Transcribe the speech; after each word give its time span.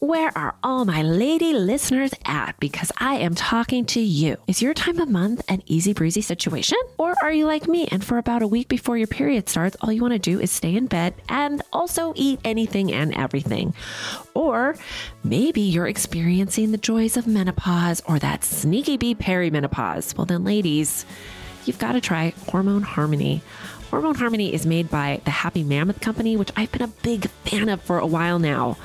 Where 0.00 0.30
are 0.38 0.54
all 0.62 0.84
my 0.84 1.02
lady 1.02 1.52
listeners 1.54 2.12
at? 2.24 2.54
Because 2.60 2.92
I 2.98 3.16
am 3.16 3.34
talking 3.34 3.84
to 3.86 4.00
you. 4.00 4.36
Is 4.46 4.62
your 4.62 4.72
time 4.72 5.00
of 5.00 5.08
month 5.08 5.42
an 5.48 5.60
easy 5.66 5.92
breezy 5.92 6.20
situation? 6.20 6.78
Or 6.98 7.16
are 7.20 7.32
you 7.32 7.46
like 7.46 7.66
me 7.66 7.88
and 7.88 8.04
for 8.04 8.16
about 8.16 8.42
a 8.42 8.46
week 8.46 8.68
before 8.68 8.96
your 8.96 9.08
period 9.08 9.48
starts, 9.48 9.76
all 9.80 9.90
you 9.90 10.00
want 10.00 10.12
to 10.12 10.20
do 10.20 10.38
is 10.38 10.52
stay 10.52 10.76
in 10.76 10.86
bed 10.86 11.14
and 11.28 11.62
also 11.72 12.12
eat 12.14 12.38
anything 12.44 12.92
and 12.92 13.12
everything? 13.16 13.74
Or 14.34 14.76
maybe 15.24 15.62
you're 15.62 15.88
experiencing 15.88 16.70
the 16.70 16.78
joys 16.78 17.16
of 17.16 17.26
menopause 17.26 18.00
or 18.06 18.20
that 18.20 18.44
sneaky 18.44 18.98
bee 18.98 19.16
perimenopause. 19.16 20.16
Well, 20.16 20.26
then, 20.26 20.44
ladies, 20.44 21.06
you've 21.64 21.80
got 21.80 21.94
to 21.94 22.00
try 22.00 22.34
Hormone 22.50 22.82
Harmony. 22.82 23.42
Hormone 23.90 24.14
Harmony 24.14 24.54
is 24.54 24.64
made 24.64 24.90
by 24.90 25.22
the 25.24 25.32
Happy 25.32 25.64
Mammoth 25.64 26.00
Company, 26.00 26.36
which 26.36 26.52
I've 26.56 26.70
been 26.70 26.82
a 26.82 26.88
big 26.88 27.28
fan 27.44 27.68
of 27.68 27.82
for 27.82 27.98
a 27.98 28.06
while 28.06 28.38
now. 28.38 28.76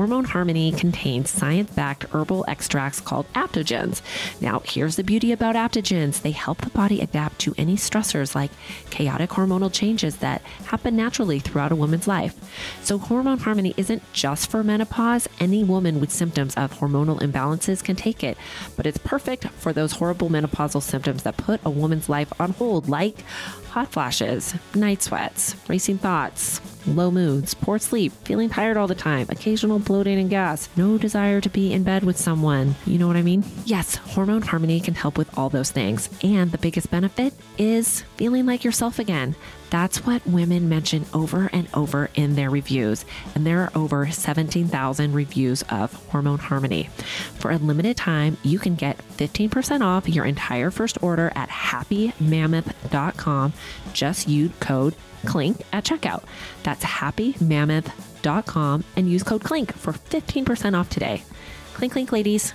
Hormone 0.00 0.24
Harmony 0.24 0.72
contains 0.72 1.28
science 1.28 1.70
backed 1.72 2.06
herbal 2.14 2.46
extracts 2.48 3.02
called 3.02 3.30
adaptogens. 3.34 4.00
Now, 4.40 4.62
here's 4.64 4.96
the 4.96 5.04
beauty 5.04 5.30
about 5.30 5.56
adaptogens 5.56 6.22
they 6.22 6.30
help 6.30 6.62
the 6.62 6.70
body 6.70 7.02
adapt 7.02 7.38
to 7.40 7.54
any 7.58 7.76
stressors 7.76 8.34
like 8.34 8.50
chaotic 8.88 9.28
hormonal 9.28 9.70
changes 9.70 10.16
that 10.16 10.40
happen 10.64 10.96
naturally 10.96 11.38
throughout 11.38 11.70
a 11.70 11.76
woman's 11.76 12.08
life. 12.08 12.34
So, 12.82 12.96
Hormone 12.96 13.40
Harmony 13.40 13.74
isn't 13.76 14.02
just 14.14 14.50
for 14.50 14.64
menopause. 14.64 15.28
Any 15.38 15.64
woman 15.64 16.00
with 16.00 16.10
symptoms 16.10 16.54
of 16.54 16.72
hormonal 16.78 17.20
imbalances 17.20 17.84
can 17.84 17.94
take 17.94 18.24
it, 18.24 18.38
but 18.78 18.86
it's 18.86 18.96
perfect 18.96 19.48
for 19.48 19.74
those 19.74 19.92
horrible 19.92 20.30
menopausal 20.30 20.80
symptoms 20.80 21.24
that 21.24 21.36
put 21.36 21.60
a 21.62 21.68
woman's 21.68 22.08
life 22.08 22.32
on 22.40 22.52
hold, 22.52 22.88
like 22.88 23.20
hot 23.68 23.92
flashes, 23.92 24.54
night 24.74 25.02
sweats, 25.02 25.56
racing 25.68 25.98
thoughts, 25.98 26.62
low 26.86 27.10
moods, 27.10 27.54
poor 27.54 27.78
sleep, 27.78 28.12
feeling 28.24 28.48
tired 28.48 28.76
all 28.76 28.86
the 28.86 28.94
time, 28.94 29.26
occasional 29.28 29.78
bloating 29.78 30.18
and 30.18 30.30
gas, 30.30 30.68
no 30.76 30.98
desire 30.98 31.40
to 31.40 31.48
be 31.48 31.72
in 31.72 31.82
bed 31.82 32.04
with 32.04 32.16
someone. 32.16 32.74
You 32.86 32.98
know 32.98 33.06
what 33.06 33.16
I 33.16 33.22
mean? 33.22 33.44
Yes, 33.64 33.96
Hormone 33.96 34.42
Harmony 34.42 34.80
can 34.80 34.94
help 34.94 35.18
with 35.18 35.36
all 35.38 35.48
those 35.48 35.70
things. 35.70 36.08
And 36.22 36.52
the 36.52 36.58
biggest 36.58 36.90
benefit 36.90 37.34
is 37.58 38.02
feeling 38.16 38.46
like 38.46 38.64
yourself 38.64 38.98
again. 38.98 39.34
That's 39.70 40.04
what 40.04 40.26
women 40.26 40.68
mention 40.68 41.06
over 41.14 41.48
and 41.52 41.68
over 41.72 42.10
in 42.14 42.34
their 42.34 42.50
reviews. 42.50 43.04
And 43.34 43.46
there 43.46 43.60
are 43.60 43.70
over 43.74 44.10
17,000 44.10 45.12
reviews 45.12 45.62
of 45.70 45.94
Hormone 46.08 46.40
Harmony. 46.40 46.90
For 47.38 47.52
a 47.52 47.56
limited 47.56 47.96
time, 47.96 48.36
you 48.42 48.58
can 48.58 48.74
get 48.74 48.98
15% 49.16 49.80
off 49.82 50.08
your 50.08 50.24
entire 50.24 50.70
first 50.70 51.02
order 51.02 51.32
at 51.34 51.48
happymammoth.com. 51.48 53.52
Just 53.92 54.28
use 54.28 54.50
code 54.60 54.94
CLINK 55.24 55.62
at 55.72 55.84
checkout. 55.84 56.24
That's 56.62 56.84
happymammoth.com 56.84 58.84
and 58.96 59.10
use 59.10 59.22
code 59.22 59.44
CLINK 59.44 59.72
for 59.72 59.92
15% 59.92 60.78
off 60.78 60.90
today. 60.90 61.22
Clink, 61.74 61.92
clink, 61.92 62.12
ladies. 62.12 62.54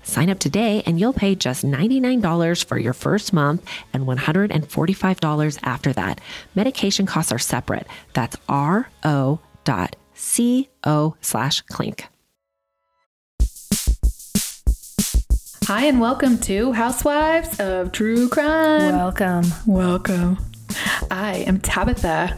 Sign 0.11 0.29
up 0.29 0.39
today 0.39 0.83
and 0.85 0.99
you'll 0.99 1.13
pay 1.13 1.35
just 1.35 1.63
$99 1.63 2.65
for 2.65 2.77
your 2.77 2.91
first 2.91 3.31
month 3.31 3.65
and 3.93 4.03
$145 4.05 5.59
after 5.63 5.93
that. 5.93 6.19
Medication 6.53 7.05
costs 7.05 7.31
are 7.31 7.39
separate. 7.39 7.87
That's 8.11 8.35
ro 8.49 9.39
dot 9.63 9.95
co 10.83 11.15
slash 11.21 11.61
clink. 11.61 12.09
Hi, 15.63 15.85
and 15.85 16.01
welcome 16.01 16.39
to 16.39 16.73
Housewives 16.73 17.61
of 17.61 17.93
True 17.93 18.27
Crime. 18.27 18.93
Welcome. 18.93 19.45
Welcome. 19.65 20.39
I 21.09 21.45
am 21.47 21.61
Tabitha. 21.61 22.37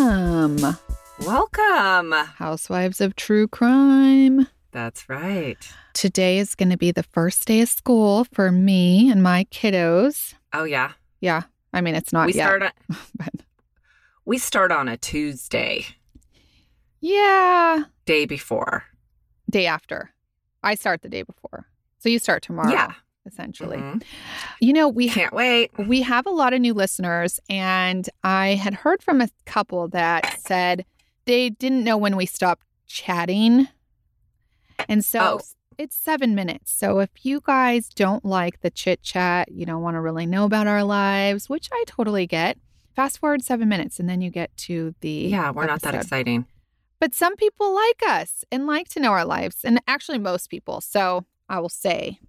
Welcome, 0.00 0.76
Welcome. 1.20 2.12
Housewives 2.12 3.00
of 3.00 3.16
True 3.16 3.48
Crime. 3.48 4.46
That's 4.70 5.08
right. 5.08 5.56
Today 5.94 6.36
is 6.36 6.54
going 6.54 6.68
to 6.68 6.76
be 6.76 6.90
the 6.90 7.02
first 7.02 7.46
day 7.46 7.62
of 7.62 7.70
school 7.70 8.24
for 8.30 8.52
me 8.52 9.10
and 9.10 9.22
my 9.22 9.44
kiddos. 9.44 10.34
Oh 10.52 10.64
yeah. 10.64 10.92
Yeah, 11.22 11.44
I 11.72 11.80
mean 11.80 11.94
it's 11.94 12.12
not 12.12 12.26
we 12.26 12.34
yet. 12.34 12.44
start 12.44 12.62
on, 12.64 12.70
but 13.16 13.30
we 14.26 14.36
start 14.36 14.70
on 14.70 14.86
a 14.86 14.98
Tuesday, 14.98 15.86
yeah, 17.00 17.84
day 18.04 18.26
before. 18.26 18.84
day 19.50 19.64
after. 19.64 20.10
I 20.62 20.74
start 20.74 21.00
the 21.00 21.08
day 21.08 21.22
before, 21.22 21.68
so 22.00 22.10
you 22.10 22.18
start 22.18 22.42
tomorrow. 22.42 22.70
Yeah. 22.70 22.92
Essentially. 23.26 23.78
Mhm. 23.78 24.02
You 24.60 24.72
know, 24.72 24.88
we 24.88 25.08
Can't 25.08 25.32
wait. 25.32 25.70
we 25.78 26.02
have 26.02 26.26
a 26.26 26.30
lot 26.30 26.52
of 26.52 26.60
new 26.60 26.74
listeners, 26.74 27.40
and 27.50 28.08
I 28.24 28.54
had 28.54 28.74
heard 28.74 29.02
from 29.02 29.20
a 29.20 29.28
couple 29.44 29.88
that 29.88 30.40
said 30.40 30.84
they 31.24 31.50
didn't 31.50 31.84
know 31.84 31.96
when 31.96 32.16
we 32.16 32.26
stopped 32.26 32.62
chatting, 32.86 33.68
and 34.88 35.04
so 35.04 35.20
oh, 35.20 35.40
it's 35.78 35.96
seven 35.96 36.34
minutes. 36.34 36.72
So 36.72 37.00
if 37.00 37.10
you 37.22 37.40
guys 37.44 37.88
don't 37.88 38.24
like 38.24 38.60
the 38.60 38.70
chit 38.70 39.02
chat, 39.02 39.50
you 39.52 39.66
don't 39.66 39.82
want 39.82 39.96
to 39.96 40.00
really 40.00 40.26
know 40.26 40.44
about 40.44 40.66
our 40.66 40.84
lives, 40.84 41.48
which 41.48 41.68
I 41.72 41.84
totally 41.86 42.26
get. 42.26 42.58
Fast 42.94 43.18
forward 43.18 43.42
seven 43.42 43.68
minutes, 43.68 44.00
and 44.00 44.08
then 44.08 44.22
you 44.22 44.30
get 44.30 44.56
to 44.56 44.94
the 45.00 45.10
yeah, 45.10 45.50
we're 45.50 45.66
not 45.66 45.82
that 45.82 45.94
exciting. 45.94 46.46
But 46.98 47.14
some 47.14 47.36
people 47.36 47.74
like 47.74 48.02
us 48.06 48.42
and 48.50 48.66
like 48.66 48.88
to 48.90 49.00
know 49.00 49.10
our 49.12 49.24
lives, 49.26 49.58
and 49.64 49.82
actually 49.86 50.16
most 50.18 50.48
people. 50.48 50.80
So 50.80 51.26
I 51.48 51.58
will 51.60 51.68
say 51.68 52.20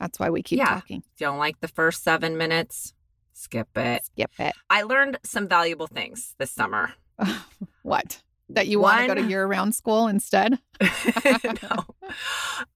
that's 0.00 0.18
why 0.18 0.30
we 0.30 0.42
keep 0.42 0.58
Yeah. 0.58 0.66
talking. 0.74 1.02
Don't 1.18 1.38
like 1.38 1.60
the 1.60 1.68
first 1.68 2.02
seven 2.02 2.36
minutes? 2.36 2.94
Skip 3.34 3.68
it. 3.76 4.04
Skip 4.06 4.32
it. 4.38 4.54
I 4.68 4.82
learned 4.82 5.18
some 5.22 5.46
valuable 5.46 5.86
things 5.86 6.34
this 6.38 6.50
summer. 6.50 6.94
what? 7.82 8.22
That 8.48 8.66
you 8.66 8.80
want 8.80 9.02
to 9.02 9.06
go 9.06 9.14
to 9.14 9.22
year-round 9.28 9.74
school 9.74 10.08
instead? 10.08 10.58
no. 10.80 11.84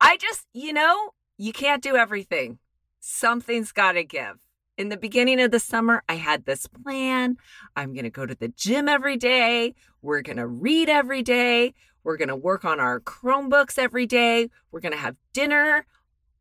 I 0.00 0.16
just, 0.18 0.46
you 0.52 0.72
know, 0.72 1.10
you 1.36 1.52
can't 1.52 1.82
do 1.82 1.96
everything. 1.96 2.58
Something's 3.00 3.72
got 3.72 3.92
to 3.92 4.04
give. 4.04 4.36
In 4.76 4.88
the 4.88 4.96
beginning 4.96 5.40
of 5.40 5.50
the 5.50 5.58
summer, 5.60 6.02
I 6.08 6.14
had 6.14 6.44
this 6.44 6.66
plan. 6.66 7.36
I'm 7.76 7.92
going 7.92 8.04
to 8.04 8.10
go 8.10 8.26
to 8.26 8.34
the 8.34 8.48
gym 8.48 8.88
every 8.88 9.16
day. 9.16 9.74
We're 10.02 10.22
going 10.22 10.36
to 10.36 10.46
read 10.46 10.88
every 10.88 11.22
day. 11.22 11.74
We're 12.04 12.16
going 12.16 12.28
to 12.28 12.36
work 12.36 12.64
on 12.64 12.80
our 12.80 13.00
Chromebooks 13.00 13.78
every 13.78 14.06
day. 14.06 14.50
We're 14.70 14.80
going 14.80 14.92
to 14.92 14.98
have 14.98 15.16
dinner 15.32 15.86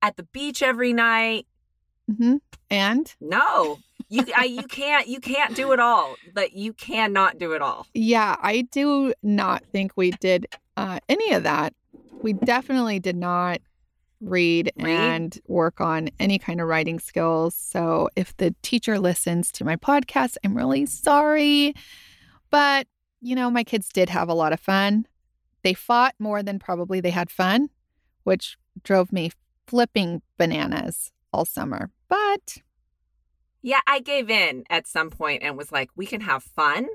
at 0.03 0.17
the 0.17 0.23
beach 0.23 0.61
every 0.61 0.93
night. 0.93 1.47
hmm 2.19 2.35
And 2.69 3.11
No, 3.19 3.79
You 4.09 4.25
I, 4.37 4.43
you 4.43 4.67
can't 4.67 5.07
you 5.07 5.19
can't 5.19 5.55
do 5.55 5.71
it 5.71 5.79
all. 5.79 6.15
But 6.33 6.53
you 6.53 6.73
cannot 6.73 7.39
do 7.39 7.53
it 7.53 7.61
all. 7.61 7.87
Yeah, 7.93 8.35
I 8.39 8.61
do 8.71 9.13
not 9.23 9.63
think 9.71 9.93
we 9.95 10.11
did 10.11 10.45
uh, 10.77 10.99
any 11.09 11.31
of 11.33 11.43
that. 11.43 11.73
We 12.21 12.33
definitely 12.33 12.99
did 12.99 13.15
not 13.15 13.59
read, 14.21 14.71
Read? 14.77 14.87
and 14.87 15.39
work 15.47 15.81
on 15.81 16.09
any 16.19 16.39
kind 16.39 16.61
of 16.61 16.67
writing 16.67 16.99
skills. 16.99 17.55
So 17.55 18.09
if 18.15 18.35
the 18.37 18.55
teacher 18.61 18.99
listens 18.99 19.51
to 19.53 19.65
my 19.65 19.75
podcast, 19.75 20.37
I'm 20.43 20.55
really 20.55 20.85
sorry. 20.85 21.73
But, 22.49 22.87
you 23.21 23.35
know, 23.35 23.49
my 23.51 23.63
kids 23.63 23.89
did 23.89 24.09
have 24.09 24.29
a 24.29 24.33
lot 24.33 24.53
of 24.53 24.59
fun. 24.59 25.05
They 25.63 25.73
fought 25.73 26.15
more 26.19 26.41
than 26.43 26.59
probably 26.59 27.01
they 27.01 27.09
had 27.09 27.29
fun, 27.29 27.69
which 28.23 28.57
drove 28.83 29.11
me 29.11 29.31
flipping 29.67 30.21
bananas 30.37 31.11
all 31.31 31.45
summer. 31.45 31.89
But 32.09 32.57
Yeah, 33.61 33.79
I 33.87 33.99
gave 33.99 34.29
in 34.29 34.63
at 34.69 34.87
some 34.87 35.09
point 35.09 35.43
and 35.43 35.57
was 35.57 35.71
like, 35.71 35.89
we 35.95 36.05
can 36.05 36.21
have 36.21 36.43
fun 36.43 36.87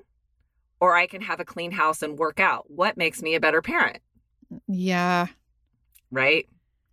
or 0.81 0.95
I 0.97 1.07
can 1.07 1.23
have 1.23 1.41
a 1.41 1.45
clean 1.45 1.73
house 1.73 2.03
and 2.03 2.19
work 2.19 2.39
out. 2.41 2.65
What 2.71 2.97
makes 2.97 3.23
me 3.23 3.35
a 3.35 3.41
better 3.41 3.63
parent? 3.63 3.99
yeah, 4.67 5.27
Right? 6.11 6.49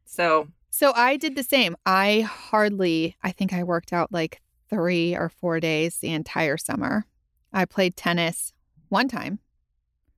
So, 0.05 0.47
So 0.69 0.91
I 0.93 1.15
did 1.17 1.35
the 1.35 1.43
same. 1.43 1.75
I 1.85 2.21
hardly, 2.21 3.15
I 3.23 3.31
think 3.31 3.53
I 3.53 3.63
worked 3.63 3.93
out 3.93 4.11
like 4.11 4.41
three 4.69 5.15
or 5.15 5.29
four 5.29 5.59
days 5.59 5.97
the 5.99 6.09
entire 6.11 6.57
summer. 6.57 7.05
I 7.53 7.65
played 7.65 7.95
tennis 7.95 8.51
one 8.89 9.07
time. 9.07 9.39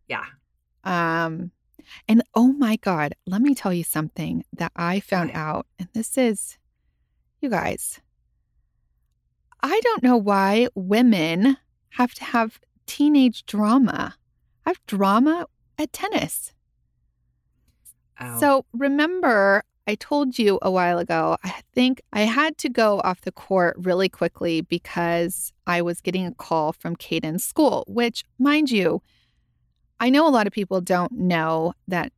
yeah. 0.07 0.23
Um, 0.83 1.51
and 2.07 2.23
oh 2.35 2.53
my 2.53 2.75
God, 2.77 3.13
let 3.25 3.41
me 3.41 3.55
tell 3.55 3.73
you 3.73 3.83
something 3.83 4.43
that 4.53 4.71
I 4.75 4.99
found 4.99 5.31
out. 5.33 5.67
And 5.79 5.87
this 5.93 6.17
is, 6.17 6.57
you 7.41 7.49
guys, 7.49 7.99
I 9.61 9.79
don't 9.83 10.03
know 10.03 10.17
why 10.17 10.67
women 10.75 11.57
have 11.91 12.13
to 12.15 12.23
have 12.23 12.59
teenage 12.85 13.45
drama. 13.45 14.15
I 14.65 14.69
have 14.69 14.85
drama 14.85 15.47
at 15.77 15.93
tennis. 15.93 16.53
Oh. 18.19 18.39
So 18.39 18.65
remember, 18.73 19.63
I 19.87 19.95
told 19.95 20.37
you 20.37 20.59
a 20.61 20.69
while 20.69 20.99
ago, 20.99 21.37
I 21.43 21.61
think 21.73 22.01
I 22.11 22.21
had 22.21 22.57
to 22.59 22.69
go 22.69 22.99
off 23.01 23.21
the 23.21 23.31
court 23.31 23.77
really 23.79 24.09
quickly 24.09 24.61
because 24.61 25.53
I 25.65 25.81
was 25.81 26.01
getting 26.01 26.25
a 26.25 26.33
call 26.33 26.73
from 26.73 26.95
Caden's 26.97 27.43
school, 27.43 27.85
which, 27.87 28.25
mind 28.37 28.69
you, 28.69 29.01
I 29.99 30.09
know 30.09 30.27
a 30.27 30.29
lot 30.29 30.47
of 30.47 30.53
people 30.53 30.81
don't 30.81 31.11
know 31.11 31.73
that 31.87 32.11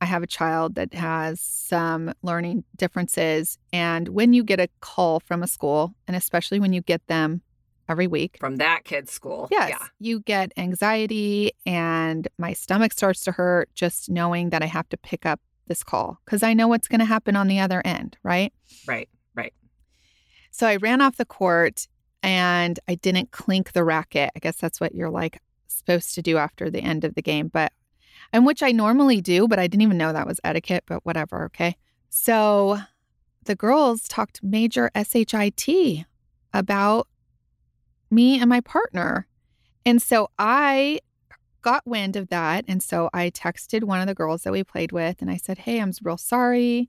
I 0.00 0.04
have 0.04 0.22
a 0.22 0.26
child 0.26 0.74
that 0.74 0.92
has 0.94 1.40
some 1.40 2.12
learning 2.22 2.64
differences. 2.76 3.56
And 3.72 4.08
when 4.08 4.32
you 4.32 4.42
get 4.42 4.58
a 4.58 4.68
call 4.80 5.20
from 5.20 5.42
a 5.42 5.46
school, 5.46 5.94
and 6.08 6.16
especially 6.16 6.58
when 6.58 6.72
you 6.72 6.80
get 6.82 7.06
them 7.06 7.40
every 7.88 8.08
week, 8.08 8.36
from 8.40 8.56
that 8.56 8.84
kid's 8.84 9.12
school. 9.12 9.48
Yes. 9.50 9.70
Yeah. 9.70 9.86
You 10.00 10.20
get 10.20 10.52
anxiety 10.56 11.52
and 11.64 12.26
my 12.36 12.52
stomach 12.52 12.92
starts 12.92 13.20
to 13.24 13.32
hurt 13.32 13.70
just 13.74 14.10
knowing 14.10 14.50
that 14.50 14.62
I 14.62 14.66
have 14.66 14.88
to 14.88 14.96
pick 14.96 15.24
up 15.24 15.40
this 15.68 15.84
call 15.84 16.18
because 16.24 16.42
I 16.42 16.52
know 16.52 16.66
what's 16.66 16.88
going 16.88 16.98
to 16.98 17.04
happen 17.04 17.36
on 17.36 17.46
the 17.46 17.60
other 17.60 17.80
end, 17.84 18.16
right? 18.24 18.52
Right. 18.86 19.08
Right. 19.36 19.54
So 20.50 20.66
I 20.66 20.76
ran 20.76 21.00
off 21.00 21.16
the 21.16 21.24
court 21.24 21.86
and 22.24 22.78
I 22.88 22.96
didn't 22.96 23.30
clink 23.30 23.72
the 23.72 23.84
racket. 23.84 24.30
I 24.34 24.40
guess 24.40 24.56
that's 24.56 24.80
what 24.80 24.94
you're 24.94 25.10
like 25.10 25.38
supposed 25.74 26.14
to 26.14 26.22
do 26.22 26.36
after 26.36 26.70
the 26.70 26.82
end 26.82 27.04
of 27.04 27.14
the 27.14 27.22
game, 27.22 27.48
but 27.48 27.72
and 28.32 28.46
which 28.46 28.62
I 28.62 28.72
normally 28.72 29.20
do, 29.20 29.46
but 29.46 29.58
I 29.58 29.66
didn't 29.66 29.82
even 29.82 29.98
know 29.98 30.12
that 30.12 30.26
was 30.26 30.40
etiquette, 30.42 30.84
but 30.86 31.04
whatever, 31.04 31.44
okay? 31.46 31.76
So 32.08 32.78
the 33.44 33.54
girls 33.54 34.08
talked 34.08 34.42
major 34.42 34.90
SHIT 34.94 36.06
about 36.54 37.08
me 38.10 38.40
and 38.40 38.48
my 38.48 38.60
partner. 38.60 39.26
And 39.84 40.00
so 40.00 40.28
I 40.38 41.00
got 41.62 41.86
wind 41.86 42.16
of 42.16 42.28
that. 42.28 42.64
And 42.68 42.82
so 42.82 43.08
I 43.12 43.30
texted 43.30 43.84
one 43.84 44.00
of 44.00 44.06
the 44.06 44.14
girls 44.14 44.42
that 44.42 44.52
we 44.52 44.64
played 44.64 44.92
with 44.92 45.20
and 45.20 45.30
I 45.30 45.36
said, 45.36 45.58
Hey, 45.58 45.80
I'm 45.80 45.92
real 46.02 46.18
sorry. 46.18 46.88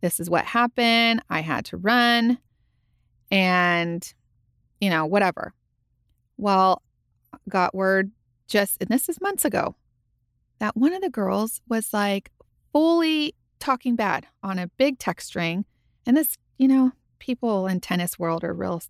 This 0.00 0.20
is 0.20 0.28
what 0.28 0.44
happened. 0.44 1.22
I 1.30 1.40
had 1.40 1.64
to 1.66 1.76
run 1.76 2.38
and, 3.30 4.14
you 4.80 4.90
know, 4.90 5.06
whatever. 5.06 5.54
Well, 6.36 6.82
got 7.48 7.74
word 7.74 8.10
just, 8.46 8.76
and 8.80 8.88
this 8.88 9.08
is 9.08 9.20
months 9.20 9.44
ago, 9.44 9.76
that 10.58 10.76
one 10.76 10.92
of 10.92 11.02
the 11.02 11.10
girls 11.10 11.60
was 11.68 11.92
like 11.92 12.30
fully 12.72 13.34
talking 13.58 13.96
bad 13.96 14.26
on 14.42 14.58
a 14.58 14.68
big 14.76 14.98
text 14.98 15.28
string. 15.28 15.64
And 16.06 16.16
this, 16.16 16.36
you 16.58 16.68
know, 16.68 16.92
people 17.18 17.66
in 17.66 17.80
tennis 17.80 18.18
world 18.18 18.44
are 18.44 18.52
real, 18.52 18.82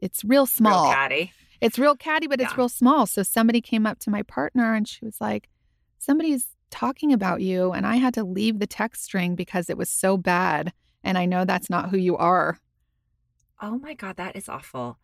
it's 0.00 0.24
real 0.24 0.46
small. 0.46 0.84
Real 0.84 0.94
catty. 0.94 1.32
It's 1.60 1.78
real 1.78 1.94
catty, 1.94 2.26
but 2.26 2.40
it's 2.40 2.56
real 2.56 2.70
small. 2.70 3.06
So 3.06 3.22
somebody 3.22 3.60
came 3.60 3.86
up 3.86 3.98
to 4.00 4.10
my 4.10 4.22
partner 4.22 4.72
and 4.74 4.88
she 4.88 5.04
was 5.04 5.20
like, 5.20 5.48
Somebody's 5.98 6.48
talking 6.70 7.12
about 7.12 7.42
you. 7.42 7.72
And 7.72 7.86
I 7.86 7.96
had 7.96 8.14
to 8.14 8.24
leave 8.24 8.58
the 8.58 8.66
text 8.66 9.04
string 9.04 9.34
because 9.34 9.68
it 9.68 9.76
was 9.76 9.90
so 9.90 10.16
bad. 10.16 10.72
And 11.04 11.18
I 11.18 11.26
know 11.26 11.44
that's 11.44 11.68
not 11.68 11.90
who 11.90 11.98
you 11.98 12.16
are. 12.16 12.58
Oh 13.60 13.78
my 13.78 13.92
God, 13.92 14.16
that 14.16 14.36
is 14.36 14.48
awful. 14.48 14.98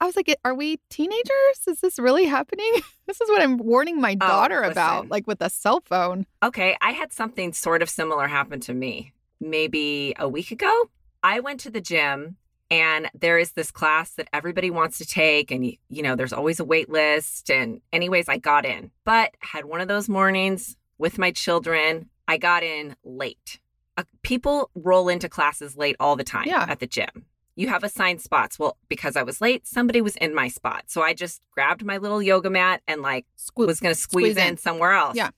I 0.00 0.06
was 0.06 0.16
like, 0.16 0.34
Are 0.44 0.54
we 0.54 0.78
teenagers? 0.90 1.60
Is 1.66 1.80
this 1.80 1.98
really 1.98 2.24
happening? 2.26 2.72
this 3.06 3.20
is 3.20 3.28
what 3.28 3.42
I'm 3.42 3.58
warning 3.58 4.00
my 4.00 4.14
daughter 4.14 4.62
about, 4.62 4.92
Oh, 4.92 4.96
listen. 5.00 5.08
like 5.10 5.26
with 5.26 5.40
a 5.42 5.50
cell 5.50 5.80
phone. 5.84 6.26
Okay, 6.42 6.76
I 6.80 6.92
had 6.92 7.12
something 7.12 7.52
sort 7.52 7.82
of 7.82 7.90
similar 7.90 8.26
happen 8.28 8.60
to 8.60 8.74
me 8.74 9.12
maybe 9.40 10.14
a 10.18 10.28
week 10.28 10.50
ago. 10.50 10.84
I 11.22 11.40
went 11.40 11.60
to 11.60 11.70
the 11.70 11.80
gym 11.80 12.36
and 12.70 13.10
there 13.18 13.38
is 13.38 13.52
this 13.52 13.70
class 13.70 14.10
that 14.12 14.28
everybody 14.32 14.70
wants 14.70 14.98
to 14.98 15.06
take 15.06 15.50
and 15.50 15.64
you, 15.64 15.76
you 15.88 16.02
know 16.02 16.14
there's 16.16 16.32
always 16.32 16.60
a 16.60 16.64
wait 16.64 16.88
list 16.90 17.50
and 17.50 17.80
anyways 17.92 18.28
I 18.28 18.38
got 18.38 18.64
in. 18.66 18.90
But 19.04 19.34
had 19.40 19.64
one 19.64 19.80
of 19.80 19.88
those 19.88 20.08
mornings 20.08 20.76
with 20.98 21.18
my 21.18 21.30
children. 21.30 22.08
I 22.26 22.36
got 22.36 22.62
in 22.62 22.94
late. 23.04 23.58
Uh, 23.96 24.04
people 24.22 24.70
roll 24.74 25.08
into 25.08 25.28
classes 25.28 25.76
late 25.76 25.96
all 25.98 26.14
the 26.14 26.24
time 26.24 26.46
Yeah. 26.46 26.66
at 26.68 26.78
the 26.78 26.86
gym. 26.86 27.24
You 27.58 27.66
have 27.66 27.82
assigned 27.82 28.20
spots. 28.20 28.56
Well, 28.56 28.76
because 28.88 29.16
I 29.16 29.24
was 29.24 29.40
late, 29.40 29.66
somebody 29.66 30.00
was 30.00 30.14
in 30.14 30.32
my 30.32 30.46
spot. 30.46 30.84
So 30.86 31.02
I 31.02 31.12
just 31.12 31.42
grabbed 31.50 31.84
my 31.84 31.96
little 31.96 32.22
yoga 32.22 32.48
mat 32.50 32.82
and 32.86 33.02
like 33.02 33.26
was 33.56 33.80
going 33.80 33.92
to 33.92 34.00
squeeze, 34.00 34.34
squeeze 34.34 34.36
in. 34.36 34.50
in. 34.50 34.56
somewhere 34.58 34.92
else. 34.92 35.16
Yeah. 35.16 35.30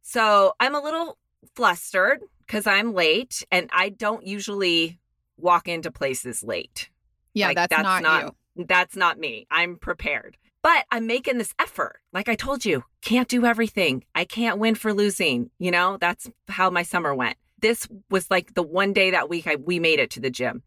So 0.00 0.54
I'm 0.60 0.76
a 0.76 0.80
little 0.80 1.18
flustered 1.56 2.20
because 2.46 2.68
I'm 2.68 2.94
late 2.94 3.42
and 3.50 3.68
I 3.72 3.88
don't 3.88 4.24
usually 4.24 5.00
walk 5.36 5.66
into 5.66 5.90
places 5.90 6.44
late. 6.44 6.88
yeah, 7.34 7.48
like, 7.48 7.56
that's, 7.56 7.70
that's 7.70 7.82
not, 7.82 8.02
not- 8.04 8.22
you. 8.56 8.64
That's 8.66 8.94
not 8.94 9.18
me. 9.18 9.48
I'm 9.50 9.76
prepared. 9.76 10.36
But 10.62 10.84
I'm 10.92 11.06
making 11.08 11.38
this 11.38 11.52
effort. 11.58 12.00
Like 12.12 12.28
I 12.28 12.36
told 12.36 12.64
you, 12.64 12.84
can't 13.02 13.28
do 13.28 13.44
everything. 13.44 14.04
I 14.14 14.24
can't 14.24 14.58
win 14.58 14.76
for 14.76 14.94
losing. 14.94 15.50
You 15.58 15.72
know, 15.72 15.96
that's 16.00 16.30
how 16.48 16.70
my 16.70 16.84
summer 16.84 17.12
went. 17.12 17.38
This 17.60 17.88
was 18.10 18.30
like 18.30 18.54
the 18.54 18.62
one 18.62 18.92
day 18.92 19.10
that 19.10 19.28
week 19.28 19.46
I, 19.46 19.56
we 19.56 19.78
made 19.78 19.98
it 19.98 20.10
to 20.10 20.20
the 20.20 20.30
gym. 20.30 20.62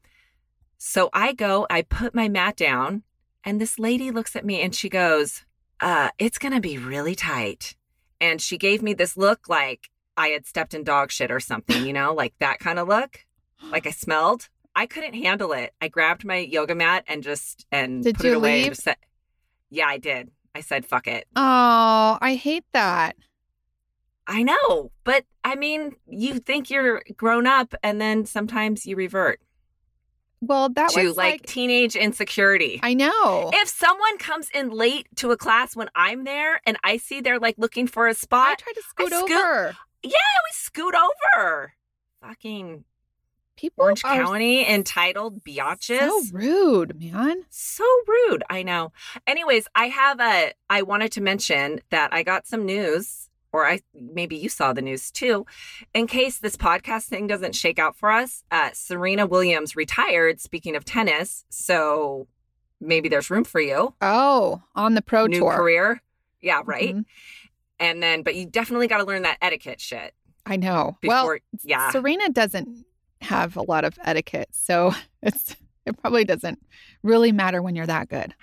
So 0.78 1.10
I 1.14 1.34
go, 1.34 1.66
I 1.70 1.82
put 1.82 2.14
my 2.14 2.28
mat 2.28 2.56
down, 2.58 3.04
and 3.44 3.60
this 3.60 3.80
lady 3.80 4.12
looks 4.12 4.36
at 4.36 4.46
me 4.46 4.62
and 4.62 4.76
she 4.76 4.90
goes, 4.90 5.46
uh, 5.80 6.10
It's 6.20 6.38
going 6.38 6.54
to 6.54 6.60
be 6.62 6.78
really 6.78 7.16
tight. 7.16 7.76
And 8.20 8.42
she 8.42 8.58
gave 8.58 8.82
me 8.82 8.94
this 8.94 9.18
look 9.18 9.50
like 9.50 9.90
I 10.16 10.28
had 10.30 10.46
stepped 10.46 10.74
in 10.74 10.84
dog 10.84 11.12
shit 11.12 11.32
or 11.32 11.40
something, 11.40 11.86
you 11.86 11.94
know, 11.94 12.14
like 12.14 12.34
that 12.40 12.60
kind 12.60 12.80
of 12.80 12.88
look, 12.88 13.26
like 13.72 13.88
I 13.88 13.92
smelled. 14.04 14.50
I 14.76 14.86
couldn't 14.88 15.14
handle 15.14 15.52
it. 15.54 15.72
I 15.82 15.88
grabbed 15.88 16.26
my 16.26 16.38
yoga 16.38 16.74
mat 16.74 17.04
and 17.08 17.22
just 17.22 17.66
and 17.72 18.04
Did 18.04 18.16
put 18.16 18.26
you 18.26 18.32
it 18.34 18.36
away. 18.38 18.64
leave? 18.64 18.76
Said, 18.76 18.98
yeah, 19.70 19.86
I 19.88 19.98
did. 19.98 20.32
I 20.56 20.62
said, 20.62 20.86
"Fuck 20.86 21.08
it." 21.08 21.28
Oh, 21.36 22.18
I 22.22 22.36
hate 22.36 22.66
that. 22.74 23.16
I 24.28 24.44
know, 24.44 24.92
but 25.04 25.26
I 25.44 25.56
mean, 25.56 25.96
you 26.08 26.40
think 26.40 26.70
you're 26.70 27.04
grown 27.18 27.46
up, 27.46 27.74
and 27.84 28.00
then 28.00 28.26
sometimes 28.26 28.86
you 28.86 28.96
revert 28.96 29.40
Well, 30.42 30.70
that 30.70 30.92
to 30.92 31.04
was 31.04 31.18
like, 31.18 31.34
like, 31.42 31.46
teenage 31.46 31.96
insecurity. 31.96 32.80
I 32.84 32.94
know. 32.94 33.52
if 33.54 33.68
someone 33.68 34.18
comes 34.18 34.50
in 34.54 34.70
late 34.70 35.08
to 35.18 35.32
a 35.32 35.38
class 35.38 35.76
when 35.76 35.90
I'm 35.96 36.24
there 36.24 36.62
and 36.66 36.78
I 36.84 36.98
see 36.98 37.20
they're 37.22 37.40
like 37.40 37.56
looking 37.58 37.86
for 37.88 38.08
a 38.08 38.14
spot, 38.14 38.48
I 38.48 38.56
try 38.56 38.74
to 38.74 38.82
scoot 38.88 39.08
scoot- 39.14 39.32
over. 39.32 39.76
Yeah, 40.04 40.10
we 40.12 40.52
scoot 40.52 40.96
over. 40.96 41.74
Fucking 42.22 42.84
People 43.56 43.84
Orange 43.84 44.04
are 44.06 44.16
County 44.16 44.68
entitled 44.68 45.44
biatches. 45.44 46.00
so 46.00 46.22
rude, 46.32 47.00
man. 47.00 47.44
So 47.50 47.84
rude. 48.08 48.44
I 48.50 48.64
know. 48.64 48.92
Anyways, 49.28 49.68
I 49.76 49.88
have 49.90 50.20
a 50.20 50.54
I 50.70 50.82
wanted 50.82 51.12
to 51.14 51.22
mention 51.22 51.82
that 51.90 52.14
I 52.14 52.24
got 52.24 52.48
some 52.48 52.66
news 52.66 53.30
or 53.54 53.66
I 53.66 53.82
maybe 53.94 54.36
you 54.36 54.50
saw 54.50 54.74
the 54.74 54.82
news 54.82 55.12
too. 55.12 55.46
In 55.94 56.08
case 56.08 56.40
this 56.40 56.58
podcast 56.58 57.04
thing 57.06 57.28
doesn't 57.28 57.56
shake 57.56 57.80
out 57.80 57.96
for 57.96 58.12
us, 58.12 58.44
uh, 58.52 58.72
Serena 58.74 59.26
Williams 59.26 59.76
retired. 59.76 60.42
Speaking 60.42 60.76
of 60.76 60.84
tennis, 60.84 61.46
so 61.50 62.28
maybe 62.82 63.08
there's 63.08 63.30
room 63.30 63.44
for 63.46 63.62
you. 63.62 63.94
Oh, 64.02 64.64
on 64.76 64.96
the 64.96 65.02
pro 65.02 65.28
New 65.28 65.40
tour. 65.40 65.56
career, 65.56 66.02
yeah, 66.42 66.62
right. 66.66 66.96
Mhm. 66.96 67.06
And 67.80 68.02
then, 68.04 68.24
but 68.24 68.36
you 68.36 68.46
definitely 68.46 68.88
got 68.88 68.98
to 68.98 69.04
learn 69.06 69.22
that 69.24 69.38
etiquette 69.42 69.80
shit 69.82 70.14
I 70.46 70.56
know. 70.58 70.98
before. 71.02 71.16
well, 71.26 71.38
yeah, 71.64 71.92
Serena 71.92 72.30
doesn't 72.30 72.86
have 73.22 73.56
a 73.56 73.62
lot 73.62 73.86
of 73.86 73.98
etiquette, 74.04 74.50
so 74.52 74.94
it's 75.22 75.56
it 75.86 75.98
probably 76.02 76.24
doesn't 76.24 76.60
really 77.04 77.32
matter 77.32 77.62
when 77.62 77.76
you're 77.76 77.86
that 77.86 78.10
good. 78.10 78.34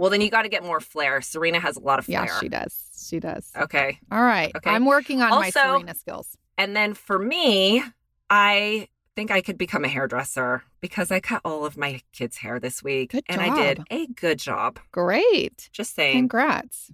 Well, 0.00 0.08
then 0.08 0.22
you 0.22 0.30
got 0.30 0.42
to 0.42 0.48
get 0.48 0.64
more 0.64 0.80
flair. 0.80 1.20
Serena 1.20 1.60
has 1.60 1.76
a 1.76 1.80
lot 1.80 1.98
of 1.98 2.06
flair. 2.06 2.24
Yeah, 2.24 2.40
she 2.40 2.48
does. 2.48 2.84
She 3.06 3.20
does. 3.20 3.52
Okay. 3.54 3.98
All 4.10 4.22
right. 4.22 4.50
Okay. 4.56 4.70
I'm 4.70 4.86
working 4.86 5.20
on 5.20 5.28
my 5.28 5.50
Serena 5.50 5.94
skills. 5.94 6.38
And 6.56 6.74
then 6.74 6.94
for 6.94 7.18
me, 7.18 7.82
I 8.30 8.88
think 9.14 9.30
I 9.30 9.42
could 9.42 9.58
become 9.58 9.84
a 9.84 9.88
hairdresser 9.88 10.62
because 10.80 11.10
I 11.10 11.20
cut 11.20 11.42
all 11.44 11.66
of 11.66 11.76
my 11.76 12.00
kids' 12.14 12.38
hair 12.38 12.58
this 12.58 12.82
week. 12.82 13.10
Good 13.10 13.24
and 13.28 13.42
I 13.42 13.54
did 13.54 13.82
a 13.90 14.06
good 14.06 14.38
job. 14.38 14.78
Great. 14.90 15.68
Just 15.70 15.94
saying. 15.94 16.16
Congrats. 16.16 16.90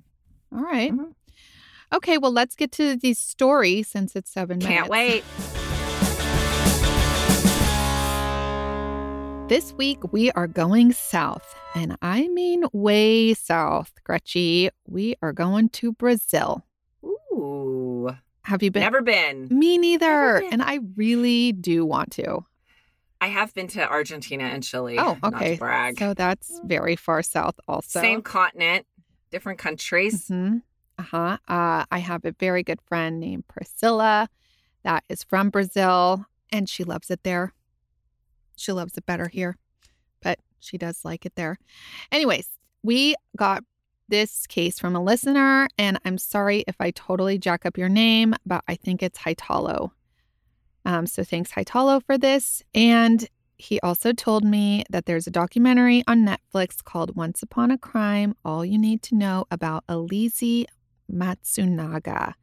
All 0.53 0.63
right. 0.65 0.91
Mhm. 0.91 1.13
Okay, 1.93 2.19
well, 2.19 2.33
let's 2.33 2.57
get 2.57 2.73
to 2.73 2.97
the 2.97 3.15
story 3.15 3.85
since 3.85 4.17
it's 4.17 4.33
seven 4.33 4.59
Can't 4.59 4.91
minutes. 4.91 4.91
wait. 4.91 5.25
This 9.49 9.73
week, 9.75 10.12
we 10.12 10.33
are 10.33 10.49
going 10.49 10.93
south, 10.93 11.55
and 11.76 11.97
I 12.03 12.26
mean 12.29 12.65
way 12.73 13.33
south, 13.33 13.93
Gretchy. 14.03 14.71
We 14.88 15.15
are 15.23 15.33
going 15.33 15.69
to 15.71 15.93
Brazil. 15.93 16.67
Ooh. 17.05 18.11
Have 18.43 18.65
you 18.65 18.73
been? 18.73 18.83
Never 18.83 19.03
been. 19.03 19.47
Me 19.50 19.79
neither. 19.79 20.41
been. 20.41 20.53
And 20.53 20.62
I 20.62 20.81
really 20.97 21.53
do 21.53 21.87
want 21.87 22.11
to. 22.12 22.45
I 23.21 23.29
have 23.29 23.55
been 23.55 23.69
to 23.69 23.88
Argentina 23.88 24.45
and 24.45 24.65
Chile. 24.65 24.99
Oh, 24.99 25.17
Not 25.23 25.35
okay. 25.35 25.53
to 25.55 25.59
brag. 25.61 25.99
So 25.99 26.12
that's 26.12 26.61
very 26.65 26.97
far 26.97 27.23
south, 27.23 27.55
also. 27.69 28.00
Same 28.00 28.23
continent, 28.23 28.85
different 29.31 29.61
countries. 29.61 30.29
Mhm. 30.29 30.62
Uh-huh. 30.99 31.38
Uh, 31.47 31.85
I 31.91 31.99
have 31.99 32.25
a 32.25 32.33
very 32.33 32.65
good 32.65 32.81
friend 32.83 33.21
named 33.21 33.47
Priscilla 33.47 34.29
that 34.83 35.05
is 35.09 35.23
from 35.23 35.50
Brazil, 35.50 36.26
and 36.50 36.69
she 36.69 36.83
loves 36.83 37.11
it 37.11 37.23
there. 37.23 37.53
She 38.57 38.73
loves 38.73 38.97
it 38.97 39.07
better 39.07 39.29
here, 39.29 39.57
but 40.23 40.39
she 40.59 40.79
does 40.79 41.05
like 41.05 41.27
it 41.27 41.35
there. 41.37 41.59
Anyways, 42.11 42.49
we 42.83 43.15
got 43.37 43.63
this 44.09 44.47
case 44.47 44.79
from 44.79 44.97
a 44.97 45.03
listener, 45.03 45.69
and 45.79 45.99
I'm 46.05 46.19
sorry 46.19 46.65
if 46.67 46.77
I 46.81 46.91
totally 46.93 47.39
jack 47.39 47.67
up 47.67 47.77
your 47.77 47.89
name, 47.89 48.35
but 48.45 48.63
I 48.69 48.75
think 48.77 49.03
it's 49.03 49.19
Hitalo. 49.19 49.91
Um, 50.85 51.07
so 51.07 51.25
thanks, 51.25 51.53
Hitalo, 51.53 52.03
for 52.03 52.17
this. 52.17 52.63
And 52.75 53.29
he 53.59 53.81
also 53.81 54.13
told 54.13 54.45
me 54.45 54.85
that 54.91 55.07
there's 55.07 55.27
a 55.27 55.31
documentary 55.33 56.05
on 56.07 56.27
Netflix 56.27 56.83
called 56.83 57.17
Once 57.17 57.43
Upon 57.43 57.71
a 57.71 57.79
Crime 57.79 58.35
All 58.45 58.65
You 58.65 58.79
Need 58.79 59.03
to 59.05 59.15
Know 59.15 59.47
About 59.51 59.85
Elise 59.89 60.67
Matsunaga. 61.13 62.35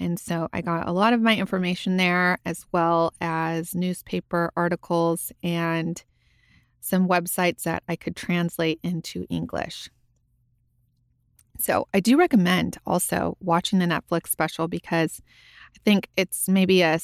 And 0.00 0.18
so 0.18 0.48
I 0.52 0.62
got 0.62 0.88
a 0.88 0.92
lot 0.92 1.12
of 1.12 1.20
my 1.20 1.36
information 1.36 1.98
there, 1.98 2.38
as 2.46 2.64
well 2.72 3.12
as 3.20 3.74
newspaper 3.74 4.50
articles 4.56 5.30
and 5.42 6.02
some 6.80 7.06
websites 7.06 7.64
that 7.64 7.82
I 7.86 7.96
could 7.96 8.16
translate 8.16 8.80
into 8.82 9.26
English. 9.28 9.90
So 11.58 11.86
I 11.92 12.00
do 12.00 12.16
recommend 12.16 12.78
also 12.86 13.36
watching 13.40 13.78
the 13.78 13.84
Netflix 13.84 14.28
special 14.28 14.66
because 14.66 15.20
I 15.76 15.78
think 15.84 16.08
it's 16.16 16.48
maybe 16.48 16.80
a, 16.80 16.98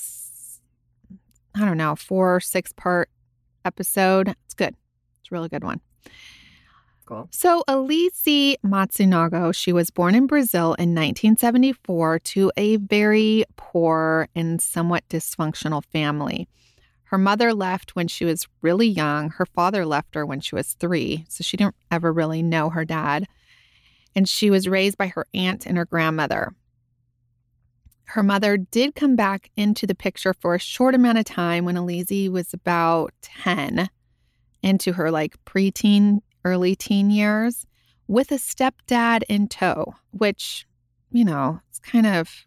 I 1.55 1.65
don't 1.67 1.77
know, 1.77 1.95
four 1.95 2.37
or 2.37 2.41
six 2.41 2.73
part 2.73 3.11
episode. 3.67 4.35
It's 4.47 4.55
good. 4.55 4.75
It's 5.21 5.31
a 5.31 5.35
really 5.35 5.51
good 5.51 5.65
one. 5.65 5.83
So, 7.31 7.63
Elise 7.69 8.57
Matsunaga, 8.65 9.55
she 9.55 9.73
was 9.73 9.91
born 9.91 10.15
in 10.15 10.27
Brazil 10.27 10.75
in 10.75 10.91
1974 10.91 12.19
to 12.19 12.53
a 12.57 12.77
very 12.77 13.45
poor 13.57 14.29
and 14.35 14.61
somewhat 14.61 15.09
dysfunctional 15.09 15.85
family. 15.85 16.49
Her 17.05 17.19
mother 17.19 17.55
left 17.55 17.95
when 17.95 18.09
she 18.09 18.25
was 18.25 18.49
really 18.63 18.89
young. 18.89 19.31
Her 19.31 19.47
father 19.47 19.87
left 19.87 20.17
her 20.17 20.27
when 20.27 20.41
she 20.41 20.57
was 20.57 20.75
three, 20.75 21.25
so 21.29 21.43
she 21.43 21.57
didn't 21.57 21.77
ever 21.91 22.13
really 22.13 22.43
know 22.43 22.71
her 22.71 22.85
dad. 22.85 23.27
And 24.17 24.29
she 24.29 24.51
was 24.51 24.67
raised 24.67 24.99
by 24.99 25.07
her 25.09 25.27
aunt 25.33 25.67
and 25.67 25.77
her 25.77 25.85
grandmother. 25.85 26.53
Her 28.07 28.25
mother 28.25 28.57
did 28.57 28.97
come 28.97 29.15
back 29.15 29.51
into 29.57 29.87
the 29.87 29.95
picture 29.95 30.35
for 30.35 30.55
a 30.55 30.61
short 30.61 30.95
amount 30.95 31.19
of 31.19 31.25
time 31.25 31.65
when 31.65 31.77
Elise 31.77 32.29
was 32.29 32.53
about 32.53 33.13
10, 33.23 33.89
into 34.63 34.93
her 34.93 35.11
like 35.11 35.37
preteen 35.45 36.23
early 36.47 36.77
teen 36.77 37.11
years 37.11 37.67
with 38.07 38.31
a 38.31 38.37
stepdad 38.37 39.25
in 39.29 39.49
tow, 39.49 39.95
which, 40.13 40.65
you 41.11 41.25
know, 41.25 41.61
it's 41.69 41.81
kind 41.81 42.07
of 42.07 42.47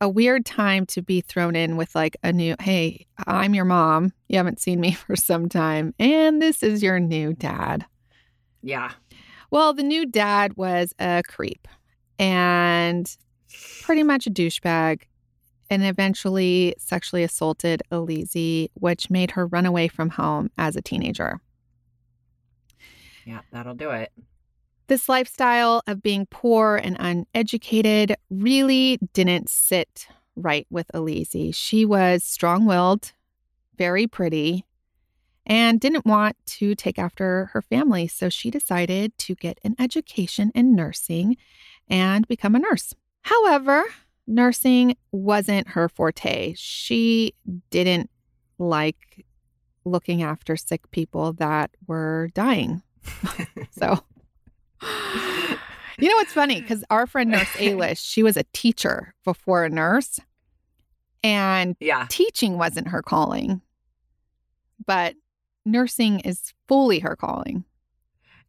a 0.00 0.08
weird 0.08 0.44
time 0.44 0.84
to 0.86 1.00
be 1.00 1.20
thrown 1.20 1.54
in 1.54 1.76
with 1.76 1.94
like 1.94 2.16
a 2.24 2.32
new, 2.32 2.56
hey, 2.60 3.06
I'm 3.26 3.54
your 3.54 3.64
mom. 3.64 4.12
You 4.28 4.38
haven't 4.38 4.60
seen 4.60 4.80
me 4.80 4.92
for 5.06 5.14
some 5.14 5.48
time, 5.48 5.94
and 6.00 6.42
this 6.42 6.64
is 6.64 6.82
your 6.82 6.98
new 6.98 7.32
dad. 7.32 7.86
Yeah. 8.60 8.90
Well, 9.52 9.72
the 9.72 9.84
new 9.84 10.04
dad 10.04 10.56
was 10.56 10.92
a 10.98 11.22
creep 11.26 11.68
and 12.18 13.08
pretty 13.82 14.02
much 14.02 14.26
a 14.26 14.30
douchebag 14.30 15.02
and 15.70 15.84
eventually 15.84 16.74
sexually 16.76 17.22
assaulted 17.22 17.82
Elise, 17.92 18.68
which 18.74 19.10
made 19.10 19.30
her 19.32 19.46
run 19.46 19.64
away 19.64 19.86
from 19.86 20.10
home 20.10 20.50
as 20.58 20.74
a 20.74 20.82
teenager. 20.82 21.40
Yeah, 23.26 23.40
that'll 23.52 23.74
do 23.74 23.90
it. 23.90 24.12
This 24.86 25.08
lifestyle 25.08 25.82
of 25.88 26.00
being 26.00 26.26
poor 26.30 26.76
and 26.76 26.96
uneducated 27.00 28.16
really 28.30 29.00
didn't 29.12 29.50
sit 29.50 30.06
right 30.36 30.66
with 30.70 30.86
Elise. 30.94 31.56
She 31.56 31.84
was 31.84 32.22
strong 32.22 32.66
willed, 32.66 33.12
very 33.76 34.06
pretty, 34.06 34.64
and 35.44 35.80
didn't 35.80 36.06
want 36.06 36.36
to 36.46 36.76
take 36.76 37.00
after 37.00 37.46
her 37.52 37.62
family. 37.62 38.06
So 38.06 38.28
she 38.28 38.48
decided 38.48 39.18
to 39.18 39.34
get 39.34 39.58
an 39.64 39.74
education 39.78 40.52
in 40.54 40.76
nursing 40.76 41.36
and 41.88 42.28
become 42.28 42.54
a 42.54 42.60
nurse. 42.60 42.94
However, 43.22 43.82
nursing 44.28 44.96
wasn't 45.10 45.70
her 45.70 45.88
forte. 45.88 46.54
She 46.56 47.34
didn't 47.70 48.08
like 48.58 49.26
looking 49.84 50.22
after 50.22 50.56
sick 50.56 50.90
people 50.92 51.32
that 51.34 51.70
were 51.88 52.30
dying. 52.34 52.82
So, 53.78 53.98
you 54.82 56.08
know 56.08 56.16
what's 56.16 56.32
funny? 56.32 56.60
Because 56.60 56.82
our 56.90 57.06
friend 57.06 57.30
Nurse 57.30 57.52
Alish, 57.56 57.98
she 57.98 58.22
was 58.22 58.36
a 58.36 58.44
teacher 58.54 59.14
before 59.24 59.64
a 59.64 59.68
nurse, 59.70 60.18
and 61.22 61.76
Yeah. 61.80 62.06
teaching 62.08 62.56
wasn't 62.58 62.88
her 62.88 63.02
calling, 63.02 63.60
but 64.86 65.14
nursing 65.64 66.20
is 66.20 66.54
fully 66.68 67.00
her 67.00 67.16
calling. 67.16 67.64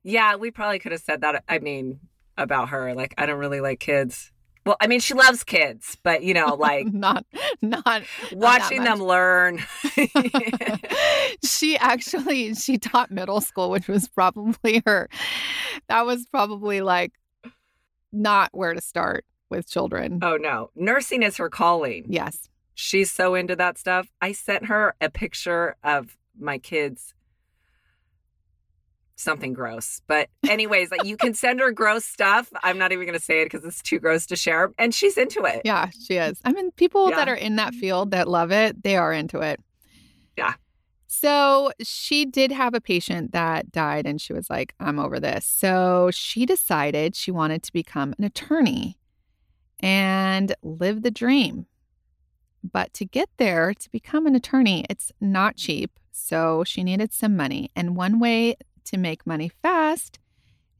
Yeah, 0.04 0.36
we 0.36 0.52
probably 0.52 0.80
could 0.80 0.94
have 0.94 1.02
said 1.02 1.22
that. 1.22 1.44
I 1.50 1.60
mean, 1.60 2.00
about 2.38 2.70
her. 2.70 2.94
Like, 2.94 3.14
I 3.18 3.26
don't 3.26 3.40
really 3.40 3.60
like 3.62 3.80
kids. 3.80 4.32
Well, 4.68 4.78
I 4.82 4.88
mean, 4.88 5.00
she 5.00 5.14
loves 5.14 5.44
kids, 5.44 5.98
but 6.04 6.24
you 6.24 6.34
know, 6.34 6.56
like 6.60 6.88
not, 6.88 7.26
not 7.62 8.04
watching 8.34 8.84
much. 8.84 8.88
them 8.88 9.00
learn. 9.00 9.64
she 11.44 11.78
actually 11.78 12.54
she 12.54 12.78
taught 12.78 13.12
middle 13.12 13.42
school, 13.42 13.70
which 13.70 13.88
was 13.88 14.08
probably 14.08 14.84
her. 14.86 15.10
That 15.88 16.06
was 16.06 16.26
probably 16.28 16.82
like 16.82 17.14
not 18.12 18.50
where 18.54 18.74
to 18.74 18.82
start 18.82 19.26
with 19.50 19.70
children. 19.70 20.20
oh 20.22 20.36
no, 20.38 20.70
nursing 20.76 21.24
is 21.24 21.38
her 21.38 21.50
calling. 21.50 22.06
Yes. 22.10 22.50
She's 22.80 23.12
so 23.12 23.34
into 23.34 23.56
that 23.56 23.78
stuff. 23.80 24.08
I 24.22 24.34
sent 24.34 24.66
her 24.68 24.94
a 25.02 25.10
picture 25.10 25.76
of 25.84 26.16
my 26.40 26.60
kids. 26.60 27.16
Something 29.20 29.54
gross. 29.54 30.02
But, 30.06 30.30
anyways, 30.48 30.92
like 30.92 31.04
you 31.04 31.18
can 31.18 31.34
send 31.34 31.60
her 31.60 31.72
gross 31.72 32.06
stuff. 32.06 32.52
I'm 32.62 32.78
not 32.78 32.92
even 32.92 33.08
going 33.08 33.18
to 33.18 33.24
say 33.24 33.42
it 33.42 33.46
because 33.46 33.66
it's 33.66 33.82
too 33.82 34.00
gross 34.00 34.28
to 34.28 34.36
share. 34.36 34.72
And 34.78 34.94
she's 34.94 35.18
into 35.18 35.44
it. 35.44 35.64
Yeah, 35.66 35.90
she 36.06 36.18
is. 36.18 36.40
I 36.46 36.54
mean, 36.54 36.70
people 36.72 37.10
that 37.10 37.28
are 37.28 37.36
in 37.36 37.56
that 37.56 37.74
field 37.74 38.12
that 38.12 38.28
love 38.28 38.52
it, 38.52 38.84
they 38.84 38.96
are 38.96 39.12
into 39.12 39.40
it. 39.40 39.60
Yeah. 40.38 40.54
So 41.08 41.72
she 41.82 42.26
did 42.26 42.52
have 42.52 42.76
a 42.76 42.82
patient 42.82 43.32
that 43.32 43.72
died, 43.72 44.06
and 44.06 44.22
she 44.22 44.34
was 44.34 44.52
like, 44.52 44.76
I'm 44.80 45.00
over 45.00 45.20
this. 45.20 45.48
So 45.48 46.12
she 46.12 46.46
decided 46.46 47.16
she 47.16 47.32
wanted 47.32 47.64
to 47.64 47.74
become 47.74 48.14
an 48.20 48.24
attorney 48.24 49.00
and 49.80 50.54
live 50.62 51.02
the 51.02 51.10
dream. 51.10 51.66
But 52.64 52.94
to 52.94 53.06
get 53.06 53.30
there, 53.38 53.74
to 53.74 53.90
become 53.90 54.28
an 54.28 54.36
attorney, 54.36 54.86
it's 54.92 55.12
not 55.20 55.56
cheap. 55.56 55.98
So 56.12 56.64
she 56.66 56.84
needed 56.84 57.14
some 57.14 57.36
money. 57.36 57.72
And 57.76 57.96
one 57.96 58.20
way 58.20 58.58
to 58.88 58.98
make 58.98 59.28
money 59.28 59.50
fast 59.62 60.20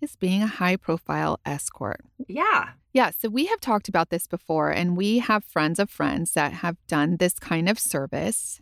is 0.02 0.16
being 0.16 0.44
a 0.44 0.48
high 0.48 0.76
profile 0.76 1.40
escort. 1.46 2.02
Yeah. 2.28 2.70
Yeah, 2.94 3.12
so 3.12 3.30
we 3.30 3.46
have 3.48 3.62
talked 3.62 3.88
about 3.90 4.10
this 4.10 4.28
before, 4.28 4.72
and 4.72 4.98
we 4.98 5.20
have 5.20 5.44
friends 5.44 5.80
of 5.80 5.90
friends 5.90 6.34
that 6.34 6.54
have 6.54 6.78
done 6.88 7.18
this 7.18 7.34
kind 7.34 7.70
of 7.70 7.78
service. 7.80 8.60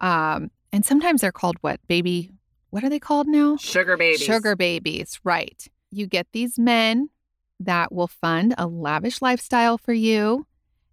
Um, 0.00 0.50
and 0.72 0.84
sometimes 0.84 1.20
they're 1.20 1.32
called 1.32 1.56
what? 1.60 1.80
Baby, 1.86 2.30
what 2.70 2.82
are 2.82 2.88
they 2.88 2.98
called 2.98 3.28
now? 3.28 3.56
Sugar 3.56 3.96
babies. 3.96 4.22
Sugar 4.22 4.56
babies, 4.56 5.20
right. 5.22 5.66
You 5.90 6.06
get 6.06 6.26
these 6.32 6.58
men 6.58 7.10
that 7.60 7.92
will 7.92 8.08
fund 8.08 8.54
a 8.58 8.66
lavish 8.66 9.22
lifestyle 9.22 9.78
for 9.78 9.92
you 9.92 10.46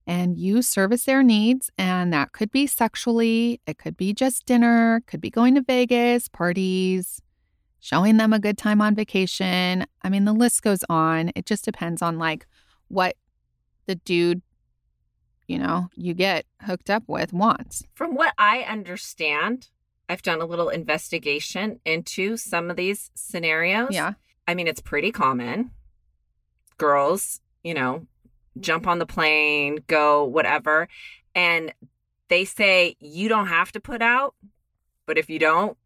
and 0.05 0.37
you 0.37 0.61
service 0.61 1.05
their 1.05 1.23
needs. 1.23 1.69
And 1.77 2.13
that 2.13 2.33
could 2.33 2.51
be 2.51 2.67
sexually, 2.67 3.61
it 3.65 3.77
could 3.77 3.97
be 3.97 4.13
just 4.13 4.45
dinner, 4.45 5.01
could 5.07 5.21
be 5.21 5.29
going 5.29 5.55
to 5.55 5.61
Vegas, 5.61 6.27
parties, 6.27 7.21
showing 7.81 8.17
them 8.17 8.31
a 8.31 8.39
good 8.39 8.57
time 8.57 8.79
on 8.79 8.95
vacation. 8.95 9.85
I 10.03 10.09
mean, 10.09 10.23
the 10.23 10.33
list 10.33 10.61
goes 10.61 10.85
on. 10.87 11.31
It 11.35 11.45
just 11.45 11.65
depends 11.65 12.01
on 12.01 12.17
like 12.17 12.47
what 12.87 13.17
the 13.87 13.95
dude, 13.95 14.41
you 15.47 15.59
know, 15.59 15.89
you 15.95 16.13
get 16.13 16.45
hooked 16.61 16.89
up 16.89 17.03
with 17.07 17.33
wants. 17.33 17.83
From 17.95 18.15
what 18.15 18.33
I 18.37 18.61
understand, 18.61 19.67
I've 20.07 20.21
done 20.21 20.41
a 20.41 20.45
little 20.45 20.69
investigation 20.69 21.79
into 21.83 22.37
some 22.37 22.69
of 22.69 22.77
these 22.77 23.11
scenarios. 23.15 23.89
Yeah. 23.91 24.13
I 24.47 24.53
mean, 24.53 24.67
it's 24.67 24.81
pretty 24.81 25.11
common. 25.11 25.71
Girls, 26.77 27.41
you 27.63 27.73
know, 27.73 28.05
jump 28.59 28.87
on 28.87 28.99
the 28.99 29.05
plane, 29.05 29.79
go 29.87 30.23
whatever. 30.23 30.87
And 31.33 31.73
they 32.27 32.45
say 32.45 32.95
you 32.99 33.27
don't 33.27 33.47
have 33.47 33.71
to 33.71 33.79
put 33.79 34.01
out, 34.01 34.35
but 35.05 35.17
if 35.17 35.29
you 35.29 35.39
don't, 35.39 35.77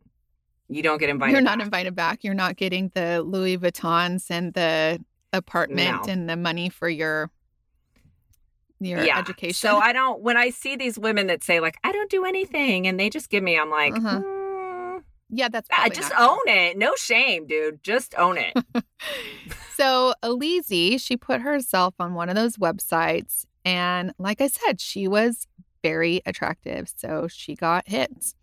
you 0.70 0.82
don't 0.84 0.98
get 0.98 1.10
invited. 1.10 1.34
You're 1.34 1.42
not 1.42 1.58
back. 1.60 1.66
invited 1.66 1.96
back. 1.96 2.24
You're 2.24 2.34
not 2.34 2.56
getting 2.56 2.92
the 2.96 3.22
Louis 3.22 3.58
Vuittons 3.58 4.30
and 4.30 4.54
the 4.54 5.04
apartment 5.34 6.06
No. 6.08 6.12
and 6.14 6.30
the 6.30 6.36
money 6.38 6.70
for 6.70 6.88
your 6.90 7.30
your 8.80 9.04
yeah. 9.04 9.18
education. 9.20 9.54
So 9.54 9.78
I 9.78 9.94
don't 9.94 10.22
when 10.22 10.38
I 10.38 10.50
see 10.50 10.76
these 10.76 10.98
women 11.00 11.28
that 11.28 11.44
say 11.44 11.60
like 11.60 11.78
I 11.84 11.92
don't 11.92 12.10
do 12.10 12.26
anything 12.26 12.88
and 12.88 13.00
they 13.00 13.10
just 13.10 13.30
give 13.30 13.44
me 13.44 13.58
I'm 13.58 13.70
like 13.70 13.96
Uh-huh. 13.96 14.20
"Mm, 14.22 15.04
yeah, 15.30 15.48
that's 15.50 15.68
probably 15.70 15.96
just 15.96 16.12
not 16.12 16.18
true. 16.18 16.28
own 16.28 16.40
it. 16.58 16.78
No 16.78 16.94
shame, 16.96 17.48
dude. 17.48 17.84
Just 17.84 18.16
own 18.18 18.38
it. 18.38 18.54
so 19.76 20.14
Alizi, 20.24 21.00
she 21.02 21.16
put 21.18 21.42
herself 21.42 21.96
on 22.00 22.14
one 22.14 22.30
of 22.30 22.36
those 22.36 22.58
websites, 22.58 23.46
and 23.64 24.14
like 24.20 24.40
I 24.42 24.48
said, 24.48 24.80
she 24.82 25.08
was 25.08 25.48
very 25.84 26.22
attractive, 26.26 26.92
so 26.96 27.28
she 27.30 27.56
got 27.56 27.88
hits. 27.88 28.36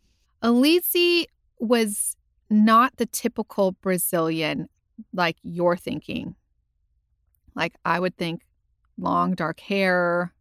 Alizi 0.42 1.26
was 1.66 2.16
not 2.50 2.96
the 2.96 3.06
typical 3.06 3.72
Brazilian 3.72 4.68
like 5.12 5.36
you're 5.42 5.76
thinking. 5.76 6.34
Like 7.54 7.74
I 7.84 8.00
would 8.00 8.16
think 8.16 8.42
long 8.98 9.34
dark 9.34 9.60
hair 9.60 10.34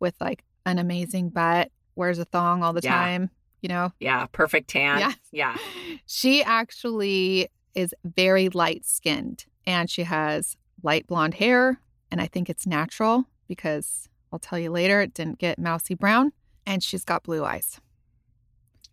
with 0.00 0.14
like 0.20 0.44
an 0.66 0.78
amazing 0.78 1.30
butt, 1.30 1.70
wears 1.96 2.18
a 2.18 2.24
thong 2.24 2.62
all 2.62 2.72
the 2.72 2.80
Yeah. 2.82 2.94
time, 2.94 3.30
you 3.62 3.68
know. 3.68 3.92
yeah, 4.00 4.26
perfect 4.26 4.68
tan. 4.70 5.00
Yeah. 5.00 5.12
Yeah. 5.32 5.56
She 6.06 6.42
actually 6.42 7.48
is 7.74 7.94
very 8.04 8.50
light 8.50 8.84
skinned 8.84 9.46
and 9.66 9.88
she 9.88 10.02
has 10.02 10.56
light 10.82 11.06
blonde 11.06 11.34
hair. 11.34 11.80
And 12.10 12.20
I 12.20 12.26
think 12.26 12.50
it's 12.50 12.66
natural 12.66 13.24
because 13.48 14.08
I'll 14.30 14.38
tell 14.38 14.58
you 14.58 14.70
later, 14.70 15.00
it 15.00 15.14
didn't 15.14 15.38
get 15.38 15.58
mousy 15.58 15.94
brown. 15.94 16.32
And 16.66 16.82
she's 16.82 17.04
got 17.04 17.22
blue 17.22 17.42
eyes. 17.44 17.80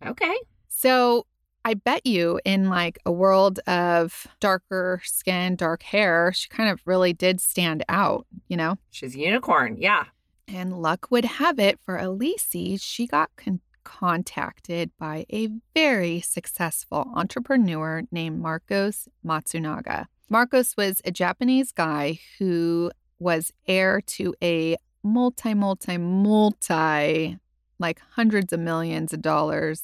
Okay. 0.04 0.34
So 0.68 1.26
I 1.64 1.74
bet 1.74 2.06
you 2.06 2.40
in 2.44 2.68
like 2.68 2.98
a 3.06 3.12
world 3.12 3.60
of 3.60 4.26
darker 4.40 5.00
skin, 5.04 5.56
dark 5.56 5.82
hair, 5.82 6.32
she 6.34 6.48
kind 6.48 6.68
of 6.68 6.80
really 6.84 7.12
did 7.12 7.40
stand 7.40 7.84
out, 7.88 8.26
you 8.48 8.56
know? 8.56 8.78
She's 8.90 9.14
a 9.14 9.18
unicorn. 9.18 9.76
Yeah. 9.78 10.06
And 10.48 10.82
luck 10.82 11.08
would 11.10 11.24
have 11.24 11.58
it 11.58 11.78
for 11.84 11.96
Elise, 11.96 12.82
she 12.82 13.06
got 13.06 13.30
con- 13.36 13.60
contacted 13.84 14.90
by 14.98 15.24
a 15.32 15.48
very 15.74 16.20
successful 16.20 17.10
entrepreneur 17.14 18.02
named 18.10 18.40
Marcos 18.40 19.08
Matsunaga. 19.24 20.06
Marcos 20.28 20.76
was 20.76 21.00
a 21.04 21.10
Japanese 21.10 21.72
guy 21.72 22.18
who 22.38 22.90
was 23.18 23.52
heir 23.66 24.00
to 24.00 24.34
a 24.42 24.76
multi, 25.02 25.54
multi, 25.54 25.98
multi, 25.98 27.38
like 27.78 28.00
hundreds 28.12 28.52
of 28.52 28.60
millions 28.60 29.12
of 29.12 29.22
dollars 29.22 29.82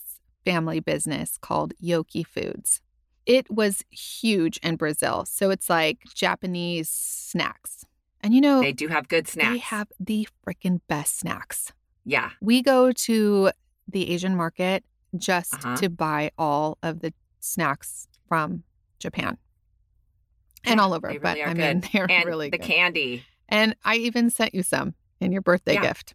family 0.49 0.81
business 0.81 1.37
called 1.41 1.75
Yoki 1.83 2.27
Foods. 2.27 2.81
It 3.27 3.51
was 3.51 3.85
huge 3.91 4.57
in 4.63 4.77
Brazil. 4.77 5.27
So 5.27 5.51
it's 5.51 5.69
like 5.69 5.99
Japanese 6.15 6.89
snacks. 6.89 7.85
And 8.23 8.35
you 8.35 8.41
know, 8.41 8.61
They 8.63 8.73
do 8.73 8.89
have 8.89 9.09
good 9.09 9.29
snacks. 9.29 9.51
they 9.53 9.59
have 9.59 9.89
the 10.01 10.27
freaking 10.47 10.81
best 10.89 11.19
snacks. 11.19 11.73
yeah. 12.05 12.31
We 12.41 12.63
go 12.63 12.91
to 12.93 13.51
the 13.87 14.11
Asian 14.11 14.35
market 14.37 14.85
just 15.17 15.55
Uh-huh. 15.55 15.77
to 15.77 15.89
buy 15.91 16.31
all 16.39 16.79
of 16.83 17.01
the 17.01 17.13
snacks 17.41 18.09
from 18.29 18.63
Japan 18.99 19.37
and 20.65 20.79
Yeah, 20.79 20.83
all 20.85 20.95
over. 20.95 21.09
but 21.21 21.37
really 21.37 21.43
are 21.43 21.49
I 21.49 21.55
mean, 21.55 21.83
they're 21.93 22.11
And 22.11 22.25
really 22.25 22.49
the 22.51 22.59
good. 22.59 22.67
candy. 22.67 23.25
and 23.49 23.77
I 23.85 23.97
even 23.97 24.31
sent 24.31 24.55
you 24.55 24.63
some 24.63 24.95
in 25.21 25.33
your 25.33 25.43
birthday 25.43 25.75
Yeah. 25.75 25.83
gift. 25.89 26.15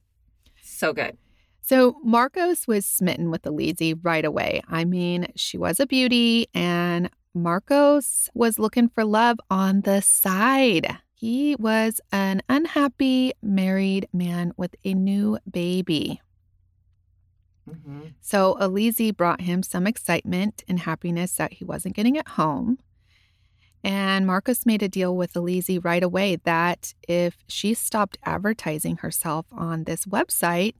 So 0.64 0.92
good. 0.94 1.18
So 1.66 1.96
Marcos 2.04 2.68
was 2.68 2.86
smitten 2.86 3.32
with 3.32 3.44
Alizi 3.44 3.98
right 4.04 4.26
away. 4.26 4.62
I 4.68 4.84
mean, 4.84 5.28
she 5.36 5.58
was 5.58 5.80
a 5.80 5.88
beauty, 5.88 6.48
and 6.54 7.10
Marcos 7.34 8.30
was 8.34 8.60
looking 8.60 8.90
for 8.90 9.06
love 9.06 9.38
on 9.50 9.82
the 9.82 10.02
side. 10.02 10.98
He 11.14 11.56
was 11.56 12.02
an 12.12 12.42
unhappy 12.50 13.32
married 13.42 14.10
man 14.12 14.52
with 14.58 14.76
a 14.84 14.94
new 14.94 15.38
baby. 15.50 16.22
hmm 17.66 18.08
So 18.20 18.58
Alizi 18.60 19.16
brought 19.16 19.42
him 19.42 19.64
some 19.64 19.88
excitement 19.88 20.64
and 20.68 20.80
happiness 20.80 21.36
that 21.38 21.54
he 21.54 21.64
wasn't 21.64 21.96
getting 21.96 22.18
at 22.18 22.28
home. 22.30 22.78
And 23.86 24.26
Marcos 24.28 24.66
made 24.66 24.82
a 24.84 24.90
deal 24.90 25.16
with 25.16 25.34
Alizi 25.34 25.84
right 25.84 26.04
away 26.04 26.38
that 26.44 26.94
if 27.08 27.38
she 27.48 27.74
stopped 27.74 28.18
advertising 28.24 28.98
herself 28.98 29.46
on 29.52 29.84
this 29.84 30.06
website, 30.06 30.76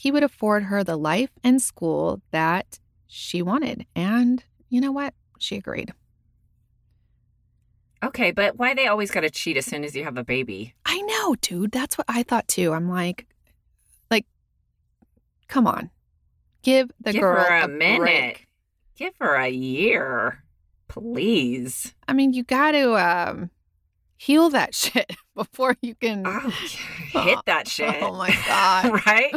he 0.00 0.10
would 0.10 0.22
afford 0.22 0.62
her 0.62 0.82
the 0.82 0.96
life 0.96 1.28
and 1.44 1.60
school 1.60 2.22
that 2.30 2.78
she 3.06 3.42
wanted. 3.42 3.84
And 3.94 4.42
you 4.70 4.80
know 4.80 4.92
what? 4.92 5.12
She 5.38 5.56
agreed. 5.56 5.92
Okay, 8.02 8.30
but 8.30 8.56
why 8.56 8.72
they 8.72 8.86
always 8.86 9.10
got 9.10 9.20
to 9.20 9.28
cheat 9.30 9.58
as 9.58 9.66
soon 9.66 9.84
as 9.84 9.94
you 9.94 10.04
have 10.04 10.16
a 10.16 10.24
baby? 10.24 10.74
I 10.86 11.02
know, 11.02 11.34
dude. 11.42 11.72
That's 11.72 11.98
what 11.98 12.06
I 12.08 12.22
thought 12.22 12.48
too. 12.48 12.72
I'm 12.72 12.88
like, 12.88 13.26
like, 14.10 14.24
come 15.48 15.66
on. 15.66 15.90
Give 16.62 16.90
the 17.02 17.12
Give 17.12 17.20
girl 17.20 17.44
her 17.44 17.60
a, 17.60 17.64
a 17.66 17.68
minute. 17.68 17.98
break. 17.98 18.46
Give 18.96 19.12
her 19.20 19.34
a 19.34 19.50
year, 19.50 20.42
please. 20.88 21.94
I 22.08 22.14
mean, 22.14 22.32
you 22.32 22.42
got 22.42 22.70
to 22.70 22.94
um, 22.94 23.50
heal 24.16 24.48
that 24.48 24.74
shit 24.82 25.14
before 25.40 25.76
you 25.80 25.94
can. 25.94 26.22
Oh, 26.26 26.40
hit 27.12 27.38
oh, 27.38 27.42
that 27.46 27.66
shit. 27.66 28.02
Oh 28.02 28.14
my 28.14 28.30
God. 28.46 29.06
right? 29.06 29.34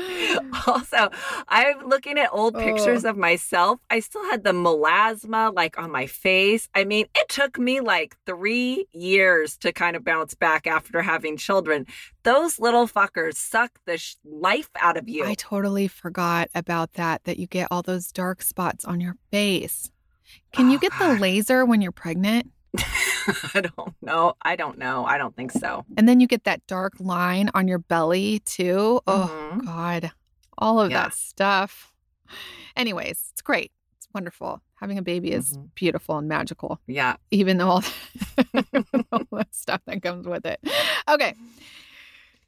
Also, 0.68 1.10
I'm 1.48 1.88
looking 1.88 2.18
at 2.20 2.30
old 2.34 2.56
pictures 2.56 3.06
of 3.06 3.16
myself. 3.18 3.80
I 3.90 4.00
still 4.02 4.24
had 4.30 4.44
the 4.44 4.52
melasma 4.52 5.54
like 5.54 5.78
on 5.80 5.92
my 5.92 6.08
face. 6.08 6.68
I 6.76 6.84
mean, 6.84 7.06
it 7.16 7.30
took 7.30 7.58
me 7.58 7.80
like 7.80 8.16
three 8.26 8.86
years 8.92 9.58
to 9.58 9.72
kind 9.72 9.96
of 9.96 10.04
bounce 10.04 10.34
back 10.36 10.68
after 10.68 11.02
having 11.02 11.38
children. 11.38 11.86
Those 12.24 12.60
little 12.60 12.88
fuckers 12.88 13.36
suck 13.36 13.80
the 13.86 13.98
sh- 13.98 14.16
life 14.26 14.70
out 14.80 14.98
of 14.98 15.08
you. 15.08 15.26
I 15.26 15.36
totally 15.36 15.88
forgot 15.88 16.50
about 16.54 16.94
that, 16.94 17.24
that 17.24 17.38
you 17.38 17.48
get 17.48 17.68
all 17.72 17.82
those 17.82 18.12
dark 18.12 18.42
spots 18.42 18.84
on 18.86 19.00
your 19.00 19.16
face. 19.32 19.90
Can 20.52 20.70
you 20.70 20.78
Oh, 20.78 20.80
get 20.80 20.92
the 21.00 21.16
ah. 21.16 21.18
laser 21.20 21.66
when 21.66 21.82
you're 21.82 21.92
pregnant? 21.92 22.52
I 23.54 23.62
don't 23.62 23.96
know. 24.02 24.34
I 24.42 24.56
don't 24.56 24.78
know. 24.78 25.06
I 25.06 25.18
don't 25.18 25.36
think 25.36 25.52
so. 25.52 25.86
And 25.98 26.08
then 26.08 26.20
you 26.20 26.28
get 26.28 26.44
that 26.46 26.66
dark 26.68 26.94
line 27.00 27.50
on 27.54 27.68
your 27.68 27.80
belly 27.80 28.40
too. 28.46 29.02
Oh, 29.08 29.52
Mhm. 29.54 29.66
God. 29.66 30.12
All 30.58 30.80
of 30.80 30.92
Yeah. 30.92 31.04
that 31.04 31.14
stuff. 31.14 31.94
Anyways, 32.76 33.30
it's 33.32 33.42
great. 33.42 33.72
It's 33.98 34.08
wonderful. 34.14 34.62
Having 34.76 34.98
a 34.98 35.02
baby 35.02 35.32
is 35.32 35.58
Mhm. 35.58 35.70
beautiful 35.76 36.18
and 36.18 36.28
magical. 36.28 36.80
Yeah. 36.88 37.16
even 37.32 37.58
though 37.58 37.70
all, 37.70 37.84
all 39.12 39.22
the 39.32 39.48
stuff 39.52 39.82
that 39.86 40.02
comes 40.02 40.28
with 40.28 40.46
it. 40.46 40.60
Okay. 41.10 41.34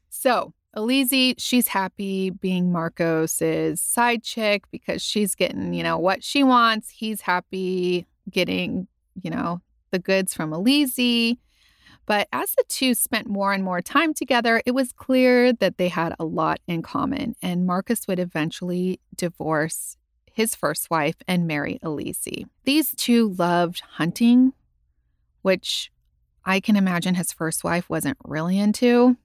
So 0.10 0.54
Alizi, 0.76 1.36
she's 1.38 1.68
happy 1.70 2.30
being 2.30 2.72
Marcos's 2.72 3.80
side 3.80 4.24
chick 4.24 4.64
because 4.72 5.02
she's 5.02 5.34
getting, 5.36 5.74
you 5.74 5.84
know, 5.84 5.98
what 5.98 6.24
she 6.24 6.44
wants. 6.44 6.90
He's 6.90 7.22
happy 7.22 8.06
getting, 8.30 8.88
you 9.22 9.30
know, 9.32 9.62
the 9.92 10.00
goods 10.00 10.34
from 10.34 10.52
Alizi. 10.52 11.38
But 12.06 12.28
as 12.32 12.54
the 12.56 12.64
two 12.68 12.94
spent 12.94 13.28
more 13.28 13.52
and 13.52 13.64
more 13.64 13.82
time 13.82 14.14
together, 14.14 14.62
it 14.66 14.72
was 14.76 14.92
clear 14.92 15.52
that 15.54 15.78
they 15.78 15.88
had 15.88 16.14
a 16.20 16.26
lot 16.26 16.60
in 16.68 16.82
common, 16.84 17.36
and 17.42 17.66
Marcos 17.66 18.08
would 18.08 18.20
eventually 18.20 19.00
divorce 19.16 19.98
his 20.32 20.54
first 20.54 20.90
wife 20.92 21.16
and 21.28 21.48
marry 21.48 21.80
Alizi. 21.84 22.46
These 22.64 22.94
two 22.96 23.30
loved 23.40 23.82
hunting, 23.94 24.54
which 25.42 25.92
I 26.44 26.60
can 26.60 26.76
imagine 26.76 27.16
his 27.16 27.32
first 27.32 27.64
wife 27.64 27.90
wasn't 27.90 28.18
really 28.24 28.60
into. 28.60 29.18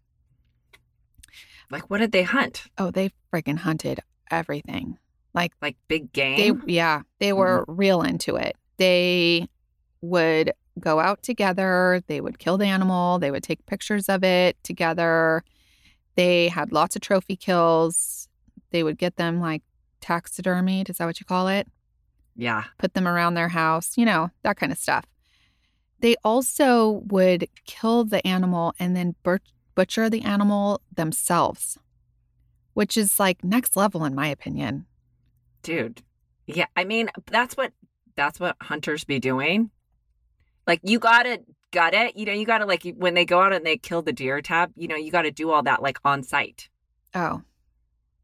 Like, 1.70 1.88
what 1.90 1.98
did 1.98 2.12
they 2.12 2.22
hunt? 2.22 2.64
Oh, 2.78 2.90
they 2.90 3.10
freaking 3.32 3.58
hunted 3.58 4.00
everything. 4.30 4.98
Like 5.34 5.52
Like 5.60 5.76
big 5.86 6.12
they 6.12 6.36
game? 6.36 6.62
yeah, 6.66 7.02
they 7.18 7.32
were 7.32 7.62
Mm-hmm. 7.62 7.76
real 7.76 8.02
into 8.02 8.36
it. 8.36 8.56
They 8.78 9.48
would 10.02 10.52
go 10.78 11.00
out 11.00 11.22
together, 11.22 12.02
they 12.06 12.20
would 12.20 12.38
kill 12.38 12.58
the 12.58 12.66
animal, 12.66 13.18
they 13.18 13.30
would 13.30 13.42
take 13.42 13.66
pictures 13.66 14.08
of 14.08 14.24
it 14.24 14.56
together. 14.62 15.44
They 16.16 16.48
had 16.48 16.72
lots 16.72 16.96
of 16.96 17.02
trophy 17.02 17.36
kills. 17.36 18.28
They 18.70 18.82
would 18.82 18.98
get 18.98 19.16
them 19.16 19.40
like 19.40 19.62
taxidermied. 20.00 20.90
Is 20.90 20.98
that 20.98 21.06
what 21.06 21.20
you 21.20 21.26
call 21.26 21.48
it? 21.48 21.68
Yeah. 22.36 22.64
Put 22.78 22.94
them 22.94 23.06
around 23.06 23.34
their 23.34 23.48
house, 23.48 23.96
you 23.96 24.04
know, 24.04 24.30
that 24.42 24.56
kind 24.56 24.72
of 24.72 24.78
stuff. 24.78 25.04
They 26.00 26.16
also 26.24 27.02
would 27.08 27.48
kill 27.66 28.04
the 28.04 28.26
animal 28.26 28.74
and 28.78 28.96
then 28.96 29.14
butcher 29.74 30.08
the 30.08 30.22
animal 30.22 30.80
themselves, 30.94 31.78
which 32.72 32.96
is 32.96 33.20
like 33.20 33.44
next 33.44 33.76
level, 33.76 34.04
in 34.04 34.14
my 34.14 34.28
opinion. 34.28 34.86
Dude. 35.62 36.02
Yeah. 36.46 36.66
I 36.76 36.84
mean, 36.84 37.10
that's 37.26 37.56
what 37.56 37.72
that's 38.16 38.40
what 38.40 38.56
hunters 38.60 39.04
be 39.04 39.18
doing. 39.18 39.70
Like 40.66 40.80
you 40.82 40.98
gotta 40.98 41.40
gut 41.72 41.94
it. 41.94 42.16
You 42.16 42.26
know, 42.26 42.32
you 42.32 42.44
gotta 42.46 42.66
like 42.66 42.86
when 42.96 43.14
they 43.14 43.24
go 43.24 43.40
out 43.40 43.52
and 43.52 43.64
they 43.64 43.76
kill 43.76 44.02
the 44.02 44.12
deer 44.12 44.40
tab, 44.42 44.72
you 44.76 44.88
know, 44.88 44.96
you 44.96 45.10
gotta 45.10 45.30
do 45.30 45.50
all 45.50 45.62
that 45.64 45.82
like 45.82 45.98
on 46.04 46.22
site. 46.22 46.68
Oh, 47.14 47.42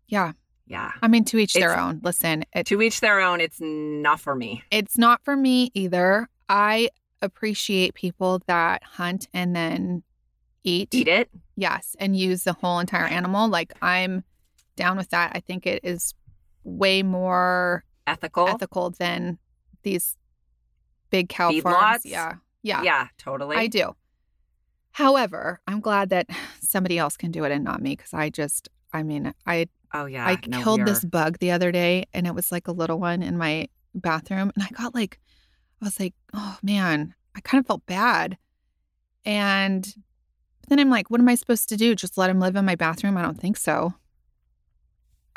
yeah. 0.09 0.33
Yeah. 0.69 0.93
I 1.01 1.09
mean, 1.09 1.25
to 1.27 1.39
each 1.39 1.55
their 1.55 1.79
own. 1.79 2.01
Listen, 2.03 2.45
it, 2.53 2.67
To 2.67 2.83
each 2.83 3.01
their 3.01 3.21
own, 3.21 3.41
it's 3.41 3.59
not 3.61 4.21
for 4.21 4.35
me. 4.35 4.63
it's 4.71 4.99
not 4.99 5.23
for 5.25 5.37
me 5.37 5.71
either. 5.75 6.29
I 6.49 6.91
appreciate 7.23 7.95
people 7.95 8.43
that 8.47 8.83
hunt 8.85 9.29
and 9.33 9.55
then 9.55 10.03
eat. 10.65 10.93
Eat 10.93 11.09
it. 11.09 11.31
Yes, 11.57 11.95
and 11.99 12.17
use 12.17 12.45
the 12.45 12.53
whole 12.53 12.79
entire 12.81 13.05
animal. 13.07 13.49
Like 13.49 13.73
I'm 13.81 14.25
down 14.77 14.97
with 14.97 15.11
that. 15.11 15.33
I 15.35 15.41
think 15.41 15.67
it 15.67 15.81
is 15.85 16.15
way 16.65 17.03
more 17.03 17.85
Ethical. 18.09 18.49
ethical 18.49 18.91
than 18.91 19.39
these 19.83 20.17
big 21.17 21.29
cow 21.29 21.51
Feedlots? 21.51 21.63
farms. 21.63 22.07
Yeah. 22.07 22.35
Yeah. 22.63 22.83
Yeah, 22.83 23.09
totally. 23.19 23.57
I 23.57 23.67
do. 23.69 23.95
However, 24.93 25.61
I'm 25.67 25.81
glad 25.81 26.11
that 26.11 26.27
somebody 26.61 26.99
else 26.99 27.17
can 27.17 27.31
do 27.31 27.45
it 27.45 27.53
and 27.53 27.65
not 27.65 27.81
me 27.81 27.97
because 27.97 28.13
I 28.13 28.31
just, 28.31 28.69
I 28.93 29.03
mean, 29.03 29.35
I 29.47 29.69
oh 29.95 30.07
yeah. 30.07 30.27
I 30.27 30.39
no, 30.47 30.63
killed 30.63 30.85
this 30.85 31.05
bug 31.05 31.39
the 31.39 31.51
other 31.51 31.71
day 31.73 32.05
and 32.13 32.27
it 32.27 32.35
was 32.35 32.51
like 32.51 32.69
a 32.69 32.73
little 32.73 32.99
one 32.99 33.23
in 33.23 33.39
my 33.39 33.69
bathroom 33.95 34.53
and 34.55 34.65
I 34.65 34.69
got 34.71 34.95
like 34.95 35.19
I 35.81 35.85
was 35.85 36.01
like, 36.01 36.15
"Oh 36.33 36.57
man, 36.63 37.15
I 37.35 37.41
kind 37.41 37.61
of 37.61 37.67
felt 37.67 37.85
bad." 37.85 38.39
And 39.25 39.95
then 40.69 40.79
I'm 40.79 40.89
like, 40.89 41.11
"What 41.11 41.21
am 41.21 41.29
I 41.29 41.35
supposed 41.35 41.69
to 41.69 41.77
do? 41.77 41.95
Just 41.95 42.17
let 42.17 42.31
him 42.31 42.41
live 42.41 42.57
in 42.57 42.65
my 42.65 42.77
bathroom?" 42.77 43.17
I 43.19 43.23
don't 43.23 43.39
think 43.39 43.59
so. 43.59 43.95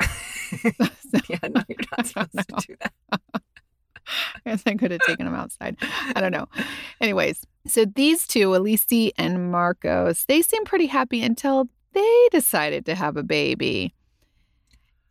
yeah, 0.00 1.38
no, 1.48 1.62
you're 1.68 1.78
not 1.96 2.06
supposed 2.06 2.32
to 2.32 2.66
do 2.66 2.76
that. 2.80 3.42
I 4.34 4.50
guess 4.50 4.62
I 4.66 4.74
could 4.74 4.90
have 4.90 5.00
taken 5.02 5.26
him 5.26 5.34
outside. 5.34 5.76
I 6.14 6.20
don't 6.20 6.32
know. 6.32 6.48
Anyways, 7.00 7.46
so 7.66 7.84
these 7.84 8.26
two, 8.26 8.54
Elise 8.54 9.12
and 9.16 9.50
Marcos, 9.50 10.24
they 10.26 10.42
seem 10.42 10.64
pretty 10.64 10.86
happy 10.86 11.22
until 11.22 11.68
they 11.92 12.28
decided 12.30 12.86
to 12.86 12.94
have 12.94 13.16
a 13.16 13.22
baby. 13.22 13.94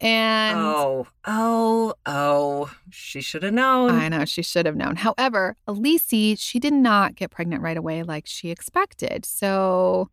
And 0.01 0.57
oh, 0.57 1.07
oh, 1.25 1.93
oh. 2.05 2.73
She 2.89 3.19
should 3.19 3.43
have 3.43 3.53
known. 3.53 3.91
I 3.91 4.07
know 4.07 4.23
she 4.23 4.41
should 4.41 4.65
have 4.65 4.77
known. 4.77 4.95
However, 4.95 5.57
Elise, 5.67 6.39
she 6.39 6.59
did 6.59 6.73
not 6.73 7.15
get 7.15 7.31
pregnant 7.31 7.61
right 7.61 7.75
away 7.75 8.03
like 8.03 8.25
she 8.25 8.49
expected. 8.49 9.25
So, 9.25 10.09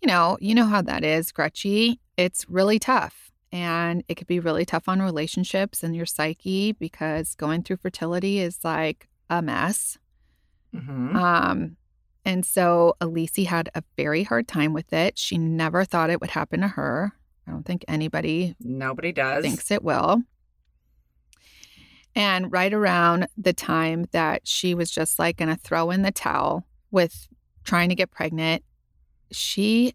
you 0.00 0.08
know, 0.08 0.38
you 0.40 0.54
know 0.54 0.64
how 0.64 0.80
that 0.82 1.04
is, 1.04 1.30
Gretchy. 1.30 2.00
It's 2.16 2.48
really 2.48 2.78
tough. 2.78 3.25
And 3.52 4.02
it 4.08 4.16
could 4.16 4.26
be 4.26 4.40
really 4.40 4.64
tough 4.64 4.88
on 4.88 5.00
relationships 5.00 5.82
and 5.82 5.94
your 5.96 6.06
psyche 6.06 6.72
because 6.72 7.34
going 7.36 7.62
through 7.62 7.76
fertility 7.76 8.40
is 8.40 8.58
like 8.64 9.08
a 9.30 9.40
mess. 9.40 9.98
Mhm. 10.74 11.14
Um, 11.14 11.76
and 12.24 12.44
so 12.44 12.96
Elise 13.00 13.46
had 13.46 13.70
a 13.74 13.82
very 13.96 14.24
hard 14.24 14.48
time 14.48 14.72
with 14.72 14.92
it. 14.92 15.16
She 15.18 15.38
never 15.38 15.84
thought 15.84 16.10
it 16.10 16.20
would 16.20 16.30
happen 16.30 16.60
to 16.60 16.68
her. 16.68 17.12
I 17.46 17.52
don't 17.52 17.64
think 17.64 17.84
anybody 17.86 18.56
Nobody 18.58 19.12
does. 19.12 19.42
thinks 19.44 19.70
it 19.70 19.82
will. 19.84 20.22
And 22.14 22.50
right 22.50 22.72
around 22.72 23.28
the 23.36 23.52
time 23.52 24.06
that 24.12 24.48
she 24.48 24.74
was 24.74 24.90
just 24.90 25.18
like 25.18 25.36
going 25.36 25.54
to 25.54 25.60
throw 25.60 25.90
in 25.90 26.02
the 26.02 26.10
towel 26.10 26.66
with 26.90 27.28
trying 27.62 27.90
to 27.90 27.94
get 27.94 28.10
pregnant, 28.10 28.64
she 29.30 29.94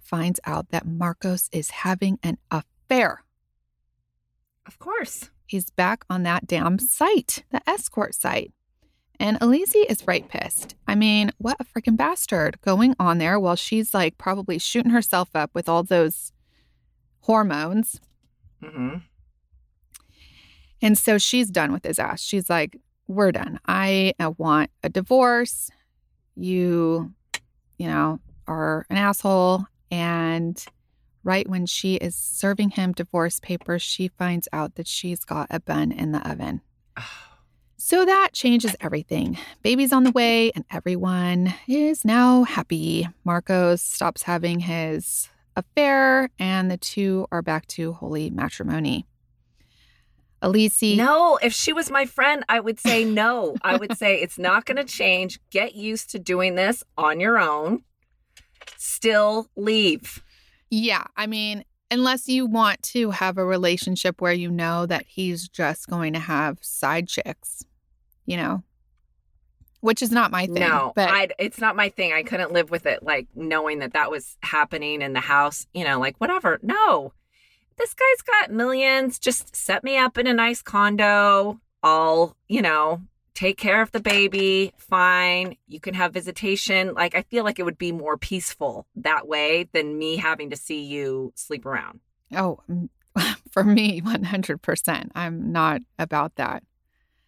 finds 0.00 0.38
out 0.44 0.68
that 0.68 0.86
Marcos 0.86 1.48
is 1.52 1.70
having 1.70 2.18
an 2.22 2.38
affair. 2.50 2.62
Of 4.66 4.78
course. 4.78 5.30
He's 5.46 5.70
back 5.70 6.04
on 6.10 6.24
that 6.24 6.46
damn 6.46 6.78
site, 6.78 7.44
the 7.50 7.62
escort 7.68 8.14
site. 8.14 8.52
And 9.18 9.38
Elise 9.40 9.74
is 9.74 10.06
right 10.06 10.28
pissed. 10.28 10.74
I 10.86 10.94
mean, 10.94 11.30
what 11.38 11.56
a 11.60 11.64
freaking 11.64 11.96
bastard 11.96 12.60
going 12.60 12.94
on 12.98 13.18
there 13.18 13.40
while 13.40 13.56
she's 13.56 13.94
like 13.94 14.18
probably 14.18 14.58
shooting 14.58 14.90
herself 14.90 15.30
up 15.34 15.50
with 15.54 15.68
all 15.68 15.82
those 15.82 16.32
hormones. 17.20 18.00
hmm 18.62 18.96
And 20.82 20.98
so 20.98 21.16
she's 21.16 21.50
done 21.50 21.72
with 21.72 21.84
his 21.84 21.98
ass. 21.98 22.20
She's 22.20 22.50
like, 22.50 22.76
we're 23.08 23.32
done. 23.32 23.58
I 23.66 24.14
uh, 24.18 24.32
want 24.36 24.70
a 24.82 24.88
divorce. 24.88 25.70
You, 26.34 27.14
you 27.78 27.86
know, 27.86 28.20
are 28.46 28.84
an 28.90 28.96
asshole. 28.96 29.64
And 29.90 30.62
right 31.26 31.48
when 31.48 31.66
she 31.66 31.96
is 31.96 32.14
serving 32.14 32.70
him 32.70 32.92
divorce 32.92 33.40
papers, 33.40 33.82
she 33.82 34.08
finds 34.08 34.48
out 34.52 34.76
that 34.76 34.86
she's 34.86 35.24
got 35.24 35.48
a 35.50 35.58
bun 35.60 35.92
in 35.92 36.12
the 36.12 36.26
oven. 36.28 36.62
So 37.78 38.06
that 38.06 38.30
changes 38.32 38.74
everything. 38.80 39.36
Baby's 39.62 39.92
on 39.92 40.02
the 40.02 40.10
way, 40.10 40.50
and 40.52 40.64
everyone 40.70 41.54
is 41.68 42.06
now 42.06 42.42
happy. 42.42 43.06
Marcos 43.22 43.82
stops 43.82 44.22
having 44.22 44.60
his 44.60 45.28
affair, 45.54 46.30
and 46.38 46.70
the 46.70 46.78
two 46.78 47.28
are 47.30 47.42
back 47.42 47.66
to 47.68 47.92
holy 47.92 48.30
matrimony. 48.30 49.06
Elise, 50.42 50.96
No, 50.96 51.38
if 51.42 51.52
she 51.52 51.72
was 51.72 51.90
my 51.90 52.06
friend, 52.06 52.44
I 52.48 52.60
would 52.60 52.80
say 52.80 53.04
no. 53.04 53.54
I 53.62 53.76
would 53.76 53.96
say 53.96 54.16
it's 54.22 54.38
not 54.38 54.64
going 54.64 54.78
to 54.78 54.84
change. 54.84 55.38
Get 55.50 55.74
used 55.74 56.10
to 56.10 56.18
doing 56.18 56.54
this 56.54 56.82
on 56.96 57.20
your 57.20 57.38
own. 57.38 57.82
Still 58.78 59.48
leave. 59.54 60.24
Yeah, 60.76 61.04
I 61.16 61.26
mean, 61.26 61.64
unless 61.90 62.28
you 62.28 62.44
want 62.44 62.82
to 62.82 63.10
have 63.10 63.38
a 63.38 63.44
relationship 63.44 64.20
where 64.20 64.32
you 64.32 64.50
know 64.50 64.84
that 64.84 65.06
he's 65.08 65.48
just 65.48 65.88
going 65.88 66.12
to 66.12 66.18
have 66.18 66.58
side 66.60 67.08
chicks, 67.08 67.64
you 68.26 68.36
know, 68.36 68.62
which 69.80 70.02
is 70.02 70.10
not 70.10 70.30
my 70.30 70.44
thing. 70.44 70.56
No, 70.56 70.92
but 70.94 71.08
I 71.08 71.28
it's 71.38 71.60
not 71.60 71.76
my 71.76 71.88
thing. 71.88 72.12
I 72.12 72.22
couldn't 72.22 72.52
live 72.52 72.70
with 72.70 72.84
it 72.84 73.02
like 73.02 73.26
knowing 73.34 73.78
that 73.78 73.94
that 73.94 74.10
was 74.10 74.36
happening 74.42 75.00
in 75.00 75.14
the 75.14 75.20
house, 75.20 75.66
you 75.72 75.84
know, 75.84 75.98
like 75.98 76.16
whatever. 76.18 76.58
No. 76.62 77.14
This 77.78 77.94
guy's 77.94 78.22
got 78.22 78.52
millions. 78.52 79.18
Just 79.18 79.56
set 79.56 79.82
me 79.82 79.96
up 79.96 80.18
in 80.18 80.26
a 80.26 80.34
nice 80.34 80.60
condo. 80.60 81.58
I'll, 81.82 82.36
you 82.48 82.60
know, 82.60 83.00
take 83.36 83.56
care 83.58 83.80
of 83.82 83.92
the 83.92 84.00
baby. 84.00 84.72
Fine. 84.78 85.56
You 85.68 85.78
can 85.78 85.94
have 85.94 86.12
visitation. 86.12 86.94
Like 86.94 87.14
I 87.14 87.22
feel 87.22 87.44
like 87.44 87.60
it 87.60 87.62
would 87.64 87.78
be 87.78 87.92
more 87.92 88.16
peaceful 88.16 88.86
that 88.96 89.28
way 89.28 89.68
than 89.72 89.96
me 89.96 90.16
having 90.16 90.50
to 90.50 90.56
see 90.56 90.82
you 90.82 91.32
sleep 91.36 91.64
around. 91.64 92.00
Oh, 92.34 92.58
for 93.52 93.62
me, 93.62 94.00
100%. 94.00 95.10
I'm 95.14 95.52
not 95.52 95.82
about 95.98 96.34
that. 96.36 96.64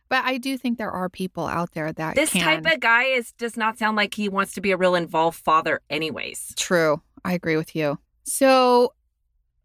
But 0.08 0.24
I 0.24 0.38
do 0.38 0.56
think 0.56 0.78
there 0.78 0.90
are 0.90 1.08
people 1.10 1.46
out 1.46 1.72
there 1.72 1.92
that 1.92 2.16
This 2.16 2.30
can. 2.30 2.42
type 2.62 2.74
of 2.74 2.80
guy 2.80 3.04
is 3.04 3.32
does 3.32 3.56
not 3.58 3.78
sound 3.78 3.96
like 3.96 4.14
he 4.14 4.28
wants 4.28 4.54
to 4.54 4.60
be 4.62 4.70
a 4.70 4.76
real 4.76 4.94
involved 4.94 5.38
father 5.38 5.82
anyways. 5.90 6.54
True. 6.56 7.02
I 7.24 7.34
agree 7.34 7.56
with 7.56 7.76
you. 7.76 7.98
So, 8.24 8.94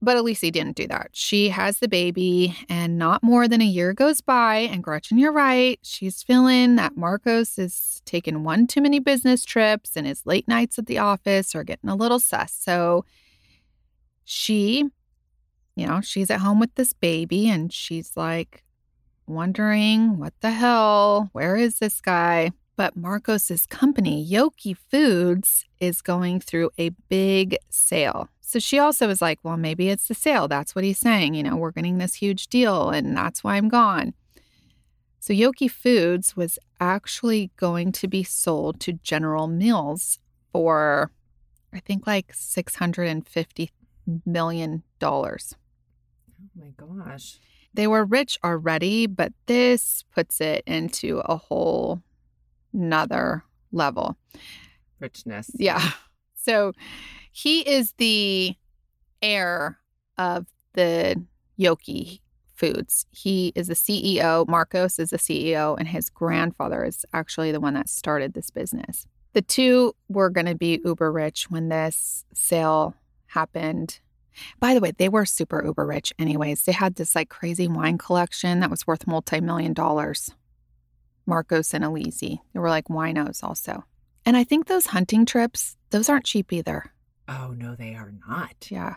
but 0.04 0.18
Elise 0.18 0.42
didn't 0.42 0.76
do 0.76 0.88
that. 0.88 1.10
She 1.14 1.50
has 1.50 1.80
the 1.80 1.88
baby, 1.88 2.56
and 2.70 2.98
not 2.98 3.24
more 3.24 3.48
than 3.48 3.62
a 3.62 3.66
year 3.66 3.94
goes 3.94 4.22
by. 4.22 4.58
And 4.58 4.84
Gretchen, 4.84 5.18
you're 5.18 5.32
right. 5.32 5.80
She's 5.82 6.22
feeling 6.22 6.76
that 6.76 6.98
Marcos 6.98 7.58
is 7.58 8.02
taking 8.06 8.44
one 8.44 8.68
too 8.68 8.82
many 8.82 9.00
business 9.00 9.44
trips, 9.46 9.96
and 9.96 10.06
his 10.06 10.26
late 10.26 10.48
nights 10.48 10.78
at 10.78 10.88
the 10.88 10.98
office 10.98 11.56
are 11.56 11.64
getting 11.64 11.90
a 11.90 11.96
little 11.96 12.20
sus. 12.20 12.54
So, 12.54 13.06
she, 14.26 14.86
you 15.76 15.88
know, 15.88 16.02
she's 16.02 16.30
at 16.30 16.42
home 16.42 16.60
with 16.60 16.76
this 16.76 16.94
baby, 16.94 17.50
and 17.50 17.72
she's 17.72 18.12
like 18.16 18.64
wondering, 19.26 20.18
what 20.20 20.34
the 20.42 20.52
hell? 20.52 21.30
Where 21.32 21.56
is 21.56 21.80
this 21.80 22.02
guy? 22.02 22.52
But 22.76 22.98
Marcos's 22.98 23.66
company, 23.66 24.28
Yoki 24.28 24.76
Foods, 24.90 25.66
is 25.80 26.02
going 26.02 26.40
through 26.40 26.72
a 26.78 26.90
big 27.08 27.56
sale. 27.70 28.30
So 28.46 28.60
she 28.60 28.78
also 28.78 29.08
was 29.08 29.22
like, 29.22 29.40
well, 29.42 29.58
maybe 29.58 29.90
it's 29.90 30.08
the 30.08 30.14
sale. 30.14 30.48
That's 30.48 30.76
what 30.76 30.84
he's 30.84 31.00
saying. 31.00 31.34
You 31.34 31.44
know, 31.44 31.56
we're 31.56 31.72
getting 31.72 31.98
this 31.98 32.16
huge 32.16 32.48
deal, 32.48 32.90
and 32.90 33.16
that's 33.16 33.44
why 33.44 33.56
I'm 33.56 33.70
gone. 33.70 34.14
So 35.20 35.34
Yoki 35.34 35.72
Foods 35.72 36.36
was 36.36 36.60
actually 36.82 37.52
going 37.56 37.94
to 37.94 38.08
be 38.10 38.24
sold 38.24 38.82
to 38.82 38.94
General 38.94 39.48
Mills 39.48 40.20
for, 40.52 41.10
I 41.74 41.80
think, 41.80 42.06
like 42.06 42.34
$650 42.34 43.70
million. 44.26 44.84
Oh 45.02 45.38
my 46.54 46.74
gosh. 46.76 47.40
They 47.74 47.88
were 47.88 48.04
rich 48.04 48.38
already, 48.44 49.08
but 49.08 49.32
this 49.46 50.04
puts 50.14 50.42
it 50.42 50.64
into 50.68 51.20
a 51.20 51.38
whole 51.38 52.04
nother 52.74 53.46
level. 53.72 54.18
Richness. 55.00 55.50
Yeah. 55.56 55.82
So 56.46 56.74
he 57.34 57.62
is 57.62 57.94
the 57.98 58.56
heir 59.22 59.80
of 60.20 60.46
the 60.74 61.22
Yoki 61.60 62.22
Foods. 62.54 63.08
He 63.10 63.52
is 63.56 63.68
the 63.68 63.74
CEO. 63.74 64.48
Marcos 64.48 65.00
is 65.00 65.10
the 65.10 65.18
CEO, 65.18 65.76
and 65.78 65.88
his 65.88 66.10
grandfather 66.12 66.86
is 66.86 67.06
actually 67.12 67.52
the 67.52 67.60
one 67.60 67.74
that 67.74 67.90
started 67.90 68.34
this 68.34 68.52
business. 68.52 69.08
The 69.34 69.42
two 69.42 69.96
were 70.08 70.30
going 70.30 70.46
to 70.46 70.56
be 70.56 70.80
uber 70.86 71.12
rich 71.12 71.50
when 71.50 71.70
this 71.70 72.24
sale 72.36 72.96
happened. 73.26 74.00
By 74.60 74.76
the 74.76 74.80
way, 74.80 74.92
they 74.96 75.10
were 75.10 75.26
super 75.26 75.66
uber 75.66 75.88
rich, 75.88 76.14
anyways. 76.20 76.64
They 76.64 76.72
had 76.72 76.96
this 76.96 77.16
like 77.16 77.30
crazy 77.30 77.68
wine 77.68 77.98
collection 77.98 78.60
that 78.60 78.70
was 78.70 78.86
worth 78.86 79.08
multi 79.08 79.42
million 79.42 79.74
dollars. 79.74 80.30
Marcos 81.26 81.74
and 81.74 81.84
Elise. 81.84 82.20
They 82.20 82.40
were 82.54 82.70
like 82.70 82.90
winos 82.90 83.44
also. 83.44 83.86
And 84.26 84.38
I 84.38 84.44
think 84.44 84.68
those 84.68 84.88
hunting 84.88 85.26
trips, 85.26 85.78
those 85.90 86.10
aren't 86.10 86.26
cheap 86.26 86.54
either. 86.54 86.93
Oh, 87.34 87.54
no, 87.58 87.76
they 87.76 87.96
are 87.96 88.14
not. 88.28 88.68
Yeah. 88.70 88.96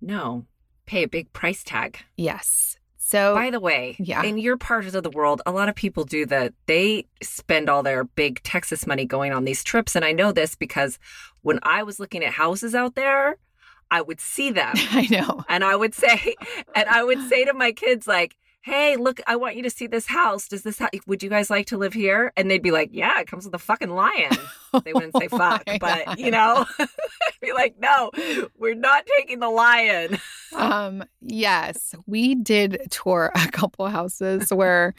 No. 0.00 0.46
Pay 0.86 1.04
a 1.04 1.08
big 1.08 1.32
price 1.32 1.64
tag. 1.64 1.98
Yes. 2.16 2.76
So, 2.96 3.34
By 3.34 3.50
the 3.50 3.60
way, 3.60 3.96
yeah. 3.98 4.22
in 4.22 4.38
your 4.38 4.56
part 4.56 4.86
of 4.86 5.02
the 5.02 5.10
world, 5.10 5.42
a 5.44 5.52
lot 5.52 5.68
of 5.68 5.74
people 5.74 6.04
do 6.04 6.24
that. 6.26 6.54
They 6.66 7.06
spend 7.22 7.68
all 7.68 7.82
their 7.82 8.04
big 8.04 8.42
Texas 8.42 8.86
money 8.86 9.04
going 9.04 9.32
on 9.32 9.44
these 9.44 9.62
trips. 9.64 9.94
And 9.96 10.04
I 10.04 10.12
know 10.12 10.32
this 10.32 10.54
because 10.54 10.98
when 11.42 11.58
I 11.62 11.82
was 11.82 12.00
looking 12.00 12.24
at 12.24 12.32
houses 12.32 12.74
out 12.74 12.94
there, 12.94 13.36
I 13.90 14.00
would 14.00 14.20
see 14.20 14.50
them. 14.50 14.72
I 14.76 15.06
know. 15.10 15.44
And 15.48 15.62
I 15.62 15.76
would 15.76 15.94
say, 15.94 16.36
and 16.74 16.88
I 16.88 17.04
would 17.04 17.20
say 17.28 17.44
to 17.44 17.52
my 17.52 17.72
kids, 17.72 18.06
like, 18.06 18.36
hey, 18.62 18.96
look, 18.96 19.20
I 19.26 19.36
want 19.36 19.56
you 19.56 19.62
to 19.64 19.70
see 19.70 19.86
this 19.86 20.06
house. 20.06 20.46
Does 20.48 20.62
this, 20.62 20.78
ha- 20.78 20.88
would 21.06 21.22
you 21.22 21.28
guys 21.28 21.50
like 21.50 21.66
to 21.66 21.76
live 21.76 21.92
here? 21.92 22.32
And 22.36 22.50
they'd 22.50 22.62
be 22.62 22.70
like, 22.70 22.90
yeah, 22.92 23.18
it 23.20 23.26
comes 23.26 23.44
with 23.44 23.54
a 23.54 23.58
fucking 23.58 23.90
lion. 23.90 24.36
They 24.84 24.92
wouldn't 24.94 25.16
say 25.16 25.28
Oh 25.32 25.36
fuck, 25.38 25.66
my 25.66 25.78
but 25.78 26.06
God. 26.06 26.18
you 26.18 26.30
know, 26.30 26.64
be 27.42 27.52
like, 27.52 27.74
no, 27.78 28.10
we're 28.58 28.74
not 28.74 29.04
taking 29.18 29.40
the 29.40 29.50
lion. 29.50 30.18
Um, 30.54 31.02
yes, 31.20 31.94
we 32.06 32.34
did 32.36 32.86
tour 32.90 33.32
a 33.34 33.48
couple 33.50 33.86
houses 33.88 34.50
where 34.50 34.94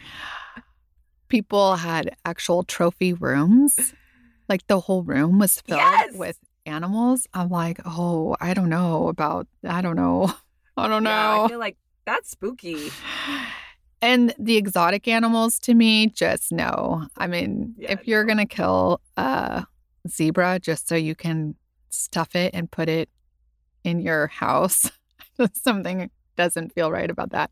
people 1.29 1.75
had 1.75 2.15
actual 2.25 2.63
trophy 2.63 3.13
rooms. 3.13 3.93
Like 4.49 4.67
the 4.67 4.79
whole 4.79 5.03
room 5.03 5.39
was 5.39 5.61
filled 5.61 5.79
Yes! 5.79 6.13
with 6.15 6.37
animals. 6.65 7.27
I'm 7.33 7.49
like, 7.49 7.79
oh, 7.85 8.35
I 8.41 8.53
don't 8.53 8.69
know 8.69 9.07
about, 9.07 9.47
I 9.63 9.81
don't 9.81 9.95
know. 9.95 10.33
I 10.77 10.87
don't 10.87 11.03
Yeah, 11.03 11.35
know. 11.37 11.45
I 11.45 11.47
feel 11.47 11.59
like 11.59 11.77
that's 12.05 12.29
spooky. 12.31 12.89
And 14.01 14.35
the 14.37 14.57
exotic 14.57 15.07
animals 15.07 15.57
to 15.59 15.73
me, 15.73 16.07
just 16.07 16.51
no. 16.51 17.07
I 17.17 17.25
mean, 17.25 17.73
Yeah, 17.77 17.93
if 17.93 18.05
you're 18.05 18.25
no. 18.25 18.33
going 18.33 18.45
to 18.45 18.53
kill 18.53 18.99
a 19.15 19.65
zebra 20.09 20.59
just 20.59 20.89
so 20.89 20.95
you 20.95 21.15
can 21.15 21.55
stuff 21.89 22.35
it 22.35 22.53
and 22.53 22.69
put 22.69 22.89
it 22.89 23.07
in 23.85 24.01
your 24.01 24.27
house, 24.27 24.91
something 25.53 26.09
doesn't 26.35 26.73
feel 26.73 26.91
right 26.91 27.09
about 27.09 27.29
that. 27.29 27.51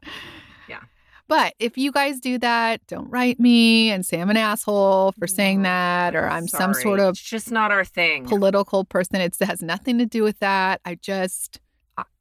Yeah. 0.67 0.81
But 1.29 1.53
if 1.57 1.77
you 1.77 1.89
guys 1.89 2.19
do 2.19 2.37
that, 2.39 2.85
don't 2.85 3.09
write 3.09 3.39
me 3.39 3.89
and 3.89 4.05
say 4.05 4.19
I'm 4.19 4.29
an 4.29 4.35
asshole 4.35 5.13
for 5.17 5.27
saying 5.27 5.61
that 5.61 6.17
or 6.17 6.27
I'm 6.27 6.49
some 6.49 6.73
sort 6.73 6.99
of 6.99 7.11
It's 7.11 7.21
just 7.21 7.49
not 7.49 7.71
our 7.71 7.85
thing. 7.85 8.25
political 8.25 8.83
person. 8.83 9.21
It's, 9.21 9.39
it 9.39 9.45
has 9.45 9.61
nothing 9.61 9.99
to 9.99 10.05
do 10.05 10.21
with 10.21 10.39
that. 10.39 10.81
I 10.83 10.95
just, 10.95 11.61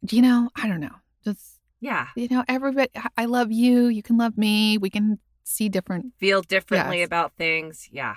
you 0.08 0.22
know, 0.22 0.50
I 0.54 0.68
don't 0.68 0.78
know. 0.80 0.94
Just 1.24 1.56
yeah. 1.80 2.08
you 2.16 2.28
know, 2.30 2.44
everybody, 2.48 2.88
I- 3.16 3.24
love 3.26 3.50
you. 3.52 3.86
You 3.86 4.02
can 4.02 4.16
love 4.18 4.36
me. 4.38 4.78
We 4.78 4.90
can 4.90 5.18
see 5.44 5.68
different. 5.68 6.12
Feel 6.18 6.42
differently 6.42 6.98
Yes. 6.98 7.06
about 7.06 7.32
things. 7.36 7.88
Yeah. 7.90 8.16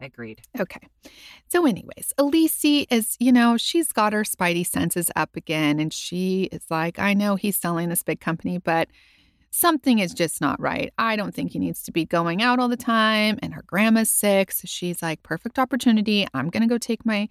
Agreed. 0.00 0.40
Okay. 0.58 0.80
So, 1.48 1.64
anyways, 1.64 2.12
Elise 2.18 2.64
is, 2.90 3.16
you 3.20 3.30
know, 3.30 3.56
she's 3.56 3.92
got 3.92 4.12
her 4.12 4.24
spidey 4.24 4.66
senses 4.66 5.10
up 5.14 5.36
again. 5.36 5.78
And 5.78 5.92
she 5.92 6.44
is 6.50 6.62
like, 6.70 6.98
I 6.98 7.14
know 7.14 7.36
he's 7.36 7.56
selling 7.56 7.88
this 7.88 8.02
big 8.02 8.18
company, 8.20 8.58
but 8.58 8.88
something 9.50 10.00
is 10.00 10.12
just 10.12 10.40
not 10.40 10.58
right. 10.58 10.92
I 10.98 11.14
don't 11.14 11.32
think 11.32 11.52
he 11.52 11.60
needs 11.60 11.82
to 11.84 11.92
be 11.92 12.04
going 12.04 12.42
out 12.42 12.58
all 12.58 12.68
the 12.68 12.76
time. 12.76 13.38
And 13.42 13.54
her 13.54 13.62
grandma's 13.64 14.10
sick. 14.10 14.50
So 14.50 14.62
she's 14.64 15.02
like, 15.02 15.22
perfect 15.22 15.56
opportunity. 15.58 16.26
I'm 16.34 16.48
going 16.50 16.62
to 16.62 16.68
go 16.68 16.78
take 16.78 17.06
my 17.06 17.28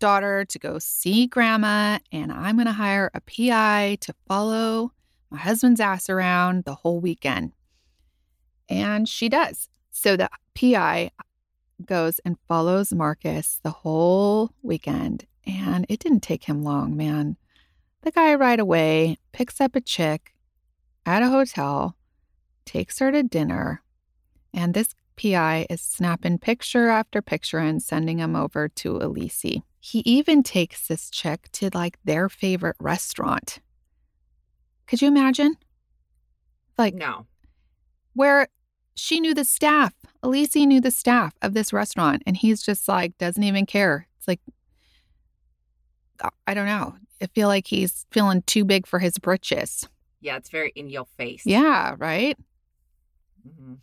daughter 0.00 0.44
to 0.46 0.58
go 0.58 0.78
see 0.80 1.26
grandma 1.28 1.98
and 2.10 2.32
I'm 2.32 2.56
going 2.56 2.66
to 2.66 2.72
hire 2.72 3.10
a 3.14 3.20
PI 3.20 3.98
to 4.00 4.14
follow 4.26 4.92
my 5.30 5.38
husband's 5.38 5.80
ass 5.80 6.08
around 6.08 6.64
the 6.64 6.74
whole 6.74 7.00
weekend. 7.00 7.52
And 8.68 9.08
she 9.08 9.28
does. 9.28 9.68
So 9.90 10.16
the 10.16 10.30
PI 10.54 11.10
goes 11.84 12.18
and 12.24 12.36
follows 12.46 12.92
Marcos 12.92 13.60
the 13.62 13.70
whole 13.70 14.52
weekend. 14.62 15.26
And 15.46 15.86
it 15.88 16.00
didn't 16.00 16.20
take 16.20 16.44
him 16.44 16.62
long, 16.62 16.96
man. 16.96 17.36
The 18.02 18.10
guy 18.10 18.34
right 18.34 18.60
away 18.60 19.18
picks 19.32 19.60
up 19.60 19.74
a 19.74 19.80
chick 19.80 20.34
at 21.04 21.22
a 21.22 21.30
hotel, 21.30 21.96
takes 22.64 22.98
her 22.98 23.10
to 23.10 23.22
dinner, 23.22 23.82
and 24.52 24.74
this 24.74 24.94
PI 25.16 25.66
is 25.68 25.80
snapping 25.80 26.38
picture 26.38 26.88
after 26.88 27.20
picture 27.20 27.58
and 27.58 27.82
sending 27.82 28.18
him 28.18 28.36
over 28.36 28.68
to 28.68 28.98
Elise. 28.98 29.62
He 29.80 30.00
even 30.00 30.42
takes 30.42 30.86
this 30.86 31.10
chick 31.10 31.48
to 31.52 31.70
like 31.74 31.98
their 32.04 32.28
favorite 32.28 32.76
restaurant. 32.78 33.60
Could 34.88 35.00
you 35.02 35.08
imagine? 35.08 35.54
Like 36.76 36.94
No. 36.94 37.26
where 38.14 38.48
she 38.94 39.20
knew 39.20 39.34
the 39.34 39.44
staff. 39.44 39.92
Elise 40.22 40.56
knew 40.56 40.80
the 40.80 40.90
staff 40.90 41.34
of 41.42 41.54
this 41.54 41.72
restaurant, 41.72 42.22
and 42.26 42.36
he's 42.36 42.62
just 42.62 42.88
like 42.88 43.16
doesn't 43.18 43.42
even 43.44 43.66
care. 43.66 44.08
It's 44.18 44.26
like 44.26 44.40
I- 46.20 46.30
I 46.48 46.54
don't 46.54 46.66
know. 46.66 46.96
I 47.22 47.26
feel 47.26 47.46
like 47.48 47.66
he's 47.68 48.06
feeling 48.10 48.42
too 48.42 48.64
big 48.64 48.86
for 48.86 48.98
his 48.98 49.18
britches. 49.18 49.86
Yeah. 50.20 50.36
It's 50.36 50.48
very 50.50 50.72
in 50.74 50.88
your 50.90 51.06
face. 51.16 51.42
Yeah, 51.46 51.94
right. 51.98 52.36
Mhm. 53.46 53.78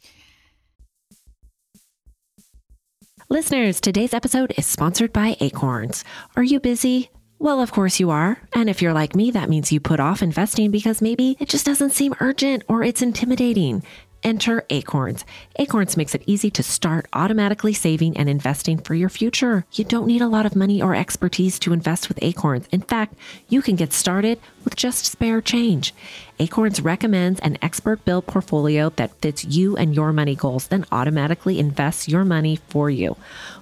Listeners, 3.30 3.80
today's 3.82 4.14
episode 4.14 4.54
is 4.58 4.66
sponsored 4.68 5.12
by 5.14 5.36
Acorns. 5.40 6.04
Are 6.36 6.44
you 6.44 6.60
busy? 6.60 7.10
Well, 7.38 7.62
of 7.62 7.72
course 7.72 8.00
you 8.00 8.12
are. 8.12 8.40
And 8.54 8.70
if 8.70 8.82
you're 8.82 8.94
like 8.94 9.16
me, 9.16 9.30
that 9.32 9.50
means 9.50 9.72
you 9.72 9.80
put 9.80 10.00
off 10.00 10.24
investing 10.24 10.72
because 10.72 11.02
maybe 11.02 11.36
it 11.40 11.50
just 11.50 11.66
doesn't 11.66 11.92
seem 11.92 12.16
urgent 12.20 12.64
or 12.68 12.82
it's 12.82 13.02
intimidating. 13.02 13.84
Enter 14.24 14.66
Acorns. 14.72 15.24
Acorns 15.58 15.98
makes 15.98 16.16
it 16.16 16.24
easy 16.26 16.50
to 16.50 16.64
start 16.64 17.08
automatically 17.14 17.74
saving 17.74 18.18
and 18.18 18.28
investing 18.28 18.80
for 18.80 18.96
your 18.96 19.10
future. 19.10 19.66
You 19.74 19.84
don't 19.84 20.08
need 20.08 20.22
a 20.22 20.28
lot 20.28 20.48
of 20.48 20.56
money 20.56 20.82
or 20.82 20.96
expertise 20.96 21.60
to 21.60 21.74
invest 21.74 22.08
with 22.08 22.18
Acorns. 22.24 22.68
In 22.72 22.82
fact, 22.82 23.14
you 23.50 23.62
can 23.62 23.76
get 23.76 23.94
started 23.94 24.40
with 24.66 24.76
just 24.76 25.06
spare 25.06 25.40
change. 25.40 25.94
Acorns 26.40 26.82
recommends 26.82 27.40
an 27.40 27.58
expert 27.62 28.04
built 28.04 28.28
portfolio 28.28 28.90
that 28.98 29.16
fits 29.22 29.46
you 29.46 29.78
and 29.78 29.96
your 29.96 30.12
money 30.12 30.36
goals, 30.36 30.68
then 30.68 30.86
automatically 30.92 31.60
invests 31.60 32.10
your 32.10 32.26
money 32.26 32.60
for 32.68 32.90
you. 32.90 33.16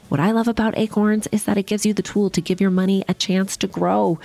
What 0.10 0.20
I 0.20 0.32
love 0.32 0.48
about 0.48 0.78
Acorns 0.78 1.28
is 1.32 1.46
that 1.46 1.58
it 1.58 1.66
gives 1.66 1.86
you 1.86 1.94
the 1.94 2.04
tool 2.04 2.30
to 2.32 2.42
give 2.42 2.62
your 2.62 2.70
money 2.70 3.04
a 3.08 3.14
chance 3.14 3.58
to 3.58 3.68
grow. 3.68 4.20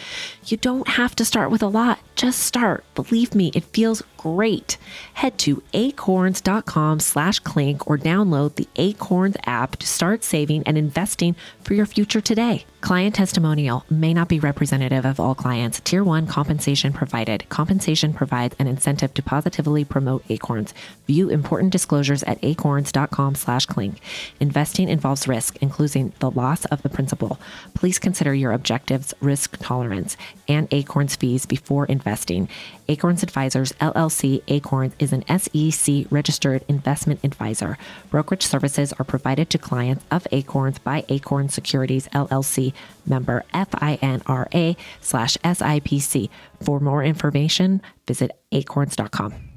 You 0.44 0.56
don't 0.58 0.86
have 0.86 1.16
to 1.16 1.24
start 1.24 1.50
with 1.50 1.62
a 1.62 1.68
lot, 1.68 1.98
just 2.14 2.40
start. 2.40 2.84
Believe 2.94 3.34
me, 3.34 3.50
it 3.54 3.64
feels 3.64 4.02
great. 4.18 4.76
Head 5.14 5.38
to 5.38 5.62
acorns.com 5.72 7.00
slash 7.00 7.38
clink 7.38 7.88
or 7.88 7.96
download 7.96 8.56
the 8.56 8.68
Acorns 8.76 9.36
app 9.46 9.76
to 9.76 9.86
start 9.86 10.24
saving 10.24 10.62
and 10.64 10.76
investing 10.76 11.34
for 11.62 11.74
your 11.74 11.86
future 11.86 12.20
today. 12.20 12.66
Client 12.80 13.16
testimonial 13.16 13.84
may 13.90 14.14
not 14.14 14.28
be 14.28 14.38
representative 14.38 15.04
of 15.04 15.18
all 15.18 15.34
clients. 15.34 15.80
Tier 15.80 16.04
1 16.04 16.28
compensation 16.28 16.92
provided. 16.92 17.46
Compensation 17.48 18.14
provides 18.14 18.54
an 18.60 18.68
incentive 18.68 19.12
to 19.14 19.22
positively 19.22 19.84
promote 19.84 20.22
Acorns. 20.28 20.72
View 21.08 21.28
important 21.28 21.72
disclosures 21.72 22.22
at 22.22 22.38
acorns.com 22.42 23.34
slash 23.34 23.66
clink. 23.66 24.00
Investing 24.38 24.88
involves 24.88 25.26
risk, 25.26 25.56
including 25.60 26.12
the 26.20 26.30
loss 26.30 26.66
of 26.66 26.82
the 26.82 26.88
principal. 26.88 27.40
Please 27.74 27.98
consider 27.98 28.32
your 28.32 28.52
objectives, 28.52 29.12
risk 29.20 29.56
tolerance, 29.58 30.16
and 30.46 30.68
Acorns 30.70 31.16
fees 31.16 31.46
before 31.46 31.84
investing. 31.86 32.48
Acorns 32.90 33.22
Advisors 33.22 33.72
LLC 33.72 34.42
Acorns 34.48 34.94
is 34.98 35.12
an 35.12 35.22
SEC 35.28 36.06
registered 36.10 36.64
investment 36.68 37.20
advisor. 37.22 37.76
Brokerage 38.10 38.46
services 38.46 38.94
are 38.94 39.04
provided 39.04 39.50
to 39.50 39.58
clients 39.58 40.04
of 40.10 40.26
Acorns 40.32 40.78
by 40.78 41.04
Acorn 41.10 41.50
Securities 41.50 42.08
LLC 42.08 42.72
member 43.04 43.44
FINRA 43.52 44.76
slash 45.02 45.36
SIPC. 45.44 46.30
For 46.62 46.80
more 46.80 47.04
information, 47.04 47.82
visit 48.06 48.30
acorns.com. 48.52 49.47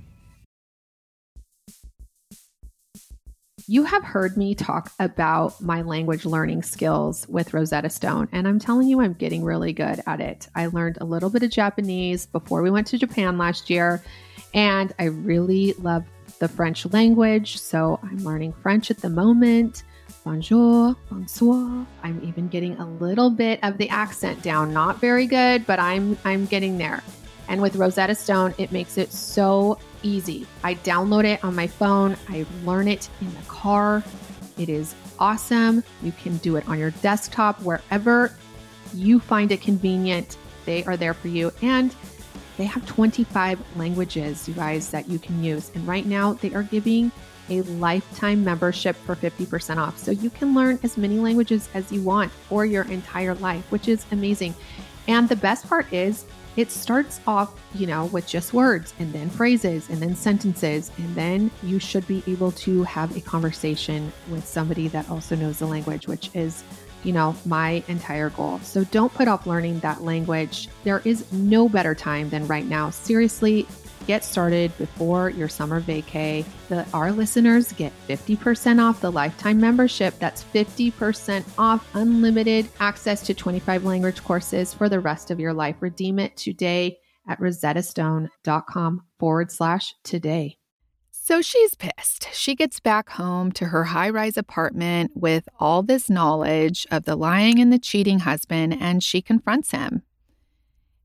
You 3.71 3.85
have 3.85 4.03
heard 4.03 4.35
me 4.35 4.53
talk 4.53 4.91
about 4.99 5.61
my 5.61 5.81
language 5.81 6.25
learning 6.25 6.61
skills 6.61 7.25
with 7.29 7.53
Rosetta 7.53 7.89
Stone, 7.89 8.27
and 8.33 8.45
I'm 8.45 8.59
telling 8.59 8.89
you, 8.89 8.99
I'm 8.99 9.13
getting 9.13 9.45
really 9.45 9.71
good 9.71 10.03
at 10.05 10.19
it. 10.19 10.49
I 10.53 10.65
learned 10.65 10.97
a 10.99 11.05
little 11.05 11.29
bit 11.29 11.41
of 11.41 11.51
Japanese 11.51 12.25
before 12.25 12.63
we 12.63 12.69
went 12.69 12.87
to 12.87 12.97
Japan 12.97 13.37
last 13.37 13.69
year, 13.69 14.03
and 14.53 14.93
I 14.99 15.05
really 15.05 15.71
love 15.79 16.03
the 16.39 16.49
French 16.49 16.85
language. 16.87 17.59
So 17.59 17.97
I'm 18.03 18.17
learning 18.25 18.51
French 18.61 18.91
at 18.91 18.97
the 18.97 19.09
moment. 19.09 19.83
bonjour, 20.25 20.93
bonsoir. 21.09 21.87
I'm 22.03 22.21
even 22.25 22.49
getting 22.49 22.77
a 22.77 22.85
little 22.85 23.29
bit 23.29 23.57
of 23.63 23.77
the 23.77 23.87
accent 23.87 24.41
down. 24.41 24.73
Not 24.73 24.99
very 24.99 25.27
good, 25.27 25.65
but 25.65 25.79
I'm 25.79 26.17
I'm 26.25 26.45
getting 26.45 26.77
there. 26.77 27.01
And 27.47 27.61
with 27.61 27.77
Rosetta 27.77 28.15
Stone, 28.15 28.53
it 28.57 28.73
makes 28.73 28.97
it 28.97 29.13
so 29.13 29.79
easy. 30.03 30.47
I 30.63 30.75
download 30.75 31.25
it 31.25 31.43
on 31.43 31.55
my 31.55 31.67
phone, 31.67 32.17
I 32.29 32.45
learn 32.65 32.87
it 32.87 33.09
in 33.21 33.33
the 33.33 33.41
car. 33.47 34.03
It 34.57 34.69
is 34.69 34.95
awesome. 35.19 35.83
You 36.03 36.11
can 36.11 36.37
do 36.37 36.55
it 36.55 36.67
on 36.67 36.77
your 36.77 36.91
desktop 36.91 37.61
wherever 37.61 38.35
you 38.93 39.19
find 39.19 39.51
it 39.51 39.61
convenient. 39.61 40.37
They 40.65 40.83
are 40.85 40.97
there 40.97 41.13
for 41.13 41.29
you. 41.29 41.51
And 41.61 41.95
they 42.57 42.65
have 42.65 42.85
25 42.85 43.59
languages, 43.77 44.47
you 44.47 44.53
guys, 44.53 44.89
that 44.91 45.09
you 45.09 45.17
can 45.19 45.43
use. 45.43 45.71
And 45.73 45.87
right 45.87 46.05
now, 46.05 46.33
they 46.33 46.53
are 46.53 46.63
giving 46.63 47.11
a 47.49 47.61
lifetime 47.63 48.43
membership 48.43 48.95
for 48.95 49.15
50% 49.15 49.77
off. 49.77 49.97
So 49.97 50.11
you 50.11 50.29
can 50.29 50.53
learn 50.53 50.79
as 50.83 50.97
many 50.97 51.19
languages 51.19 51.69
as 51.73 51.91
you 51.91 52.01
want 52.01 52.31
for 52.31 52.65
your 52.65 52.83
entire 52.83 53.35
life, 53.35 53.69
which 53.71 53.87
is 53.87 54.05
amazing. 54.11 54.53
And 55.07 55.27
the 55.27 55.35
best 55.35 55.67
part 55.67 55.91
is, 55.91 56.25
it 56.57 56.71
starts 56.71 57.21
off, 57.27 57.53
you 57.73 57.87
know, 57.87 58.05
with 58.07 58.27
just 58.27 58.53
words 58.53 58.93
and 58.99 59.11
then 59.13 59.29
phrases 59.29 59.89
and 59.89 60.01
then 60.01 60.15
sentences. 60.15 60.91
And 60.97 61.15
then 61.15 61.51
you 61.63 61.79
should 61.79 62.07
be 62.07 62.23
able 62.27 62.51
to 62.53 62.83
have 62.83 63.15
a 63.15 63.21
conversation 63.21 64.11
with 64.29 64.45
somebody 64.45 64.87
that 64.89 65.09
also 65.09 65.35
knows 65.35 65.59
the 65.59 65.67
language, 65.67 66.07
which 66.07 66.29
is 66.33 66.63
you 67.03 67.13
know, 67.13 67.35
my 67.45 67.83
entire 67.87 68.29
goal. 68.29 68.59
So 68.59 68.83
don't 68.85 69.13
put 69.13 69.27
off 69.27 69.47
learning 69.47 69.79
that 69.79 70.03
language. 70.03 70.69
There 70.83 71.01
is 71.03 71.31
no 71.31 71.67
better 71.67 71.95
time 71.95 72.29
than 72.29 72.45
right 72.47 72.65
now. 72.65 72.89
Seriously, 72.89 73.67
get 74.11 74.25
started 74.25 74.77
before 74.77 75.29
your 75.29 75.47
summer 75.47 75.79
vacay. 75.79 76.43
The, 76.67 76.85
our 76.93 77.13
listeners 77.13 77.71
get 77.71 77.93
50% 78.09 78.83
off 78.83 78.99
the 78.99 79.09
lifetime 79.09 79.57
membership. 79.57 80.13
That's 80.19 80.43
50% 80.43 81.45
off 81.57 81.87
unlimited 81.93 82.67
access 82.81 83.21
to 83.21 83.33
25 83.33 83.85
language 83.85 84.21
courses 84.21 84.73
for 84.73 84.89
the 84.89 84.99
rest 84.99 85.31
of 85.31 85.39
your 85.39 85.53
life. 85.53 85.77
Redeem 85.79 86.19
it 86.19 86.35
today 86.35 86.97
at 87.29 87.39
rosettastone.com 87.39 89.01
forward 89.17 89.49
slash 89.49 89.95
today. 90.03 90.57
So 91.09 91.41
she's 91.41 91.75
pissed. 91.75 92.27
She 92.33 92.53
gets 92.53 92.81
back 92.81 93.11
home 93.11 93.53
to 93.53 93.67
her 93.67 93.85
high 93.85 94.09
rise 94.09 94.35
apartment 94.35 95.11
with 95.15 95.47
all 95.57 95.83
this 95.83 96.09
knowledge 96.09 96.85
of 96.91 97.05
the 97.05 97.15
lying 97.15 97.61
and 97.61 97.71
the 97.71 97.79
cheating 97.79 98.19
husband, 98.19 98.75
and 98.77 99.01
she 99.01 99.21
confronts 99.21 99.71
him. 99.71 100.03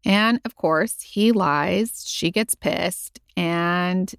And 0.06 0.40
of 0.44 0.54
course, 0.54 1.02
he 1.02 1.32
lies. 1.32 2.04
She 2.06 2.30
gets 2.30 2.54
pissed, 2.54 3.18
and 3.36 4.14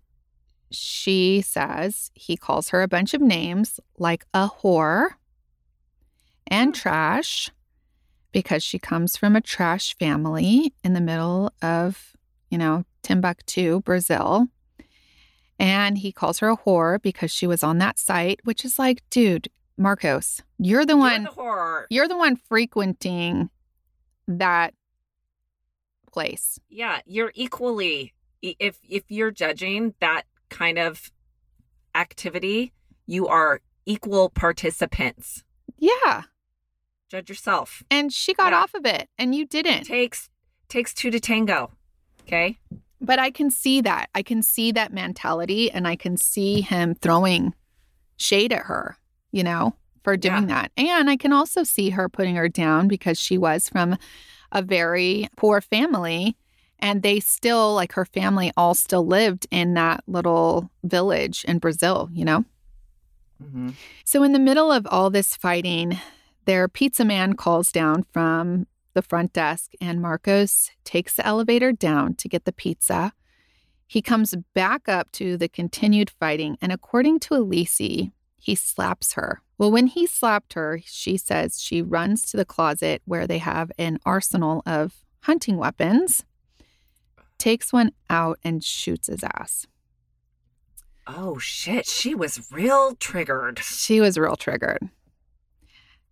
she 0.69 1.41
says 1.41 2.11
he 2.13 2.35
calls 2.35 2.69
her 2.69 2.81
a 2.81 2.89
bunch 2.89 3.13
of 3.13 3.21
names 3.21 3.79
like 3.97 4.25
a 4.33 4.49
whore 4.49 5.11
and 6.45 6.75
hmm. 6.75 6.79
trash 6.79 7.49
because 8.33 8.61
she 8.61 8.77
comes 8.77 9.15
from 9.15 9.37
a 9.37 9.41
trash 9.41 9.95
family 9.97 10.73
in 10.83 10.91
the 10.93 10.99
middle 10.99 11.53
of, 11.61 12.17
you 12.51 12.57
know, 12.57 12.83
Timbuktu, 13.01 13.79
Brazil. 13.79 14.47
And 15.57 15.97
he 15.97 16.11
calls 16.11 16.39
her 16.39 16.49
a 16.49 16.57
whore 16.57 17.01
because 17.01 17.31
she 17.31 17.47
was 17.47 17.63
on 17.63 17.77
that 17.77 17.97
site, 17.97 18.41
which 18.43 18.65
is 18.65 18.77
like, 18.77 19.01
dude, 19.09 19.47
Marcos, 19.77 20.43
you're 20.59 20.85
the 20.85 20.93
You're 20.93 20.99
one 20.99 21.23
the 21.23 21.85
you're 21.89 22.07
the 22.09 22.17
one 22.17 22.35
frequenting 22.35 23.49
that 24.27 24.73
place. 26.17 26.59
Yeah, 26.67 27.01
you're 27.05 27.31
equally 27.35 28.13
if 28.41 28.79
if 28.83 29.03
you're 29.09 29.29
judging 29.31 29.93
that 29.99 30.23
kind 30.49 30.79
of 30.79 31.11
activity, 31.93 32.73
you 33.05 33.27
are 33.27 33.61
equal 33.85 34.29
participants. 34.29 35.43
Yeah. 35.77 36.23
Judge 37.09 37.29
yourself. 37.29 37.83
And 37.91 38.11
she 38.11 38.33
got 38.33 38.51
Yeah. 38.51 38.59
off 38.61 38.73
of 38.73 38.85
it 38.85 39.09
and 39.17 39.35
you 39.35 39.45
didn't. 39.45 39.83
Takes 39.83 40.29
takes 40.69 40.93
two 40.93 41.11
to 41.11 41.19
tango. 41.19 41.71
Okay? 42.23 42.57
But 42.99 43.19
I 43.19 43.29
can 43.31 43.51
see 43.51 43.79
that. 43.81 44.09
I 44.15 44.23
can 44.23 44.41
see 44.41 44.71
that 44.71 44.91
mentality 44.91 45.71
and 45.71 45.87
I 45.87 45.95
can 45.95 46.17
see 46.17 46.61
him 46.61 46.95
throwing 46.95 47.53
shade 48.17 48.51
at 48.51 48.63
her, 48.65 48.97
you 49.31 49.43
know, 49.43 49.75
for 50.03 50.17
doing 50.17 50.47
that. 50.47 50.71
And 50.75 51.09
I 51.09 51.15
can 51.15 51.31
also 51.31 51.63
see 51.63 51.91
her 51.91 52.09
putting 52.09 52.35
her 52.35 52.49
down 52.49 52.87
because 52.87 53.19
she 53.19 53.37
was 53.37 53.69
from 53.69 53.97
a 54.51 54.61
very 54.61 55.27
poor 55.35 55.61
family 55.61 56.35
and 56.79 57.01
they 57.01 57.19
still 57.19 57.73
like 57.73 57.93
her 57.93 58.05
family 58.05 58.51
all 58.55 58.73
still 58.73 59.05
lived 59.05 59.47
in 59.51 59.73
that 59.73 60.03
little 60.07 60.69
village 60.83 61.43
in 61.45 61.59
Brazil, 61.59 62.09
you 62.13 62.23
know. 62.23 62.45
Mm-hmm. 63.41 63.69
So, 64.03 64.23
in 64.23 64.33
the 64.33 64.39
middle 64.39 64.71
of 64.71 64.87
all 64.89 65.09
this 65.09 65.35
fighting, 65.35 65.99
their 66.45 66.67
pizza 66.67 67.05
man 67.05 67.33
calls 67.33 67.71
down 67.71 68.03
from 68.11 68.67
the 68.93 69.01
front 69.01 69.33
desk, 69.33 69.71
and 69.79 70.01
Marcos 70.01 70.71
takes 70.83 71.15
the 71.15 71.25
elevator 71.25 71.71
down 71.71 72.15
to 72.15 72.27
get 72.27 72.45
the 72.45 72.51
pizza. 72.51 73.13
He 73.85 74.01
comes 74.01 74.35
back 74.53 74.89
up 74.89 75.11
to 75.13 75.37
the 75.37 75.47
continued 75.47 76.09
fighting, 76.09 76.57
and 76.61 76.71
according 76.71 77.19
to 77.21 77.35
Elise, 77.35 77.77
he 77.77 78.55
slaps 78.55 79.13
her. 79.13 79.41
Well, 79.57 79.71
when 79.71 79.87
he 79.87 80.05
slapped 80.05 80.53
her, 80.53 80.79
she 80.85 81.17
says 81.17 81.59
she 81.59 81.81
runs 81.81 82.21
to 82.23 82.37
the 82.37 82.45
closet 82.45 83.01
where 83.05 83.25
they 83.25 83.39
have 83.39 83.71
an 83.77 83.97
arsenal 84.05 84.61
of 84.65 84.93
hunting 85.21 85.57
weapons, 85.57 86.23
takes 87.37 87.73
one 87.73 87.91
out, 88.09 88.39
and 88.43 88.63
shoots 88.63 89.07
his 89.07 89.23
ass. 89.23 89.65
Oh 91.07 91.37
shit, 91.39 91.87
she 91.87 92.13
was 92.13 92.51
real 92.51 92.95
triggered. 92.95 93.59
She 93.59 93.99
was 94.01 94.17
real 94.17 94.35
triggered. 94.35 94.89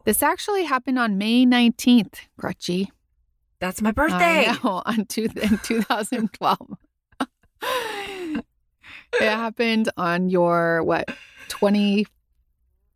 This 0.06 0.24
actually 0.24 0.64
happened 0.64 0.98
on 1.00 1.18
May 1.18 1.46
19th, 1.46 2.16
Crutchy. 2.40 2.88
That's 3.60 3.82
my 3.82 3.92
birthday. 3.92 4.48
I 4.48 4.58
know, 4.64 4.82
on 4.86 5.06
two, 5.06 5.28
in 5.42 5.58
2012. 5.64 6.78
it 7.62 8.44
happened 9.22 9.90
on 9.98 10.30
your, 10.30 10.84
what, 10.84 11.10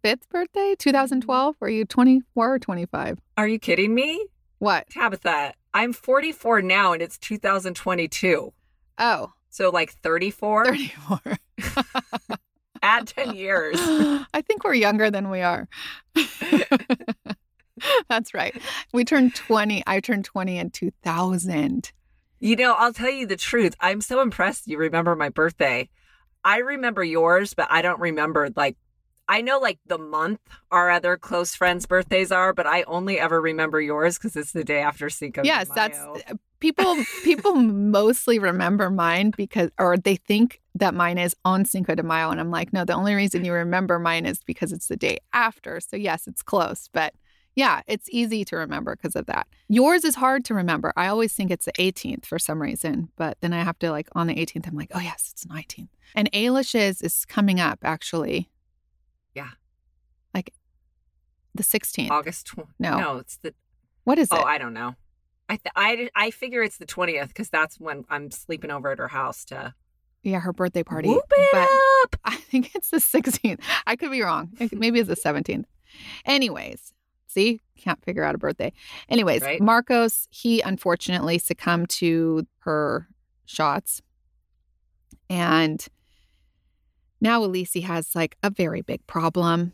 25th 0.03 0.29
birthday, 0.29 0.59
mm-hmm. 0.71 0.89
2012? 0.89 1.55
Were 1.59 1.69
you 1.69 1.85
24 1.85 2.53
or 2.53 2.59
25? 2.59 3.19
Are 3.37 3.47
you 3.47 3.59
kidding 3.59 3.93
me? 3.93 4.27
What? 4.59 4.89
Tabitha, 4.89 5.53
I'm 5.73 5.93
44 5.93 6.61
now 6.61 6.93
and 6.93 7.01
it's 7.01 7.17
2022. 7.17 8.53
Oh, 8.97 9.31
So 9.49 9.69
like 9.69 9.93
34? 10.03 10.65
34. 10.65 11.19
Add 12.81 13.07
10 13.07 13.35
years. 13.35 13.75
I 13.79 14.41
think 14.41 14.63
we're 14.63 14.73
younger 14.73 15.11
than 15.11 15.29
we 15.29 15.41
are. 15.41 15.67
That's 18.09 18.33
right. 18.33 18.59
We 18.93 19.05
turned 19.05 19.35
20. 19.35 19.83
I 19.87 19.99
turned 19.99 20.25
20 20.25 20.57
in 20.57 20.69
2000. 20.69 21.91
You 22.41 22.55
know, 22.55 22.73
I'll 22.73 22.93
tell 22.93 23.09
you 23.09 23.25
the 23.27 23.35
truth. 23.37 23.75
I'm 23.79 24.01
so 24.01 24.21
impressed 24.21 24.67
you 24.67 24.77
remember 24.77 25.15
my 25.15 25.29
birthday. 25.29 25.89
I 26.43 26.59
remember 26.59 27.03
yours, 27.03 27.53
but 27.53 27.67
I 27.69 27.81
don't 27.81 27.99
remember 27.99 28.49
like 28.55 28.77
I 29.29 29.41
know 29.41 29.59
like 29.59 29.77
the 29.85 29.99
month 29.99 30.39
our 30.71 30.89
other 30.89 31.15
close 31.15 31.53
friends' 31.53 31.85
birthdays 31.85 32.31
are, 32.31 32.51
but 32.51 32.65
I 32.65 32.81
only 32.83 33.19
ever 33.19 33.39
remember 33.39 33.79
yours 33.79 34.17
because 34.17 34.35
it's 34.35 34.53
the 34.53 34.63
day 34.63 34.79
after 34.81 35.07
Cinco. 35.09 35.43
de 35.43 35.47
Mayo. 35.47 35.57
yes, 35.59 35.69
that's 35.75 35.99
eh, 36.27 36.33
people. 36.59 36.97
People 37.23 37.53
mostly 37.53 38.39
remember 38.39 38.89
mine 38.89 39.31
because, 39.37 39.69
or 39.77 39.97
they 39.97 40.15
think 40.15 40.61
that 40.73 40.95
mine 40.95 41.19
is 41.19 41.35
on 41.45 41.63
Cinco 41.63 41.93
de 41.93 42.01
Mayo, 42.01 42.31
and 42.31 42.39
I'm 42.39 42.49
like, 42.49 42.73
no. 42.73 42.83
The 42.83 42.93
only 42.95 43.13
reason 43.13 43.45
you 43.45 43.53
remember 43.53 43.99
mine 43.99 44.25
is 44.25 44.43
because 44.43 44.73
it's 44.73 44.87
the 44.87 44.97
day 44.97 45.19
after. 45.31 45.79
So 45.79 45.95
yes, 45.95 46.25
it's 46.25 46.41
close, 46.41 46.89
but 46.91 47.13
yeah, 47.55 47.81
it's 47.87 48.09
easy 48.09 48.43
to 48.45 48.55
remember 48.55 48.95
because 48.95 49.15
of 49.15 49.27
that. 49.27 49.45
Yours 49.67 50.05
is 50.05 50.15
hard 50.15 50.43
to 50.45 50.55
remember. 50.55 50.91
I 50.95 51.07
always 51.07 51.33
think 51.33 51.51
it's 51.51 51.65
the 51.65 51.73
18th 51.73 52.25
for 52.25 52.39
some 52.39 52.61
reason, 52.61 53.09
but 53.15 53.37
then 53.41 53.53
I 53.53 53.63
have 53.63 53.77
to 53.79 53.91
like 53.91 54.07
on 54.13 54.25
the 54.27 54.35
18th. 54.35 54.67
I'm 54.67 54.75
like, 54.75 54.91
oh 54.95 54.99
yes, 54.99 55.29
it's 55.33 55.45
19th. 55.45 55.89
And 56.15 56.31
Ailish's 56.31 57.01
is 57.01 57.25
coming 57.25 57.59
up 57.59 57.79
actually. 57.83 58.49
Yeah. 59.35 59.49
like 60.33 60.53
the 61.55 61.63
16th. 61.63 62.09
August 62.11 62.47
20. 62.47 62.69
No. 62.79 62.99
No, 62.99 63.17
it's 63.17 63.37
the 63.37 63.53
What 64.03 64.19
is 64.19 64.29
oh, 64.31 64.37
it? 64.37 64.41
Oh, 64.41 64.45
I 64.45 64.57
don't 64.57 64.73
know. 64.73 64.95
I 65.49 65.55
th- 65.57 65.73
I 65.75 66.09
I 66.15 66.29
figure 66.31 66.61
it's 66.61 66.77
the 66.77 66.85
20th 66.85 67.29
because 67.29 67.49
that's 67.49 67.79
when 67.79 68.05
I'm 68.09 68.29
sleeping 68.31 68.69
over 68.71 68.91
at 68.91 68.99
her 68.99 69.07
house 69.07 69.45
to 69.45 69.73
yeah, 70.21 70.39
her 70.41 70.53
birthday 70.53 70.83
party. 70.83 71.07
whoop 71.09 71.23
it 71.31 71.49
but 71.51 71.69
up. 72.03 72.19
I 72.25 72.35
think 72.35 72.75
it's 72.75 72.89
the 72.89 72.97
16th. 72.97 73.59
I 73.87 73.95
could 73.95 74.11
be 74.11 74.21
wrong. 74.21 74.51
Maybe 74.73 74.99
it's 74.99 75.07
the 75.09 75.15
17th. 75.15 75.63
Anyways, 76.25 76.93
see, 77.27 77.61
can't 77.77 78.03
figure 78.03 78.23
out 78.23 78.35
a 78.35 78.37
birthday. 78.37 78.73
Anyways, 79.07 79.41
Right. 79.41 79.61
Marcos, 79.61 80.27
he 80.29 80.61
unfortunately 80.61 81.37
succumbed 81.39 81.89
to 81.91 82.45
her 82.59 83.07
shots. 83.45 84.01
And 85.29 85.83
now 87.21 87.43
Elise 87.43 87.83
has 87.83 88.15
like 88.15 88.37
a 88.43 88.49
very 88.49 88.81
big 88.81 89.05
problem. 89.07 89.73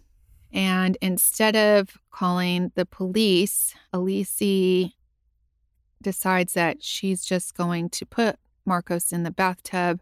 And 0.51 0.97
instead 1.01 1.55
of 1.55 1.97
calling 2.11 2.71
the 2.75 2.85
police, 2.85 3.75
Elise 3.91 4.91
decides 6.01 6.53
that 6.53 6.83
she's 6.83 7.25
just 7.25 7.55
going 7.55 7.89
to 7.89 8.05
put 8.05 8.37
Marcos 8.65 9.11
in 9.11 9.23
the 9.23 9.31
bathtub 9.31 10.01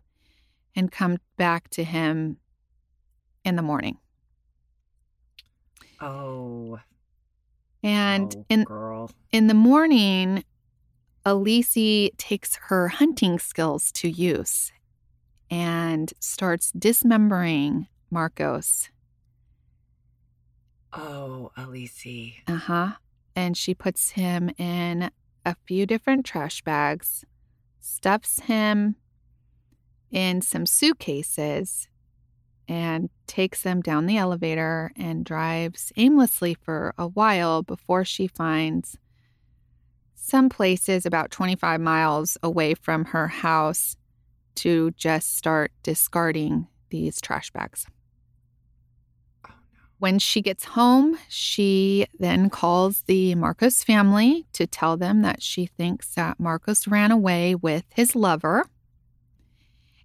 and 0.76 0.92
come 0.92 1.18
back 1.38 1.70
to 1.72 1.84
him 1.84 2.38
in 3.44 3.56
the 3.56 3.62
morning. 3.62 3.98
Oh. 6.00 6.80
And 7.82 8.36
oh, 8.38 8.46
in 8.50 8.64
girl. 8.64 9.12
in 9.32 9.48
the 9.48 9.54
morning, 9.54 10.44
Elise 11.26 12.10
takes 12.18 12.56
her 12.68 12.90
hunting 12.90 13.40
skills 13.40 13.92
to 13.94 14.10
use 14.10 14.72
and 15.50 16.14
starts 16.20 16.72
dismembering 16.72 17.88
Marcos. 18.10 18.90
Oh, 20.92 21.52
Elise. 21.58 22.34
Uh 22.48 22.56
huh. 22.56 22.92
And 23.36 23.58
she 23.58 23.74
puts 23.74 24.12
him 24.12 24.52
in 24.58 25.10
a 25.46 25.56
few 25.66 25.86
different 25.86 26.26
trash 26.26 26.62
bags, 26.62 27.26
stuffs 27.80 28.42
him 28.42 28.96
in 30.12 30.42
some 30.42 30.66
suitcases, 30.66 31.88
and 32.68 33.10
takes 33.28 33.64
them 33.64 33.82
down 33.82 34.06
the 34.06 34.18
elevator 34.18 34.92
and 34.96 35.26
drives 35.26 35.92
aimlessly 35.98 36.54
for 36.54 36.94
a 36.98 37.08
while 37.08 37.64
before 37.64 38.06
she 38.06 38.28
finds 38.28 38.98
some 40.16 40.48
places 40.48 41.06
about 41.06 41.32
25 41.32 41.82
miles 41.82 42.38
away 42.42 42.74
from 42.74 43.06
her 43.06 43.28
house 43.28 43.98
to 44.56 44.92
just 44.92 45.36
start 45.36 45.72
discarding 45.84 46.68
these 46.90 47.20
trash 47.22 47.52
bags. 47.52 47.86
When 50.00 50.20
she 50.20 50.42
gets 50.42 50.66
home, 50.66 51.18
she 51.30 52.08
then 52.20 52.50
calls 52.50 53.04
the 53.04 53.36
Marcos 53.36 53.84
family 53.84 54.46
to 54.54 54.68
tell 54.68 54.98
them 54.98 55.22
that 55.22 55.42
she 55.42 55.66
thinks 55.66 56.14
that 56.16 56.40
Marcos 56.40 56.88
ran 56.88 57.12
away 57.12 57.56
with 57.56 57.86
his 57.90 58.16
lover. 58.16 58.66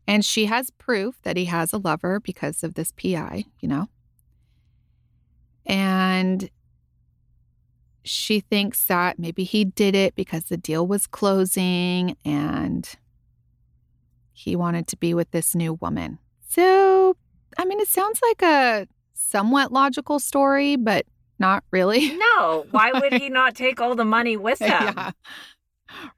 And 0.07 0.25
she 0.25 0.47
has 0.47 0.71
proof 0.71 1.21
that 1.23 1.37
he 1.37 1.47
has 1.47 1.73
a 1.73 1.79
lover 1.79 2.21
because 2.21 2.63
of 2.63 2.75
this 2.75 2.93
PI, 2.93 3.47
you 3.61 3.69
know. 3.69 3.89
And 5.67 6.49
she 8.05 8.41
thinks 8.41 8.87
that 8.87 9.19
maybe 9.19 9.45
he 9.45 9.65
did 9.65 9.95
it 9.95 10.15
because 10.15 10.45
the 10.45 10.57
deal 10.57 10.87
was 10.87 11.07
closing 11.07 12.17
and 12.25 12.89
he 14.39 14.55
wanted 14.55 14.87
to 14.87 14.97
be 14.97 15.15
with 15.15 15.31
this 15.33 15.55
new 15.55 15.75
woman. 15.75 16.19
So, 16.49 17.17
I 17.59 17.65
mean, 17.65 17.81
it 17.81 17.89
sounds 17.89 18.21
like 18.23 18.43
a 18.43 18.87
somewhat 19.13 19.73
logical 19.73 20.21
story, 20.21 20.77
but 20.77 21.07
not 21.41 21.65
really. 21.73 22.17
No, 22.17 22.67
why 22.71 22.93
would 22.93 23.15
he 23.15 23.29
not 23.41 23.57
take 23.57 23.81
all 23.81 23.97
the 23.97 24.05
money 24.05 24.37
with 24.37 24.61
him? 24.61 24.71
yeah. 24.71 25.11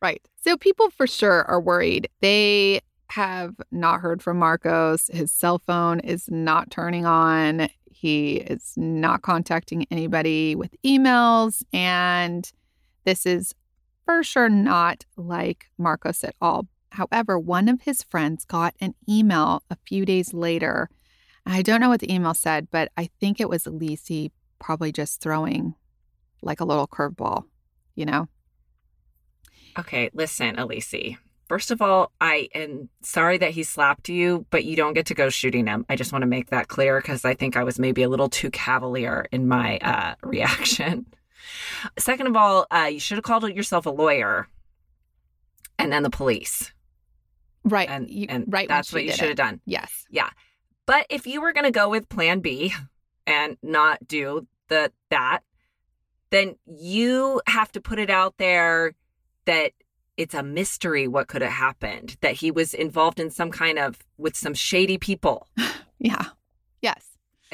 Right. 0.02 0.20
So, 0.44 0.56
people 0.56 0.90
for 0.90 1.06
sure 1.06 1.44
are 1.44 1.60
worried. 1.60 2.08
They 2.20 2.80
have 3.10 3.54
not 3.70 4.00
heard 4.00 4.22
from 4.22 4.38
Marcos. 4.38 5.08
His 5.12 5.32
cell 5.32 5.58
phone 5.58 6.00
is 6.00 6.28
not 6.28 6.70
turning 6.70 7.06
on. 7.06 7.68
He 7.90 8.36
is 8.36 8.74
not 8.76 9.22
contacting 9.22 9.86
anybody 9.90 10.54
with 10.54 10.74
emails. 10.84 11.62
And 11.72 12.50
this 13.04 13.26
is 13.26 13.54
for 14.04 14.22
sure 14.22 14.48
not 14.48 15.04
like 15.16 15.66
Marcos 15.78 16.22
at 16.24 16.34
all. 16.40 16.66
However, 16.90 17.38
one 17.38 17.68
of 17.68 17.82
his 17.82 18.02
friends 18.02 18.44
got 18.44 18.74
an 18.80 18.94
email 19.08 19.62
a 19.70 19.76
few 19.86 20.04
days 20.04 20.34
later. 20.34 20.90
I 21.46 21.62
don't 21.62 21.80
know 21.80 21.88
what 21.88 22.00
the 22.00 22.12
email 22.12 22.34
said, 22.34 22.68
but 22.70 22.90
I 22.96 23.10
think 23.20 23.40
it 23.40 23.48
was 23.48 23.66
Elise 23.66 24.30
probably 24.58 24.92
just 24.92 25.20
throwing 25.20 25.74
like 26.42 26.60
a 26.60 26.64
little 26.64 26.86
curveball, 26.86 27.44
you 27.94 28.06
know? 28.06 28.28
Okay, 29.78 30.10
listen, 30.12 30.58
Elise. 30.58 31.16
First 31.48 31.70
of 31.70 31.82
all, 31.82 32.12
I 32.20 32.48
am 32.54 32.88
sorry 33.02 33.38
that 33.38 33.50
he 33.50 33.64
slapped 33.64 34.08
you, 34.08 34.46
but 34.50 34.64
you 34.64 34.76
don't 34.76 34.94
get 34.94 35.06
to 35.06 35.14
go 35.14 35.30
shooting 35.30 35.66
him. 35.66 35.84
I 35.88 35.96
just 35.96 36.12
want 36.12 36.22
to 36.22 36.28
make 36.28 36.50
that 36.50 36.68
clear 36.68 37.00
because 37.00 37.24
I 37.24 37.34
think 37.34 37.56
I 37.56 37.64
was 37.64 37.78
maybe 37.78 38.02
a 38.02 38.08
little 38.08 38.28
too 38.28 38.50
cavalier 38.50 39.26
in 39.32 39.48
my 39.48 39.78
uh, 39.78 40.14
reaction. 40.22 41.06
Second 41.98 42.28
of 42.28 42.36
all, 42.36 42.66
uh, 42.70 42.88
you 42.92 43.00
should 43.00 43.16
have 43.16 43.24
called 43.24 43.48
yourself 43.48 43.86
a 43.86 43.90
lawyer 43.90 44.48
and 45.78 45.92
then 45.92 46.02
the 46.02 46.10
police. 46.10 46.72
Right. 47.64 47.88
And, 47.88 48.10
you, 48.10 48.26
and 48.28 48.44
right. 48.48 48.68
that's 48.68 48.92
what 48.92 49.04
you 49.04 49.12
should 49.12 49.28
have 49.28 49.36
done. 49.36 49.60
Yes. 49.66 50.06
Yeah. 50.10 50.30
But 50.86 51.06
if 51.10 51.26
you 51.26 51.40
were 51.40 51.52
going 51.52 51.64
to 51.64 51.70
go 51.70 51.88
with 51.88 52.08
plan 52.08 52.40
B 52.40 52.74
and 53.26 53.56
not 53.62 54.06
do 54.06 54.46
the 54.68 54.92
that, 55.10 55.40
then 56.30 56.56
you 56.66 57.42
have 57.46 57.70
to 57.72 57.80
put 57.80 57.98
it 57.98 58.10
out 58.10 58.34
there 58.38 58.94
that 59.44 59.72
it's 60.16 60.34
a 60.34 60.42
mystery 60.42 61.08
what 61.08 61.28
could 61.28 61.42
have 61.42 61.52
happened, 61.52 62.16
that 62.20 62.34
he 62.34 62.50
was 62.50 62.74
involved 62.74 63.20
in 63.20 63.30
some 63.30 63.50
kind 63.50 63.78
of 63.78 63.98
with 64.18 64.36
some 64.36 64.54
shady 64.54 64.98
people 64.98 65.48
Yeah. 65.98 66.24
Yes. 66.80 67.06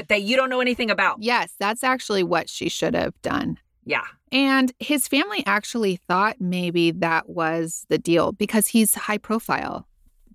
that 0.08 0.22
you 0.22 0.36
don't 0.36 0.50
know 0.50 0.60
anything 0.60 0.90
about. 0.90 1.22
Yes. 1.22 1.54
That's 1.58 1.82
actually 1.82 2.22
what 2.22 2.48
she 2.48 2.68
should 2.68 2.94
have 2.94 3.20
done. 3.22 3.58
Yeah. 3.84 4.04
And 4.32 4.72
his 4.78 5.08
family 5.08 5.42
actually 5.46 5.96
thought 5.96 6.40
maybe 6.40 6.90
that 6.92 7.28
was 7.28 7.86
the 7.88 7.98
deal 7.98 8.32
because 8.32 8.68
he's 8.68 8.94
high 8.94 9.18
profile. 9.18 9.86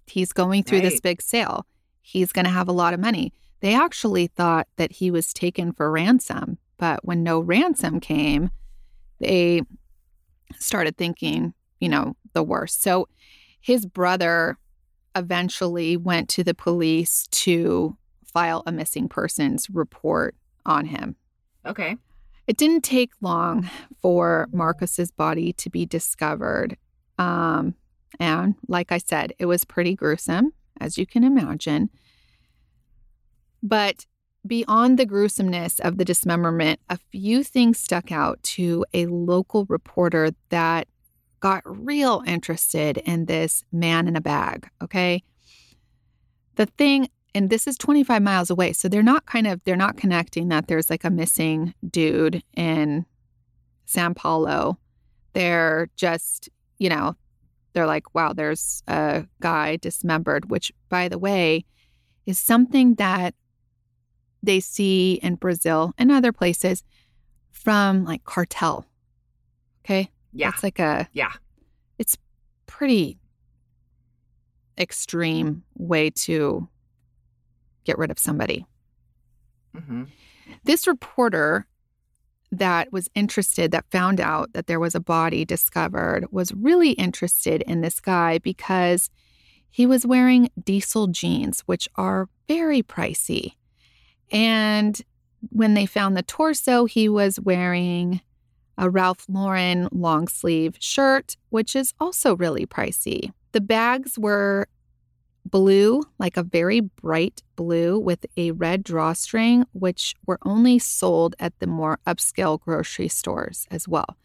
He's 0.07 0.33
going 0.33 0.63
through 0.63 0.81
this 0.81 0.99
big 0.99 1.21
sale. 1.21 1.65
He's 2.01 2.31
going 2.31 2.45
to 2.45 2.51
have 2.51 2.67
a 2.67 2.73
lot 2.73 2.93
of 2.93 2.99
money. 2.99 3.33
They 3.61 3.75
actually 3.75 4.27
thought 4.27 4.67
that 4.75 4.91
he 4.91 5.11
was 5.11 5.33
taken 5.33 5.71
for 5.71 5.91
ransom. 5.91 6.57
But 6.77 7.05
when 7.05 7.23
no 7.23 7.39
ransom 7.39 7.99
came, 7.99 8.49
they 9.19 9.61
started 10.57 10.97
thinking, 10.97 11.53
you 11.79 11.87
know, 11.87 12.15
the 12.33 12.43
worst. 12.43 12.81
So 12.81 13.07
his 13.59 13.85
brother 13.85 14.57
eventually 15.15 15.95
went 15.97 16.29
to 16.29 16.43
the 16.43 16.53
police 16.53 17.27
to 17.31 17.97
file 18.25 18.63
a 18.65 18.71
missing 18.71 19.07
persons 19.07 19.69
report 19.69 20.35
on 20.65 20.85
him. 20.85 21.15
Okay. 21.65 21.97
It 22.47 22.57
didn't 22.57 22.81
take 22.81 23.11
long 23.21 23.69
for 24.01 24.47
Marcos's 24.51 25.11
body 25.11 25.53
to 25.53 25.69
be 25.69 25.85
discovered. 25.85 26.77
Um, 27.19 27.75
and 28.19 28.55
like 28.67 28.91
I 28.91 28.97
said, 28.97 29.33
it 29.39 29.45
was 29.45 29.65
pretty 29.65 29.95
gruesome, 29.95 30.53
as 30.79 30.97
you 30.97 31.05
can 31.05 31.23
imagine. 31.23 31.89
But 33.63 34.05
beyond 34.45 34.97
the 34.97 35.05
gruesomeness 35.05 35.79
of 35.79 35.97
the 35.97 36.05
dismemberment, 36.05 36.79
a 36.89 36.97
few 36.97 37.43
things 37.43 37.79
stuck 37.79 38.11
out 38.11 38.41
to 38.43 38.85
a 38.93 39.05
local 39.05 39.65
reporter 39.65 40.31
that 40.49 40.87
got 41.39 41.63
real 41.65 42.23
interested 42.25 42.97
in 42.97 43.25
this 43.25 43.63
man 43.71 44.07
in 44.07 44.15
a 44.15 44.21
bag. 44.21 44.67
Okay. 44.81 45.23
The 46.55 46.65
thing 46.65 47.09
and 47.33 47.49
this 47.49 47.65
is 47.65 47.77
25 47.77 48.21
miles 48.21 48.49
away 48.49 48.73
so 48.73 48.89
they're 48.89 49.01
not 49.01 49.25
kind 49.25 49.47
of 49.47 49.63
they're 49.63 49.77
not 49.77 49.95
connecting 49.95 50.49
that 50.49 50.67
there's 50.67 50.89
like 50.89 51.05
a 51.05 51.09
missing 51.09 51.73
dude 51.89 52.43
in 52.57 53.05
San 53.85 54.13
Paulo 54.13 54.77
they're 55.33 55.89
just 55.95 56.49
you 56.77 56.89
know 56.89 57.15
they're 57.73 57.87
like 57.87 58.13
wow 58.13 58.33
there's 58.33 58.83
a 58.87 59.25
guy 59.41 59.75
dismembered 59.77 60.49
which 60.49 60.71
by 60.89 61.07
the 61.07 61.17
way 61.19 61.63
is 62.25 62.37
something 62.37 62.95
that 62.95 63.33
they 64.43 64.59
see 64.59 65.13
in 65.21 65.35
Brazil 65.35 65.93
and 65.97 66.11
other 66.11 66.31
places 66.31 66.83
from 67.51 68.03
like 68.05 68.23
cartel 68.23 68.85
okay 69.85 70.09
Yeah. 70.33 70.49
it's 70.49 70.63
like 70.63 70.79
a 70.79 71.07
Yeah. 71.13 71.31
it's 71.97 72.17
pretty 72.67 73.17
extreme 74.77 75.63
way 75.77 76.09
to 76.09 76.67
get 77.83 77.97
rid 77.97 78.09
of 78.11 78.17
somebody. 78.19 78.65
hmm 79.75 80.03
This 80.63 80.87
reporter 80.87 81.67
that 82.51 82.91
was 82.91 83.09
interested, 83.15 83.71
that 83.71 83.89
found 83.91 84.19
out 84.19 84.53
that 84.53 84.67
there 84.67 84.79
was 84.79 84.95
a 84.95 84.99
body 84.99 85.45
discovered, 85.45 86.25
was 86.31 86.53
really 86.53 86.91
interested 86.91 87.61
in 87.63 87.81
this 87.81 87.99
guy 87.99 88.37
because 88.39 89.09
he 89.69 89.85
was 89.85 90.05
wearing 90.05 90.49
diesel 90.61 91.07
jeans, 91.07 91.61
which 91.61 91.87
are 91.95 92.27
very 92.47 92.83
pricey. 92.83 93.53
And 94.31 95.01
when 95.49 95.73
they 95.73 95.85
found 95.85 96.17
the 96.17 96.23
torso, 96.23 96.85
he 96.85 97.07
was 97.07 97.39
wearing 97.39 98.21
a 98.77 98.89
Ralph 98.89 99.25
Lauren 99.29 99.87
long 99.91 100.27
sleeve 100.27 100.75
shirt, 100.79 101.37
which 101.49 101.75
is 101.75 101.93
also 101.99 102.35
really 102.35 102.65
pricey. 102.65 103.31
The 103.53 103.61
bags 103.61 104.17
were 104.17 104.67
blue, 105.45 106.03
like 106.19 106.37
a 106.37 106.43
very 106.43 106.79
bright 106.79 107.41
blue 107.55 107.99
with 107.99 108.25
a 108.37 108.51
red 108.51 108.83
drawstring, 108.83 109.65
which 109.73 110.15
were 110.25 110.39
only 110.43 110.79
sold 110.79 111.35
at 111.39 111.57
the 111.59 111.67
more 111.67 111.99
upscale 112.05 112.59
grocery 112.59 113.07
stores 113.07 113.67
as 113.71 113.87
well. 113.87 114.17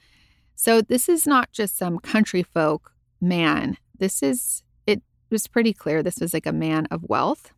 So 0.55 0.81
this 0.81 1.09
is 1.09 1.27
not 1.27 1.53
just 1.53 1.77
some 1.77 1.99
country 1.99 2.43
folk 2.43 2.93
man. 3.21 3.77
This 3.99 4.23
is, 4.23 4.63
it 4.87 5.03
was 5.31 5.47
pretty 5.47 5.73
clear 5.73 6.03
this 6.03 6.21
was 6.21 6.35
like 6.35 6.47
a 6.47 6.53
man 6.53 6.87
of 6.91 7.03
wealth. 7.05 7.53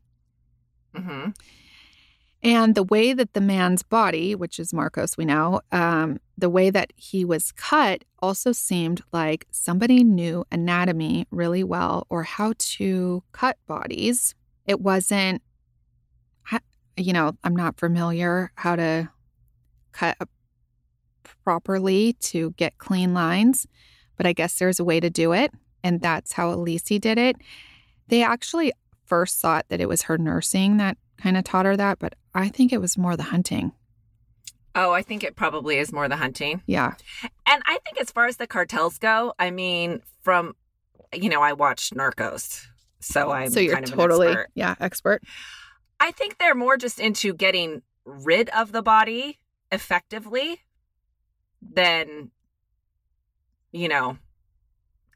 Mm 0.95 1.05
hmm 1.05 1.31
And 2.43 2.75
the 2.75 2.85
way 2.85 3.13
that 3.13 3.33
the 3.33 3.41
man's 3.41 3.83
body, 3.83 4.35
which 4.35 4.61
is 4.61 4.73
Marcos, 4.73 5.17
we 5.17 5.25
know, 5.25 5.61
um, 5.73 6.21
the 6.37 6.49
way 6.49 6.71
that 6.71 6.93
he 6.95 7.25
was 7.25 7.51
cut 7.53 8.05
also 8.21 8.53
seemed 8.53 9.03
like 9.13 9.47
somebody 9.51 10.05
knew 10.05 10.45
anatomy 10.53 11.27
really 11.33 11.65
well 11.65 12.07
or 12.11 12.23
how 12.23 12.55
to 12.59 13.25
cut 13.33 13.57
bodies. 13.67 14.35
It 14.67 14.81
wasn't, 14.81 15.43
you 16.97 17.13
know, 17.13 17.33
I'm 17.43 17.57
not 17.57 17.79
familiar 17.79 18.53
how 18.55 18.77
to 18.77 19.09
cut 19.93 20.17
properly 21.45 22.13
to 22.21 22.53
get 22.53 22.79
clean 22.79 23.15
lines, 23.15 23.67
but 24.17 24.27
I 24.27 24.33
guess 24.33 24.59
there's 24.59 24.81
a 24.81 24.85
way 24.85 25.01
to 25.01 25.11
do 25.11 25.33
it. 25.33 25.53
And 25.83 26.01
that's 26.01 26.33
how 26.33 26.51
Elise 26.51 26.83
did 26.83 27.19
it. 27.19 27.37
They 28.09 28.23
actually 28.23 28.73
first 29.07 29.41
thought 29.41 29.67
that 29.69 29.81
it 29.81 29.89
was 29.89 30.03
her 30.03 30.19
nursing 30.19 30.77
that 30.77 30.99
kind 31.17 31.37
of 31.37 31.45
taught 31.45 31.67
her 31.67 31.77
that, 31.77 31.99
but 31.99 32.15
I 32.39 32.49
think 32.49 32.73
it 32.73 32.81
was 32.81 32.97
more 32.97 33.17
the 33.17 33.25
hunting. 33.25 33.73
Oh, 34.75 34.93
I 34.93 35.03
think 35.03 35.25
it 35.25 35.35
probably 35.35 35.79
is 35.79 35.93
more 35.93 36.09
the 36.09 36.17
hunting. 36.17 36.63
Yeah. 36.67 36.95
And 37.47 37.63
I 37.67 37.79
think 37.85 38.01
as 38.01 38.13
far 38.13 38.27
as 38.27 38.37
the 38.37 38.47
cartels 38.47 38.99
go, 38.99 39.35
I 39.39 39.51
mean, 39.51 40.03
from, 40.23 40.55
you 41.13 41.29
know, 41.29 41.43
I 41.43 41.55
watched 41.55 41.95
Narcos. 41.95 42.65
So 43.01 43.29
oh, 43.29 43.33
I'm 43.33 43.51
so 43.51 43.59
you're 43.59 43.75
kind 43.75 43.87
of 43.87 43.93
an 43.93 43.99
totally 43.99 44.29
expert. 44.29 44.51
yeah 44.55 44.75
expert. 44.81 45.23
I 45.99 46.13
think 46.13 46.39
they're 46.39 46.55
more 46.55 46.77
just 46.77 47.01
into 47.01 47.35
getting 47.35 47.83
rid 48.05 48.51
of 48.51 48.71
the 48.71 48.83
body 48.83 49.41
effectively 49.73 50.61
than, 51.61 52.31
you 53.73 53.89
know, 53.89 54.19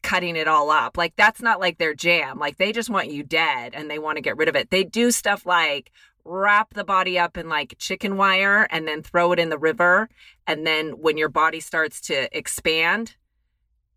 cutting 0.02 0.34
it 0.34 0.48
all 0.48 0.70
up. 0.70 0.96
Like 0.96 1.14
that's 1.16 1.40
not 1.40 1.60
like 1.60 1.78
their 1.78 1.94
jam. 1.94 2.38
Like 2.38 2.56
they 2.56 2.72
just 2.72 2.90
want 2.90 3.12
you 3.12 3.22
dead 3.22 3.74
and 3.74 3.88
they 3.88 3.98
want 3.98 4.16
to 4.16 4.22
get 4.22 4.36
rid 4.36 4.48
of 4.48 4.56
it. 4.56 4.70
They 4.70 4.82
do 4.82 5.10
stuff 5.12 5.46
like 5.46 5.92
wrap 6.24 6.74
the 6.74 6.84
body 6.84 7.18
up 7.18 7.36
in 7.36 7.48
like 7.48 7.74
chicken 7.78 8.16
wire 8.16 8.66
and 8.70 8.86
then 8.86 9.02
throw 9.02 9.32
it 9.32 9.38
in 9.38 9.48
the 9.48 9.58
river. 9.58 10.08
And 10.46 10.66
then 10.66 10.90
when 11.00 11.16
your 11.16 11.28
body 11.28 11.60
starts 11.60 12.00
to 12.02 12.28
expand, 12.36 13.16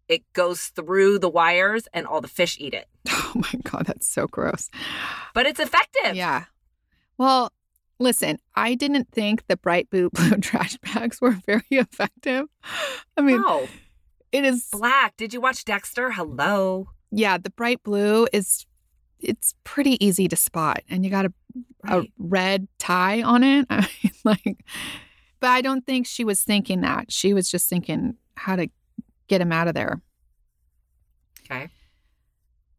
it 0.08 0.22
goes 0.34 0.68
through 0.68 1.20
the 1.20 1.30
wires 1.30 1.88
and 1.94 2.06
all 2.06 2.22
the 2.22 2.28
fish 2.28 2.58
eat 2.60 2.74
it. 2.74 2.88
Oh 3.38 3.42
my 3.52 3.60
god, 3.70 3.86
that's 3.86 4.08
so 4.08 4.28
gross. 4.28 4.70
But 5.34 5.46
it's 5.46 5.60
effective. 5.60 6.16
Yeah. 6.16 6.46
Well, 7.18 7.52
listen, 8.00 8.40
I 8.56 8.76
didn't 8.76 9.10
think 9.12 9.46
the 9.48 9.58
bright 9.58 9.90
blue 9.90 10.10
blue 10.14 10.38
trash 10.38 10.78
bags 10.78 11.20
were 11.20 11.32
very 11.46 11.66
effective. 11.72 12.46
I 13.18 13.22
mean, 13.22 13.42
no. 13.42 13.68
it 14.32 14.46
is 14.46 14.70
Black. 14.72 15.18
Did 15.18 15.34
you 15.34 15.42
watch 15.42 15.66
Dexter? 15.66 16.12
Hello. 16.12 16.88
yeah, 17.12 17.38
the 17.38 17.50
bright 17.50 17.84
blue 17.84 18.26
is 18.32 18.66
it's 19.20 19.54
pretty 19.66 20.04
easy 20.06 20.30
to 20.30 20.36
spot 20.38 20.82
and 20.90 21.04
you 21.04 21.12
got 21.12 21.26
a, 21.88 22.02
a 22.02 22.04
red 22.18 22.68
tie 22.78 23.22
on 23.22 23.44
it. 23.44 23.66
I 23.70 23.88
mean, 24.04 24.14
like 24.24 24.58
but 25.40 25.52
I 25.52 25.62
don't 25.62 25.86
think 25.86 26.08
she 26.08 26.24
was 26.24 26.44
thinking 26.44 26.82
that. 26.82 27.12
She 27.12 27.34
was 27.34 27.50
just 27.50 27.70
thinking 27.70 28.16
how 28.36 28.56
to 28.56 28.68
get 29.28 29.42
him 29.42 29.52
out 29.52 29.68
of 29.68 29.74
there. 29.74 30.02
Okay. 31.46 31.70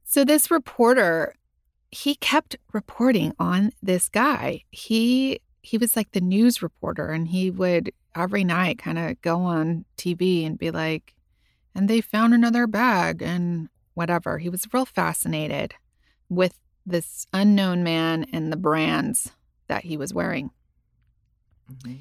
So 0.05 0.25
this 0.25 0.51
reporter, 0.51 1.35
he 1.91 2.17
kept 2.17 2.57
reporting 2.73 3.33
on 3.39 3.71
this 3.83 4.09
guy. 4.09 4.65
He 4.71 5.41
he 5.63 5.79
was 5.79 5.95
like 5.97 6.13
the 6.13 6.21
news 6.21 6.63
reporter 6.63 7.11
and 7.11 7.29
he 7.29 7.51
would 7.51 7.93
every 8.15 8.43
night 8.43 8.79
kind 8.79 8.99
of 8.99 9.21
go 9.21 9.43
on 9.43 9.85
TV 9.97 10.47
and 10.47 10.59
be 10.59 10.71
like, 10.71 11.15
and 11.75 11.89
they 11.89 12.01
found 12.01 12.35
another 12.35 12.67
bag 12.67 13.23
and 13.23 13.69
whatever. 13.95 14.39
He 14.39 14.49
was 14.49 14.67
real 14.73 14.87
fascinated 14.87 15.75
with 16.29 16.59
this 16.87 17.27
unknown 17.33 17.83
man 17.83 18.27
and 18.33 18.53
the 18.53 18.57
brands 18.57 19.33
that 19.67 19.85
he 19.85 19.97
was 19.97 20.15
wearing. 20.15 20.51
Mhm. 21.71 22.01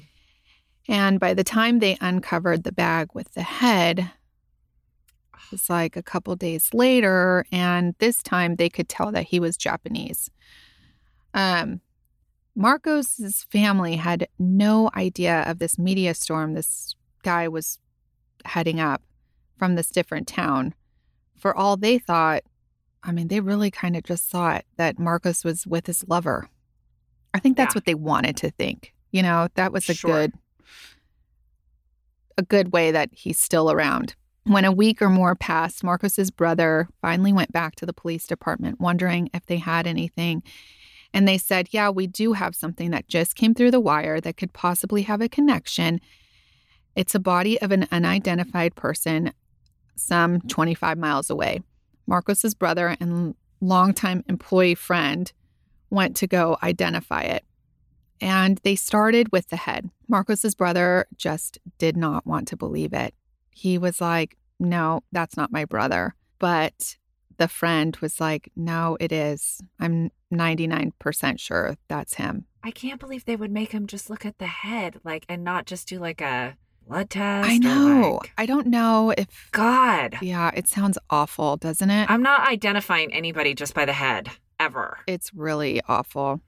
And 0.88 1.18
by 1.18 1.34
the 1.34 1.44
time 1.44 1.80
they 1.80 1.98
uncovered 2.00 2.62
the 2.62 2.72
bag 2.72 3.08
with 3.12 3.32
the 3.34 3.42
head, 3.42 3.98
it 3.98 5.50
was 5.50 5.68
like 5.68 5.96
a 5.96 6.02
couple 6.02 6.34
days 6.36 6.72
later, 6.72 7.44
and 7.50 7.94
this 7.98 8.22
time 8.22 8.56
they 8.56 8.68
could 8.68 8.88
tell 8.88 9.10
that 9.12 9.26
he 9.26 9.40
was 9.40 9.56
Japanese. 9.56 10.30
Um, 11.34 11.80
Marcos's 12.54 13.44
family 13.50 13.96
had 13.96 14.28
no 14.38 14.90
idea 14.94 15.42
of 15.42 15.58
this 15.58 15.78
media 15.78 16.14
storm 16.14 16.54
this 16.54 16.94
guy 17.22 17.48
was 17.48 17.78
heading 18.44 18.80
up 18.80 19.02
from 19.58 19.74
this 19.74 19.88
different 19.90 20.26
town. 20.26 20.74
For 21.36 21.54
all 21.54 21.76
they 21.76 21.98
thought, 21.98 22.44
I 23.02 23.12
mean, 23.12 23.28
they 23.28 23.40
really 23.40 23.70
kind 23.70 23.96
of 23.96 24.02
just 24.02 24.24
thought 24.24 24.64
that 24.76 24.98
Marcos 24.98 25.44
was 25.44 25.66
with 25.66 25.86
his 25.86 26.04
lover. 26.08 26.48
I 27.34 27.38
think 27.38 27.56
that's 27.56 27.74
Yeah. 27.74 27.78
what 27.78 27.84
they 27.84 27.94
wanted 27.94 28.36
to 28.38 28.50
think. 28.50 28.92
You 29.12 29.22
know, 29.22 29.48
that 29.54 29.72
was 29.72 29.88
a 29.88 29.94
Sure. 29.94 30.10
good 30.10 30.32
a 32.38 32.42
good 32.42 32.70
way 32.72 32.90
that 32.90 33.08
he's 33.12 33.40
still 33.40 33.70
around. 33.70 34.14
When 34.44 34.66
a 34.66 34.72
week 34.72 35.00
or 35.00 35.08
more 35.08 35.34
passed, 35.34 35.82
Marcos's 35.82 36.30
brother 36.30 36.86
finally 37.00 37.32
went 37.32 37.50
back 37.50 37.76
to 37.76 37.86
the 37.86 37.94
police 37.94 38.26
department 38.26 38.78
wondering 38.78 39.30
if 39.32 39.46
they 39.46 39.56
had 39.56 39.86
anything. 39.86 40.42
And 41.14 41.26
they 41.26 41.38
said, 41.38 41.68
"Yeah, 41.70 41.88
we 41.88 42.06
do 42.06 42.34
have 42.34 42.54
something 42.54 42.90
that 42.90 43.08
just 43.08 43.36
came 43.36 43.54
through 43.54 43.70
the 43.70 43.80
wire 43.80 44.20
that 44.20 44.36
could 44.36 44.52
possibly 44.52 45.02
have 45.02 45.22
a 45.22 45.30
connection. 45.30 45.98
It's 46.94 47.14
a 47.14 47.18
body 47.18 47.58
of 47.62 47.72
an 47.72 47.86
unidentified 47.90 48.74
person 48.74 49.32
some 49.96 50.40
25 50.42 50.98
miles 50.98 51.30
away." 51.30 51.62
Marcos's 52.06 52.54
brother 52.54 52.96
and 53.00 53.34
longtime 53.60 54.24
employee 54.28 54.74
friend 54.74 55.32
went 55.90 56.16
to 56.16 56.26
go 56.26 56.56
identify 56.62 57.22
it. 57.22 57.44
And 58.20 58.58
they 58.58 58.76
started 58.76 59.30
with 59.30 59.48
the 59.48 59.56
head. 59.56 59.90
Marcos's 60.08 60.54
brother 60.54 61.06
just 61.16 61.58
did 61.78 61.96
not 61.96 62.26
want 62.26 62.48
to 62.48 62.56
believe 62.56 62.92
it. 62.92 63.14
He 63.50 63.76
was 63.78 64.00
like, 64.00 64.36
"No, 64.58 65.02
that's 65.12 65.36
not 65.36 65.52
my 65.52 65.64
brother." 65.64 66.14
But 66.38 66.96
the 67.36 67.48
friend 67.48 67.96
was 68.00 68.20
like, 68.20 68.50
"No, 68.56 68.96
it 69.00 69.12
is. 69.12 69.60
I'm 69.78 70.10
99% 70.30 71.38
sure 71.40 71.76
that's 71.88 72.14
him." 72.14 72.46
I 72.62 72.70
can't 72.70 73.00
believe 73.00 73.24
they 73.24 73.36
would 73.36 73.50
make 73.50 73.72
him 73.72 73.86
just 73.86 74.08
look 74.10 74.24
at 74.24 74.38
the 74.38 74.46
head, 74.46 75.00
like, 75.04 75.24
and 75.28 75.44
not 75.44 75.66
just 75.66 75.88
do 75.88 75.98
like 75.98 76.20
a 76.20 76.56
blood 76.86 77.10
test. 77.10 77.48
I 77.50 77.58
know. 77.58 78.18
like- 78.22 78.32
I 78.38 78.46
don't 78.46 78.66
know 78.68 79.12
if 79.16 79.48
God, 79.52 80.18
Yeah, 80.22 80.50
it 80.54 80.68
sounds 80.68 80.98
awful, 81.10 81.56
doesn't 81.56 81.90
it? 81.90 82.10
I'm 82.10 82.22
not 82.22 82.48
identifying 82.48 83.12
anybody 83.12 83.54
just 83.54 83.74
by 83.74 83.84
the 83.84 83.92
head 83.92 84.30
ever. 84.60 84.98
It's 85.06 85.32
really 85.34 85.80
awful. 85.88 86.40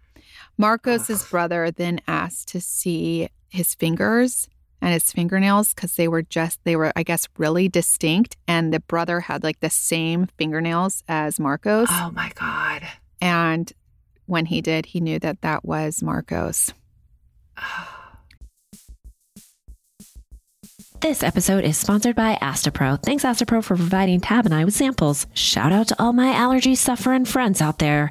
Marcos's 0.57 1.23
Ugh. 1.25 1.31
brother 1.31 1.71
then 1.71 2.01
asked 2.07 2.49
to 2.49 2.61
see 2.61 3.29
his 3.49 3.75
fingers 3.75 4.49
and 4.81 4.93
his 4.93 5.11
fingernails 5.11 5.75
because 5.75 5.95
they 5.95 6.07
were 6.07 6.23
just, 6.23 6.61
they 6.65 6.77
were, 6.77 6.93
I 6.95 7.03
guess, 7.03 7.27
really 7.37 7.69
distinct. 7.69 8.37
And 8.47 8.73
the 8.73 8.81
brother 8.81 9.21
had 9.21 9.43
like 9.43 9.61
the 9.61 9.71
same 9.71 10.29
fingernails 10.39 11.03
as 11.09 11.41
Marcos. 11.41 11.89
Oh 11.91 12.13
my 12.15 12.31
God. 12.35 12.87
And 13.21 13.73
when 14.27 14.47
he 14.47 14.61
did, 14.61 14.87
he 14.87 15.01
knew 15.01 15.19
that 15.19 15.41
that 15.43 15.65
was 15.65 16.03
Marcos. 16.03 16.73
This 21.01 21.23
episode 21.23 21.63
is 21.63 21.79
sponsored 21.79 22.17
by 22.17 22.37
Astepro. 22.43 23.01
Thanks, 23.01 23.23
Astepro, 23.23 23.63
for 23.63 23.77
providing 23.77 24.21
Tab 24.21 24.47
and 24.47 24.55
I 24.55 24.65
with 24.65 24.75
samples. 24.75 25.29
Shout 25.33 25.71
out 25.71 25.87
to 25.89 26.03
all 26.03 26.13
my 26.13 26.33
allergy 26.33 26.75
suffering 26.75 27.25
friends 27.25 27.63
out 27.63 27.79
there. 27.79 28.11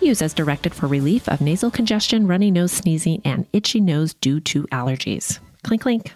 Use 0.00 0.22
as 0.22 0.34
directed 0.34 0.74
for 0.74 0.86
relief 0.86 1.28
of 1.28 1.40
nasal 1.40 1.70
congestion, 1.70 2.26
runny 2.26 2.50
nose, 2.50 2.72
sneezing, 2.72 3.22
and 3.24 3.46
itchy 3.52 3.80
nose 3.80 4.14
due 4.14 4.40
to 4.40 4.64
allergies. 4.64 5.38
Clink, 5.62 5.82
clink. 5.82 6.12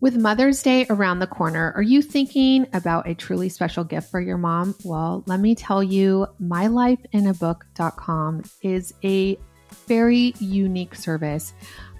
With 0.00 0.16
Mother's 0.16 0.62
Day 0.62 0.86
around 0.88 1.18
the 1.18 1.26
corner, 1.26 1.74
are 1.76 1.82
you 1.82 2.00
thinking 2.00 2.66
about 2.72 3.06
a 3.06 3.14
truly 3.14 3.50
special 3.50 3.84
gift 3.84 4.10
for 4.10 4.18
your 4.18 4.38
mom? 4.38 4.74
Well, 4.82 5.22
let 5.26 5.40
me 5.40 5.54
tell 5.54 5.82
you, 5.82 6.26
mylifeinabook.com 6.42 8.44
is 8.62 8.94
a 9.04 9.38
very 9.86 10.32
unique 10.38 10.94
service. 10.94 11.52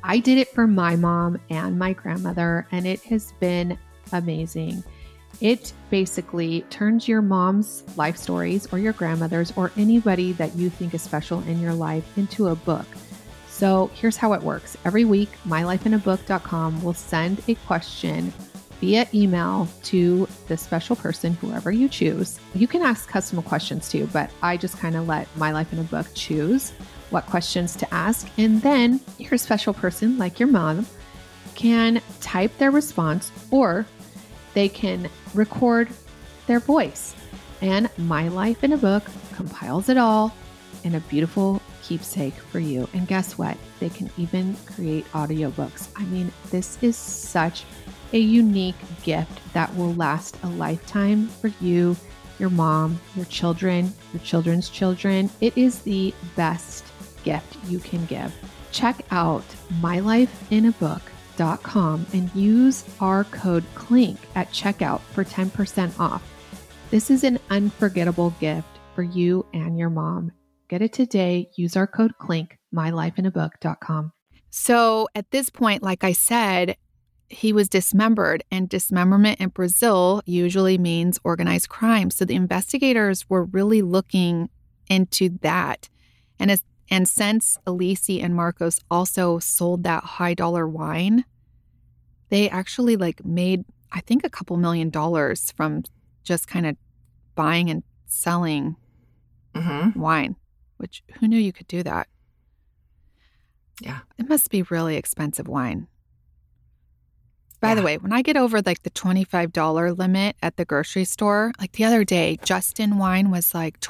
I 0.03 0.19
did 0.19 0.39
it 0.39 0.49
for 0.49 0.67
my 0.67 0.97
mom 0.97 1.39
and 1.51 1.79
my 1.79 1.93
grandmother, 1.93 2.67
and 2.73 2.87
it 2.87 3.03
has 3.03 3.35
been 3.39 3.79
amazing. 4.13 4.83
It 5.41 5.73
basically 5.89 6.63
turns 6.71 7.09
your 7.09 7.23
mom's 7.23 7.83
life 7.97 8.17
stories 8.17 8.71
or 8.73 8.79
your 8.79 8.93
grandmother's 8.93 9.53
or 9.57 9.73
anybody 9.77 10.33
that 10.35 10.55
you 10.55 10.69
think 10.71 10.95
is 10.95 11.03
special 11.03 11.41
in 11.43 11.61
your 11.61 11.73
life 11.73 12.19
into 12.19 12.49
a 12.49 12.55
book. 12.55 12.87
So 13.49 13.91
here's 13.95 14.17
how 14.17 14.33
it 14.35 14.43
works. 14.43 14.77
Every 14.85 15.05
week, 15.05 15.31
mylifeinabook.com 15.47 16.83
will 16.83 16.95
send 16.95 17.43
a 17.49 17.55
question 17.55 18.33
via 18.81 19.07
email 19.13 19.69
to 19.85 20.27
the 20.49 20.57
special 20.57 20.97
person, 20.97 21.35
whoever 21.35 21.71
you 21.71 21.89
choose. 21.89 22.41
You 22.55 22.67
can 22.67 22.83
ask 22.83 23.09
custom 23.09 23.43
questions 23.43 23.91
too, 23.91 24.09
but 24.13 24.31
I 24.43 24.57
just 24.57 24.79
kind 24.79 24.97
of 24.97 25.07
let 25.07 25.29
My 25.37 25.53
Life 25.53 25.73
in 25.73 25.79
a 25.79 25.85
Book 25.85 26.07
choose 26.15 26.71
what 27.11 27.27
questions 27.27 27.77
to 27.77 27.95
ask. 27.95 28.29
And 28.39 28.63
then 28.63 29.01
your 29.19 29.37
special 29.37 29.75
person, 29.75 30.17
like 30.17 30.39
your 30.39 30.49
mom, 30.49 30.87
can 31.55 32.01
type 32.21 32.57
their 32.59 32.71
response 32.71 33.31
or 33.51 33.85
they 34.55 34.69
can 34.69 35.09
record 35.35 35.89
their 36.47 36.61
voice. 36.61 37.15
And 37.63 37.91
My 37.99 38.29
Life 38.29 38.65
in 38.65 38.73
a 38.73 38.77
Book 38.77 39.05
compiles 39.35 39.89
it 39.89 39.97
all 39.97 40.35
in 40.85 40.95
a 40.95 41.01
beautiful 41.01 41.61
keepsake 41.83 42.35
for 42.35 42.59
you. 42.59 42.89
And 42.95 43.07
guess 43.07 43.37
what? 43.37 43.57
They 43.81 43.89
can 43.89 44.11
even 44.17 44.57
create 44.67 45.11
audiobooks. 45.13 45.89
I 45.97 46.05
mean, 46.05 46.33
this 46.51 46.83
is 46.83 46.97
such 46.97 47.65
a 48.13 48.19
unique 48.19 48.77
gift 49.03 49.53
that 49.53 49.75
will 49.77 49.95
last 49.95 50.37
a 50.43 50.49
lifetime 50.49 51.29
for 51.29 51.49
you, 51.61 51.97
your 52.39 52.51
mom, 52.51 52.99
your 53.15 53.27
children, 53.27 53.93
your 54.13 54.23
children's 54.23 54.69
children. 54.69 55.31
It 55.41 55.57
is 55.57 55.81
the 55.81 56.15
best 56.37 56.85
gift 57.25 57.57
you 57.69 57.79
can 57.79 58.05
give. 58.07 58.35
Check 58.73 59.05
out 59.11 59.45
mylifeinabook.com 61.41 62.07
and 62.13 62.35
use 62.35 62.85
our 63.01 63.25
code 63.25 63.65
CLINK 63.75 64.19
at 64.35 64.51
checkout 64.53 65.01
for 65.01 65.25
10% 65.25 65.99
off. 65.99 66.23
This 66.91 67.11
is 67.11 67.25
an 67.25 67.39
unforgettable 67.51 68.31
gift 68.41 68.69
for 68.95 69.03
you 69.03 69.47
and 69.53 69.79
your 69.79 69.91
mom. 69.91 70.33
Get 70.69 70.83
it 70.83 70.93
today. 70.93 71.49
Use 71.57 71.77
our 71.77 71.87
code 71.87 72.13
CLINK, 72.19 72.59
mylifeinabook.com. 72.75 74.13
So 74.51 75.09
at 75.15 75.31
this 75.31 75.51
point, 75.51 75.83
like 75.83 76.05
I 76.05 76.13
said, 76.13 76.77
he 77.29 77.53
was 77.53 77.69
dismembered, 77.69 78.43
and 78.51 78.69
dismemberment 78.69 79.39
in 79.39 79.51
Brazil 79.51 80.21
usually 80.27 80.79
means 80.79 81.21
organized 81.23 81.69
crime. 81.69 82.11
So 82.11 82.25
the 82.25 82.35
investigators 82.35 83.31
were 83.31 83.45
really 83.45 83.83
looking 83.83 84.51
into 84.89 85.39
that. 85.43 85.89
And 86.41 86.51
as 86.51 86.65
and 86.91 87.09
since 87.09 87.59
Alici 87.67 88.23
and 88.23 88.35
Marcos 88.35 88.81
also 88.91 89.39
sold 89.39 89.85
that 89.85 90.03
high 90.05 90.35
dollar 90.35 90.67
wine, 90.69 91.25
they 92.29 92.49
actually 92.51 92.97
like 92.97 93.25
made 93.25 93.65
I 93.93 94.01
think 94.01 94.25
a 94.25 94.31
couple 94.31 94.57
million 94.57 94.91
dollars 94.91 95.53
from 95.57 95.83
just 96.23 96.47
kind 96.47 96.67
of 96.67 96.77
buying 97.35 97.71
and 97.71 97.83
selling 98.07 98.77
Mm-hmm. 99.55 99.99
wine, 99.99 100.37
which 100.77 101.03
who 101.19 101.27
knew 101.27 101.37
you 101.39 101.53
could 101.53 101.67
do 101.67 101.83
that? 101.83 102.07
Yeah. 103.81 104.01
It 104.17 104.29
must 104.29 104.49
be 104.49 104.63
really 104.63 104.95
expensive 104.97 105.49
wine. 105.49 105.89
By 107.61 107.75
the 107.75 107.83
way, 107.83 107.99
when 107.99 108.13
I 108.13 108.23
get 108.23 108.37
over 108.37 108.63
like 108.63 108.85
the 108.85 108.91
$25 108.91 109.99
limit 109.99 110.37
at 110.43 110.57
the 110.57 110.65
grocery 110.65 111.05
store, 111.05 111.53
like 111.59 111.73
the 111.73 111.85
other 111.85 112.05
day, 112.05 112.39
Justin 112.43 112.97
wine 112.97 113.31
was 113.31 113.53
like 113.53 113.81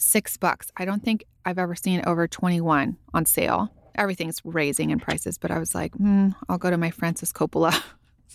26 0.00 0.38
bucks. 0.38 0.72
I 0.78 0.86
don't 0.86 1.04
think 1.04 1.24
I've 1.44 1.58
ever 1.58 1.74
seen 1.74 2.02
over 2.06 2.26
21 2.26 2.96
on 3.12 3.26
sale. 3.26 3.68
Everything's 3.94 4.40
raising 4.44 4.90
in 4.90 4.98
prices, 4.98 5.36
but 5.36 5.50
I 5.50 5.58
was 5.58 5.74
like, 5.74 5.94
hmm, 5.94 6.30
I'll 6.48 6.58
go 6.58 6.70
to 6.70 6.78
my 6.78 6.90
Francis 6.90 7.32
Coppola. 7.32 7.78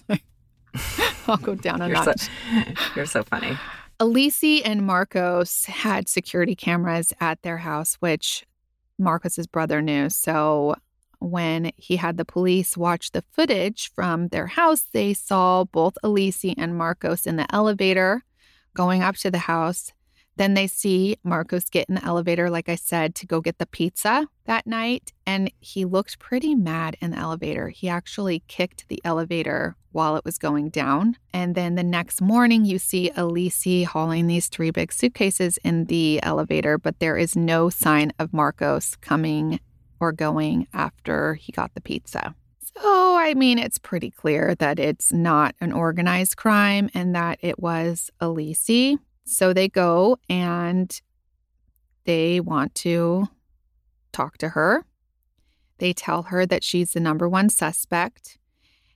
I'll 1.28 1.38
go 1.38 1.56
down 1.56 1.82
a 1.82 1.88
You're 1.88 2.04
so, 2.04 2.14
you're 2.96 3.06
so 3.08 3.24
funny. 3.24 3.58
Alici 4.00 4.62
and 4.64 4.86
Marcos 4.86 5.66
had 5.66 6.08
security 6.08 6.56
cameras 6.56 7.14
at 7.20 7.42
their 7.42 7.58
house, 7.58 7.96
which 7.96 8.46
Marcos's 9.00 9.48
brother 9.48 9.82
knew. 9.82 10.10
So 10.10 10.76
when 11.20 11.72
he 11.78 11.96
had 11.96 12.18
the 12.18 12.26
police 12.26 12.78
watch 12.78 13.12
the 13.12 13.24
footage 13.32 13.92
from 13.96 14.28
their 14.28 14.48
house, 14.48 14.86
they 14.94 15.14
saw 15.16 15.64
both 15.64 15.98
Alici 16.04 16.54
and 16.58 16.78
Marcos 16.78 17.26
in 17.26 17.38
the 17.38 17.48
elevator 17.56 18.24
going 18.76 19.02
up 19.02 19.16
to 19.16 19.32
the 19.32 19.40
house. 19.40 19.94
Then 20.38 20.54
they 20.54 20.68
see 20.68 21.18
Marcos 21.24 21.70
get 21.70 21.88
in 21.88 21.96
the 21.96 22.06
elevator, 22.06 22.50
like 22.50 22.68
I 22.68 22.76
said, 22.76 23.16
to 23.16 23.26
go 23.26 23.42
get 23.42 23.58
the 23.58 23.66
pizza 23.66 24.28
that 24.46 24.68
night. 24.68 25.14
And 25.26 25.52
he 25.60 25.86
looked 25.86 26.20
pretty 26.20 26.56
mad 26.56 26.98
in 27.02 27.12
the 27.12 27.18
elevator. 27.18 27.70
He 27.70 27.88
actually 27.88 28.44
kicked 28.48 28.88
the 28.88 29.02
elevator 29.06 29.76
while 29.92 30.18
it 30.18 30.26
was 30.26 30.38
going 30.38 30.70
down. 30.70 31.16
And 31.34 31.56
then 31.56 31.76
the 31.76 31.84
next 31.84 32.22
morning, 32.22 32.66
you 32.66 32.80
see 32.80 33.12
Alici 33.16 33.86
hauling 33.86 34.28
these 34.28 34.48
three 34.48 34.72
big 34.72 34.92
suitcases 34.92 35.58
in 35.64 35.86
the 35.86 36.22
elevator, 36.22 36.78
but 36.78 37.00
there 37.00 37.18
is 37.18 37.36
no 37.36 37.70
sign 37.70 38.12
of 38.20 38.34
Marcos 38.34 38.98
coming 38.98 39.60
or 40.02 40.12
going 40.12 40.68
after 40.74 41.36
he 41.36 41.54
got 41.54 41.74
the 41.74 41.82
pizza. 41.82 42.36
So, 42.78 43.16
I 43.16 43.34
mean, 43.36 43.58
it's 43.58 43.78
pretty 43.78 44.12
clear 44.12 44.54
that 44.56 44.80
it's 44.80 45.14
not 45.14 45.56
an 45.62 45.72
organized 45.72 46.36
crime 46.36 46.90
and 46.94 47.16
that 47.16 47.40
it 47.42 47.58
was 47.58 48.12
Alici. 48.22 49.00
So 49.26 49.54
they 49.54 49.68
go 49.68 50.18
and 50.30 51.00
they 52.06 52.40
want 52.40 52.76
to 52.76 53.28
talk 54.12 54.38
to 54.38 54.50
her. 54.50 54.86
They 55.80 55.94
tell 55.94 56.24
her 56.24 56.46
that 56.46 56.64
she's 56.64 56.94
the 56.94 57.00
number 57.00 57.28
one 57.28 57.50
suspect. 57.50 58.38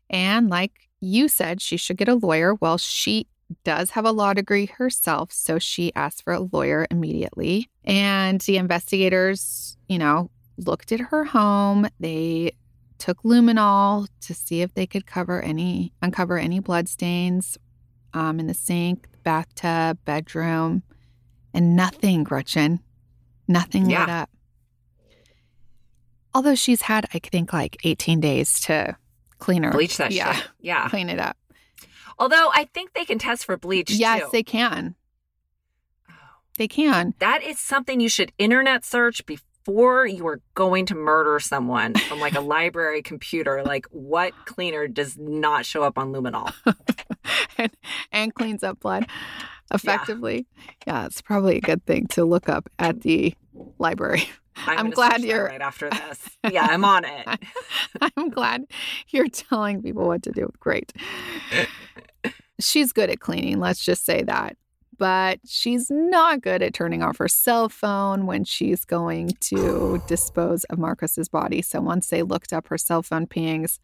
And 0.09 0.49
like 0.49 0.89
you 1.01 1.27
said, 1.27 1.61
she 1.61 1.77
should 1.77 1.97
get 1.97 2.07
a 2.07 2.15
lawyer. 2.15 2.55
Well, 2.55 2.77
she 2.77 3.27
does 3.63 3.91
have 3.91 4.05
a 4.05 4.11
law 4.11 4.34
degree 4.34 4.67
herself. 4.67 5.32
So 5.32 5.59
she 5.59 5.93
asked 5.95 6.23
for 6.23 6.34
a 6.34 6.39
lawyer 6.39 6.88
immediately. 6.89 7.69
And 7.84 8.39
the 8.41 8.57
investigators, 8.57 9.77
you 9.88 9.97
know, 9.97 10.30
looked 10.57 10.91
at 10.91 10.99
her 10.99 11.25
home. 11.25 11.88
They 11.99 12.53
took 12.97 13.23
luminol 13.23 14.07
to 14.21 14.34
see 14.34 14.61
if 14.61 14.73
they 14.73 14.86
could 14.86 15.05
cover 15.05 15.41
any 15.41 15.93
uncover 16.01 16.38
any 16.38 16.59
blood 16.59 16.88
stains 16.88 17.57
um, 18.13 18.39
in 18.39 18.47
the 18.47 18.53
sink, 18.53 19.07
bathtub, 19.24 19.97
bedroom, 20.05 20.84
and 21.53 21.76
nothing, 21.76 22.24
Gretchen. 22.24 22.80
Nothing 23.47 23.88
lit 23.88 24.09
up. 24.09 24.30
Although 26.34 26.55
she's 26.55 26.84
had, 26.84 27.07
I 27.13 27.20
think, 27.20 27.51
like 27.51 27.78
18 27.84 28.20
days 28.20 28.59
to 28.61 28.95
clean 29.39 29.63
her. 29.63 29.72
Bleach 29.72 29.97
that 29.97 30.11
yeah, 30.11 30.34
shit. 30.34 30.47
Yeah. 30.61 30.88
clean 30.89 31.09
it 31.09 31.20
up. 31.20 31.38
Although 32.20 32.51
I 32.53 32.65
think 32.74 32.93
they 32.93 33.05
can 33.05 33.17
test 33.17 33.45
for 33.45 33.57
bleach 33.57 33.91
yes, 33.91 34.22
too. 34.22 34.30
they 34.32 34.43
can. 34.43 34.95
Oh. 36.09 36.13
They 36.57 36.67
can. 36.67 37.13
that 37.20 37.41
is 37.41 37.59
something 37.59 37.99
you 37.99 38.09
should 38.09 38.34
internet 38.38 38.84
search 38.84 39.26
before 39.26 40.05
you 40.05 40.28
are 40.28 40.41
going 40.53 40.86
to 40.88 40.95
murder 40.95 41.39
someone 41.39 41.95
from 41.95 42.20
like 42.20 42.36
a 42.36 42.41
library 42.41 43.01
computer. 43.01 43.63
Like, 43.63 43.88
what 43.91 44.34
cleaner 44.45 44.88
does 44.88 45.17
not 45.17 45.65
show 45.65 45.82
up 45.82 45.97
on 45.97 46.11
luminol? 46.11 46.53
and, 47.57 47.72
and 48.11 48.34
cleans 48.34 48.63
up 48.63 48.80
blood 48.80 49.07
effectively. 49.74 50.47
Yeah. 50.88 51.05
it's 51.05 51.22
probably 51.22 51.57
a 51.57 51.61
good 51.61 51.86
thing 51.86 52.07
to 52.07 52.26
look 52.26 52.49
up 52.49 52.70
at 52.80 53.01
the 53.01 53.34
library. 53.78 54.30
I'm, 54.67 54.78
I'm 54.80 54.89
glad 54.89 55.22
you're- 55.22 55.39
right 55.45 55.61
after 55.61 55.89
this. 55.91 56.30
Yeah, 56.51 56.67
I'm 56.70 56.84
on 56.84 57.05
it. 57.05 57.28
I'm 58.01 58.30
glad 58.30 58.65
you're 59.09 59.30
telling 59.30 59.82
people 59.82 60.05
what 60.07 60.24
to 60.24 60.32
do. 60.32 60.51
Great. 60.59 60.91
She's 62.59 62.91
good 62.91 63.09
at 63.09 63.20
cleaning, 63.22 63.59
let's 63.59 63.84
just 63.84 64.05
say 64.05 64.24
that. 64.24 64.57
But 64.97 65.39
she's 65.45 65.89
not 65.89 66.41
good 66.41 66.61
at 66.61 66.74
turning 66.74 67.01
off 67.01 67.20
her 67.20 67.30
cell 67.30 67.70
phone 67.70 68.26
when 68.26 68.43
she's 68.43 68.84
going 68.84 69.30
to 69.41 70.01
dispose 70.07 70.65
of 70.65 70.78
Marcos's 70.78 71.30
body. 71.30 71.61
So 71.61 71.80
once 71.80 72.09
they 72.09 72.22
looked 72.22 72.51
up 72.51 72.67
her 72.67 72.78
cell 72.78 73.01
phone 73.01 73.26
pings, 73.28 73.80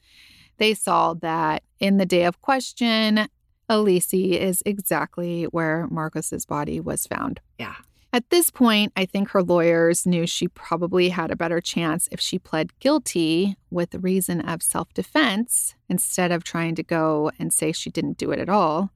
they 0.58 0.74
saw 0.74 1.14
that 1.16 1.64
in 1.80 1.97
the 1.97 2.06
day 2.06 2.24
of 2.24 2.41
question, 2.41 3.28
Alici 3.70 4.32
is 4.32 4.62
exactly 4.66 5.43
where 5.45 5.88
Marcos's 5.89 6.45
body 6.45 6.80
was 6.80 7.08
found. 7.08 7.39
Yeah. 7.58 7.76
At 8.14 8.30
this 8.30 8.49
point, 8.49 8.93
I 8.95 9.06
think 9.06 9.32
her 9.32 9.43
lawyers 9.43 10.06
knew 10.06 10.26
she 10.26 10.47
probably 10.47 11.10
had 11.10 11.32
a 11.32 11.36
better 11.36 11.60
chance 11.60 12.08
if 12.14 12.22
she 12.22 12.39
pled 12.39 12.80
guilty 12.80 13.58
with 13.70 13.93
reason 13.95 14.39
of 14.39 14.64
self 14.64 14.93
defense 14.93 15.76
instead 15.89 16.32
of 16.32 16.43
trying 16.43 16.76
to 16.76 16.84
go 16.84 17.30
and 17.38 17.51
say 17.51 17.74
she 17.74 17.89
didn't 17.89 18.18
do 18.18 18.32
it 18.32 18.39
at 18.39 18.47
all. 18.47 18.91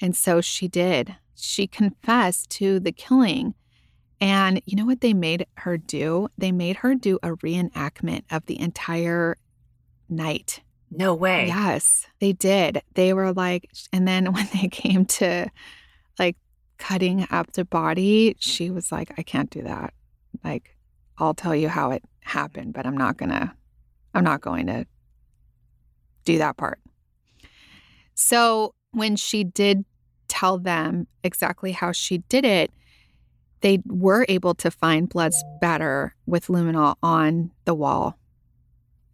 And 0.00 0.16
so 0.16 0.40
she 0.40 0.66
did. 0.66 1.14
She 1.36 1.68
confessed 1.68 2.50
to 2.50 2.80
the 2.80 2.90
killing. 2.90 3.54
And 4.20 4.60
you 4.66 4.76
know 4.76 4.86
what 4.86 5.00
they 5.00 5.14
made 5.14 5.46
her 5.58 5.76
do? 5.76 6.28
They 6.36 6.50
made 6.50 6.78
her 6.78 6.96
do 6.96 7.20
a 7.22 7.36
reenactment 7.36 8.22
of 8.30 8.46
the 8.46 8.58
entire 8.58 9.36
night. 10.08 10.62
No 10.90 11.14
way. 11.14 11.46
Yes, 11.48 12.06
they 12.20 12.32
did. 12.32 12.82
They 12.94 13.12
were 13.12 13.32
like, 13.32 13.70
and 13.92 14.06
then 14.06 14.32
when 14.32 14.48
they 14.52 14.68
came 14.68 15.04
to 15.06 15.50
like 16.18 16.36
cutting 16.78 17.26
up 17.30 17.52
the 17.52 17.64
body, 17.64 18.36
she 18.38 18.70
was 18.70 18.92
like, 18.92 19.12
I 19.18 19.22
can't 19.22 19.50
do 19.50 19.62
that. 19.62 19.92
Like, 20.44 20.76
I'll 21.18 21.34
tell 21.34 21.54
you 21.54 21.68
how 21.68 21.90
it 21.90 22.02
happened, 22.20 22.74
but 22.74 22.86
I'm 22.86 22.96
not 22.96 23.16
gonna, 23.16 23.54
I'm 24.14 24.24
not 24.24 24.40
going 24.40 24.66
to 24.66 24.86
do 26.24 26.38
that 26.38 26.56
part. 26.56 26.80
So 28.14 28.74
when 28.92 29.16
she 29.16 29.44
did 29.44 29.84
tell 30.28 30.58
them 30.58 31.06
exactly 31.22 31.72
how 31.72 31.92
she 31.92 32.18
did 32.18 32.44
it, 32.44 32.70
they 33.60 33.80
were 33.86 34.26
able 34.28 34.54
to 34.54 34.70
find 34.70 35.08
blood 35.08 35.32
spatter 35.32 36.14
with 36.26 36.48
luminol 36.48 36.96
on 37.02 37.50
the 37.64 37.74
wall. 37.74 38.18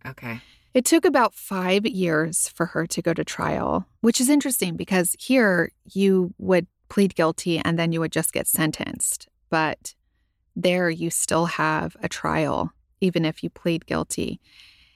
Okay. 0.06 0.40
It 0.74 0.84
took 0.84 1.04
about 1.04 1.34
five 1.34 1.84
years 1.86 2.48
for 2.48 2.66
her 2.66 2.86
to 2.86 3.02
go 3.02 3.12
to 3.12 3.24
trial, 3.24 3.86
which 4.00 4.20
is 4.20 4.28
interesting 4.30 4.76
because 4.76 5.14
here 5.18 5.70
you 5.92 6.34
would 6.38 6.66
plead 6.88 7.14
guilty 7.14 7.58
and 7.58 7.78
then 7.78 7.92
you 7.92 8.00
would 8.00 8.12
just 8.12 8.32
get 8.32 8.46
sentenced. 8.46 9.28
But 9.50 9.94
there 10.56 10.88
you 10.88 11.10
still 11.10 11.46
have 11.46 11.96
a 12.02 12.08
trial, 12.08 12.72
even 13.00 13.24
if 13.24 13.42
you 13.42 13.50
plead 13.50 13.86
guilty. 13.86 14.40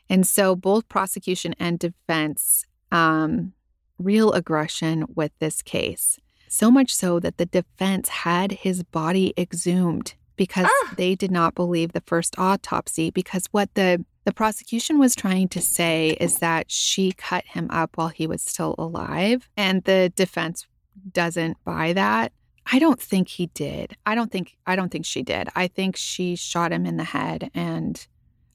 And 0.09 0.27
so 0.27 0.55
both 0.57 0.89
prosecution 0.89 1.55
and 1.59 1.79
defense, 1.79 2.65
um, 2.93 3.53
real 3.99 4.33
aggression 4.33 5.05
with 5.15 5.33
this 5.41 5.63
case. 5.63 6.19
So 6.49 6.71
much 6.71 6.95
so 6.95 7.19
that 7.21 7.39
the 7.39 7.47
defense 7.47 8.09
had 8.09 8.53
his 8.53 8.83
body 8.83 9.35
exhumed 9.37 10.15
because 10.37 10.67
Ah. 10.71 10.95
they 10.97 11.15
did 11.15 11.31
not 11.31 11.55
believe 11.55 11.93
the 11.93 12.03
first 12.07 12.39
autopsy. 12.39 13.11
Because 13.11 13.47
what 13.51 13.75
the 13.75 14.05
the 14.27 14.33
prosecution 14.33 14.99
was 14.99 15.15
trying 15.15 15.47
to 15.47 15.63
say 15.63 16.17
is 16.21 16.41
that 16.41 16.69
she 16.69 17.13
cut 17.13 17.45
him 17.47 17.69
up 17.71 17.97
while 17.97 18.09
he 18.09 18.27
was 18.27 18.43
still 18.43 18.75
alive, 18.77 19.49
and 19.57 19.85
the 19.85 20.13
defense 20.17 20.67
doesn't 21.13 21.57
buy 21.65 21.93
that. 21.93 22.33
I 22.71 22.81
don't 22.81 23.01
think 23.01 23.29
he 23.29 23.47
did. 23.47 23.97
I 24.05 24.17
don't 24.17 24.33
think 24.33 24.57
I 24.67 24.75
don't 24.75 24.91
think 24.91 25.07
she 25.07 25.23
did. 25.23 25.49
I 25.55 25.69
think 25.69 25.97
she 25.97 26.35
shot 26.35 26.73
him 26.73 26.85
in 26.85 26.97
the 26.97 27.05
head 27.05 27.53
and 27.55 28.05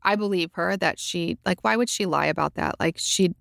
I 0.03 0.17
believe 0.17 0.49
her 0.55 0.75
that 0.75 0.99
she 0.99 1.37
like 1.45 1.63
why 1.63 1.77
would 1.77 1.87
she 1.87 2.05
lie 2.05 2.25
about 2.25 2.55
that? 2.55 2.75
Like 2.77 2.97
she 2.97 3.33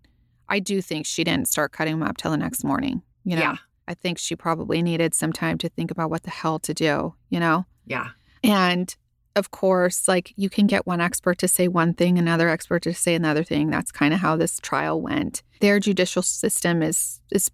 I 0.48 0.60
do 0.60 0.80
think 0.80 1.06
she 1.06 1.24
didn't 1.24 1.48
start 1.48 1.72
cutting 1.72 1.94
him 1.94 2.02
up 2.04 2.16
till 2.16 2.30
the 2.30 2.36
next 2.36 2.62
morning, 2.62 3.02
you 3.24 3.34
know. 3.34 3.42
Yeah. 3.42 3.56
I 3.88 3.94
think 3.94 4.18
she 4.18 4.36
probably 4.36 4.82
needed 4.82 5.14
some 5.14 5.32
time 5.32 5.58
to 5.58 5.68
think 5.68 5.90
about 5.90 6.10
what 6.10 6.22
the 6.22 6.30
hell 6.30 6.60
to 6.60 6.72
do, 6.72 7.14
you 7.30 7.40
know. 7.40 7.66
Yeah. 7.86 8.10
And 8.44 8.94
of 9.40 9.50
course, 9.50 10.06
like 10.06 10.32
you 10.36 10.50
can 10.50 10.66
get 10.66 10.86
one 10.86 11.00
expert 11.00 11.38
to 11.38 11.48
say 11.48 11.66
one 11.66 11.94
thing, 11.94 12.18
another 12.18 12.48
expert 12.50 12.82
to 12.82 12.92
say 12.94 13.14
another 13.14 13.42
thing. 13.42 13.70
That's 13.70 13.90
kind 13.90 14.12
of 14.12 14.20
how 14.20 14.36
this 14.36 14.60
trial 14.60 15.00
went. 15.00 15.42
Their 15.60 15.80
judicial 15.80 16.22
system 16.22 16.82
is 16.82 17.20
is 17.32 17.50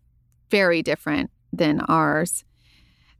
very 0.51 0.83
different 0.83 1.31
than 1.53 1.81
ours. 1.83 2.45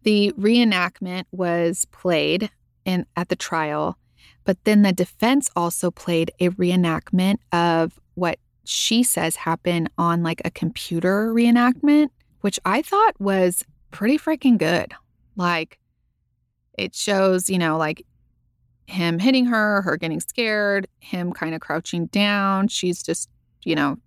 The 0.03 0.33
reenactment 0.33 1.25
was 1.31 1.85
played 1.87 2.51
in 2.85 3.07
at 3.17 3.29
the 3.29 3.37
trial, 3.37 3.97
but 4.45 4.59
then 4.65 4.83
the 4.83 4.93
defense 4.93 5.49
also 5.55 5.93
played 5.93 6.33
a 6.41 6.51
reenactment 6.51 7.37
of 7.53 8.01
what 8.15 8.41
she 8.65 9.05
says 9.05 9.37
happened 9.37 9.89
on 9.97 10.25
like 10.25 10.43
a 10.45 10.51
computer 10.51 11.33
reenactment, 11.33 12.09
which 12.41 12.59
I 12.65 12.83
thought 12.83 13.21
was 13.21 13.65
pretty 13.93 14.19
freaking 14.19 14.59
good. 14.59 14.93
Like 15.37 15.79
it 16.77 16.97
shows, 16.97 17.49
you 17.49 17.59
know, 17.59 17.79
like 17.79 18.05
him 18.87 19.19
hitting 19.19 19.47
her, 19.47 19.83
her 19.83 19.97
getting 19.97 20.21
scared, 20.21 20.87
him 21.01 21.33
kind 21.33 21.55
of 21.55 21.61
crouching 21.61 22.07
down. 22.07 22.69
She's 22.69 23.03
just, 23.03 23.29
you 23.63 23.75
know, 23.75 23.99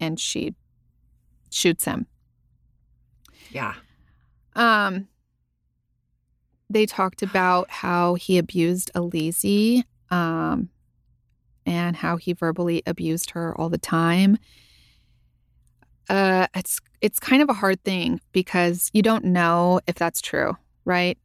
and 0.00 0.18
she 0.18 0.54
shoots 1.50 1.84
him. 1.84 2.06
Yeah. 3.50 3.74
Um, 4.54 5.08
they 6.70 6.86
talked 6.86 7.22
about 7.22 7.70
how 7.70 8.14
he 8.14 8.38
abused 8.38 8.90
Elise, 8.94 9.84
um, 10.10 10.68
and 11.64 11.96
how 11.96 12.16
he 12.16 12.32
verbally 12.32 12.82
abused 12.86 13.30
her 13.30 13.58
all 13.58 13.68
the 13.68 13.78
time. 13.78 14.38
Uh, 16.08 16.46
it's 16.54 16.80
it's 17.00 17.20
kind 17.20 17.42
of 17.42 17.50
a 17.50 17.54
hard 17.54 17.82
thing 17.84 18.20
because 18.32 18.90
you 18.92 19.02
don't 19.02 19.24
know 19.24 19.80
if 19.86 19.94
that's 19.94 20.20
true, 20.20 20.56
right? 20.84 21.18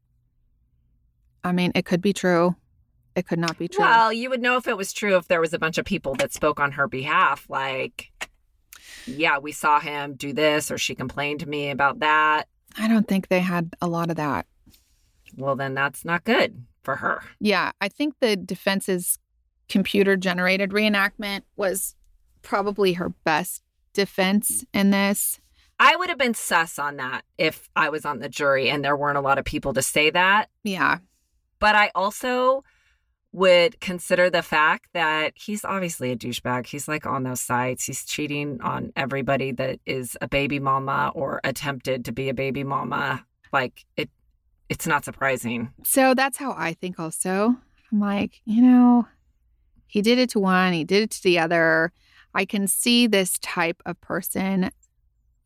I 1.44 1.52
mean, 1.52 1.72
it 1.76 1.86
could 1.86 2.02
be 2.02 2.14
true. 2.14 2.56
It 3.16 3.28
could 3.28 3.40
not 3.40 3.58
be 3.58 3.68
true. 3.68 3.84
Well, 3.84 4.12
you 4.12 4.30
would 4.30 4.42
know 4.42 4.58
if 4.58 4.68
it 4.68 4.78
was 4.78 4.92
true 4.92 5.18
if 5.18 5.28
there 5.28 5.42
was 5.42 5.54
a 5.54 5.60
bunch 5.60 5.78
of 5.78 5.86
people 5.86 6.16
that 6.16 6.34
spoke 6.34 6.60
on 6.60 6.72
her 6.72 6.88
behalf. 6.88 7.46
Like, 7.48 8.12
yeah, 9.06 9.38
we 9.38 9.52
saw 9.52 9.80
him 9.80 10.16
do 10.16 10.34
this, 10.34 10.72
or 10.72 10.78
she 10.78 10.96
complained 10.96 11.42
to 11.42 11.50
me 11.50 11.70
about 11.70 12.00
that. 12.00 12.48
I 12.78 12.88
don't 12.88 13.08
think 13.08 13.28
they 13.28 13.42
had 13.42 13.74
a 13.82 13.88
lot 13.88 14.10
of 14.10 14.16
that. 14.16 14.48
Well, 15.36 15.56
then 15.56 15.74
that's 15.74 16.04
not 16.06 16.24
good 16.24 16.66
for 16.84 16.98
her. 16.98 17.22
Yeah, 17.40 17.72
I 17.82 17.88
think 17.88 18.16
the 18.20 18.36
defense's 18.36 19.20
computer 19.70 20.16
generated 20.16 20.72
reenactment 20.72 21.42
was 21.56 21.96
probably 22.42 22.94
her 22.94 23.10
best 23.10 23.62
defense 23.94 24.66
in 24.74 24.92
this. 24.92 25.40
I 25.80 25.96
would 25.96 26.10
have 26.10 26.18
been 26.18 26.34
sus 26.34 26.78
on 26.78 26.98
that 26.98 27.26
if 27.38 27.70
I 27.76 27.90
was 27.90 28.06
on 28.06 28.20
the 28.20 28.30
jury 28.30 28.70
and 28.70 28.84
there 28.84 28.96
weren't 28.96 29.18
a 29.18 29.22
lot 29.22 29.38
of 29.38 29.46
people 29.46 29.74
to 29.74 29.82
say 29.82 30.10
that. 30.12 30.50
Yeah. 30.64 31.00
But 31.64 31.76
I 31.76 31.92
also 31.96 32.66
would 33.32 33.80
consider 33.80 34.30
the 34.30 34.42
fact 34.42 34.90
that 34.94 35.32
he's 35.38 35.64
obviously 35.64 36.12
a 36.12 36.16
douchebag. 36.18 36.66
He's 36.68 36.90
like 36.90 37.06
on 37.06 37.24
those 37.24 37.40
sites. 37.40 37.86
He's 37.86 38.04
cheating 38.04 38.60
on 38.62 38.92
everybody 38.98 39.54
that 39.54 39.80
is 39.86 40.18
a 40.20 40.28
baby 40.28 40.60
mama 40.60 41.14
or 41.16 41.40
attempted 41.46 42.04
to 42.04 42.12
be 42.12 42.28
a 42.28 42.34
baby 42.34 42.66
mama. 42.66 43.26
Like 43.54 43.86
it 43.96 44.10
it's 44.68 44.86
not 44.86 45.06
surprising. 45.06 45.72
So 45.84 46.14
that's 46.14 46.38
how 46.38 46.52
I 46.52 46.74
think 46.74 47.00
also. 47.00 47.56
I'm 47.94 48.00
like, 48.02 48.42
you 48.44 48.62
know, 48.62 49.08
he 49.88 50.02
did 50.02 50.20
it 50.20 50.32
to 50.32 50.42
one, 50.42 50.74
he 50.74 50.84
did 50.84 51.04
it 51.04 51.12
to 51.12 51.24
the 51.24 51.40
other. 51.40 51.94
I 52.34 52.44
can 52.44 52.68
see 52.68 53.08
this 53.08 53.40
type 53.40 53.82
of 53.86 54.02
person, 54.02 54.70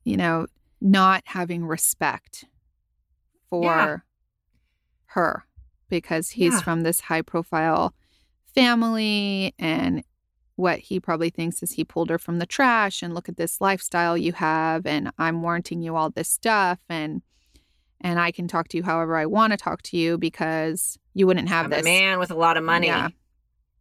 you 0.04 0.18
know, 0.18 0.48
not 0.82 1.22
having 1.26 1.64
respect 1.64 2.46
for 3.52 3.66
Yeah. 3.66 3.98
her 5.08 5.47
because 5.90 6.30
he's 6.32 6.54
Yeah. 6.54 6.62
from 6.62 6.82
this 6.84 7.02
high 7.02 7.22
profile 7.22 7.94
family 8.56 9.54
and 9.60 10.04
what 10.56 10.80
he 10.80 11.00
probably 11.00 11.30
thinks 11.30 11.62
is 11.62 11.72
he 11.74 11.84
pulled 11.84 12.10
her 12.10 12.18
from 12.18 12.40
the 12.40 12.46
trash 12.48 13.04
and 13.04 13.14
look 13.14 13.30
at 13.30 13.38
this 13.38 13.62
lifestyle 13.62 14.18
you 14.18 14.34
have 14.34 14.86
and 14.88 15.12
I'm 15.20 15.42
warranting 15.44 15.82
you 15.84 15.96
all 15.96 16.10
this 16.10 16.30
stuff 16.30 16.80
and 16.90 17.22
and 18.02 18.20
I 18.20 18.32
can 18.32 18.48
talk 18.48 18.68
to 18.70 18.78
you 18.78 18.84
however 18.84 19.16
I 19.16 19.26
want 19.28 19.52
to 19.54 19.58
talk 19.58 19.82
to 19.84 19.98
you 19.98 20.18
because 20.18 20.98
you 21.14 21.28
wouldn't 21.28 21.50
have 21.50 21.66
I'm 21.66 21.70
this. 21.72 21.82
a 21.82 21.84
man 21.84 22.20
with 22.20 22.32
a 22.32 22.36
lot 22.36 22.58
of 22.58 22.64
money. 22.64 22.88
Yeah. 22.88 23.10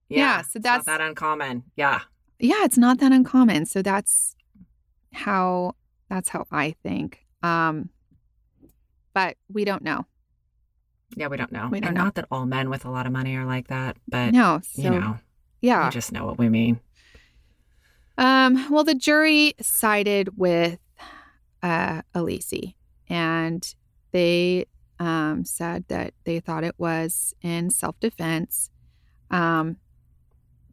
Yeah, 0.09 0.19
Yeah, 0.19 0.43
so 0.43 0.59
that's- 0.59 0.87
not 0.87 0.99
that 0.99 1.01
uncommon. 1.07 1.65
Yeah. 1.77 2.01
Yeah, 2.39 2.65
it's 2.65 2.79
not 2.79 2.99
that 2.99 3.13
uncommon. 3.13 3.65
So 3.67 3.81
that's 3.83 4.37
how 5.15 5.75
that's 6.11 6.29
how 6.29 6.45
I 6.53 6.75
think. 6.83 7.25
Um 7.43 7.89
but 9.15 9.39
we 9.51 9.65
don't 9.65 9.83
know. 9.83 10.05
Yeah, 11.15 11.29
we 11.29 11.37
don't 11.37 11.53
know. 11.53 11.69
We 11.71 11.81
don't 11.81 11.89
and 11.89 11.97
know. 11.97 12.05
not 12.05 12.15
that 12.17 12.27
all 12.31 12.47
men 12.47 12.69
with 12.69 12.85
a 12.85 12.91
lot 12.91 13.07
of 13.07 13.13
money 13.13 13.37
are 13.37 13.47
like 13.47 13.69
that, 13.69 13.97
but 14.09 14.33
no. 14.33 14.61
So 14.65 14.83
you 14.83 14.91
know, 14.91 15.19
yeah. 15.61 15.85
you 15.85 15.91
just 15.93 16.13
know 16.13 16.27
what 16.27 16.39
we 16.39 16.49
mean. 16.49 16.81
Um, 18.19 18.71
well, 18.71 18.85
the 18.85 18.95
jury 18.95 19.55
sided 19.61 20.37
with 20.37 20.79
uh, 21.63 22.03
Elise, 22.15 22.75
and 23.09 23.75
they 24.13 24.67
um, 24.99 25.45
said 25.45 25.85
that 25.89 26.15
they 26.25 26.41
thought 26.41 26.65
it 26.65 26.75
was 26.79 27.35
in 27.43 27.71
self 27.71 27.99
defense. 28.01 28.71
Um, 29.31 29.77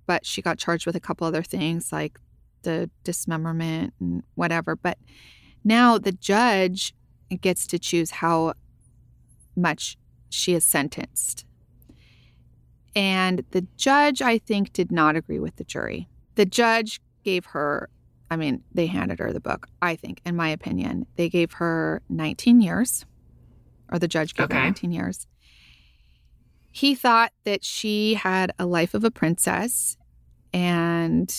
but 0.06 0.26
she 0.26 0.42
got 0.42 0.58
charged 0.58 0.86
with 0.86 0.96
a 0.96 1.00
couple 1.00 1.26
other 1.28 1.44
things 1.44 1.92
like 1.92 2.20
the 2.64 2.90
dismemberment 3.04 3.94
and 4.00 4.24
whatever. 4.36 4.76
But 4.76 4.98
now 5.64 5.98
the 5.98 6.12
judge 6.12 6.94
gets 7.42 7.66
to 7.68 7.80
choose 7.80 8.12
how 8.12 8.54
much 9.56 9.98
she 10.34 10.54
is 10.54 10.66
sentenced. 10.66 11.46
And 12.96 13.44
the 13.52 13.66
judge, 13.78 14.22
I 14.22 14.38
think, 14.38 14.74
did 14.74 14.92
not 14.92 15.16
agree 15.16 15.40
with 15.40 15.56
the 15.56 15.64
jury. 15.64 16.08
The 16.36 16.46
judge 16.46 17.02
gave 17.24 17.46
her, 17.46 17.90
I 18.30 18.36
mean, 18.36 18.64
they 18.74 18.88
handed 18.88 19.20
her 19.20 19.32
the 19.32 19.40
book, 19.40 19.68
I 19.82 19.96
think, 19.96 20.22
in 20.26 20.36
my 20.36 20.50
opinion. 20.50 21.06
They 21.16 21.30
gave 21.30 21.54
her 21.54 22.02
19 22.10 22.62
years, 22.62 23.06
or 23.92 24.00
the 24.00 24.08
judge 24.08 24.36
gave 24.36 24.52
her 24.52 24.60
19 24.60 24.92
years. 24.92 25.28
He 26.72 26.96
thought 26.96 27.32
that 27.44 27.64
she 27.64 28.16
had 28.16 28.52
a 28.58 28.66
life 28.66 28.94
of 28.94 29.04
a 29.04 29.12
princess, 29.12 29.98
and 30.52 31.34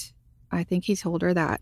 I 0.51 0.63
think 0.63 0.85
he 0.85 0.95
told 0.95 1.23
her 1.23 1.35
that. 1.35 1.61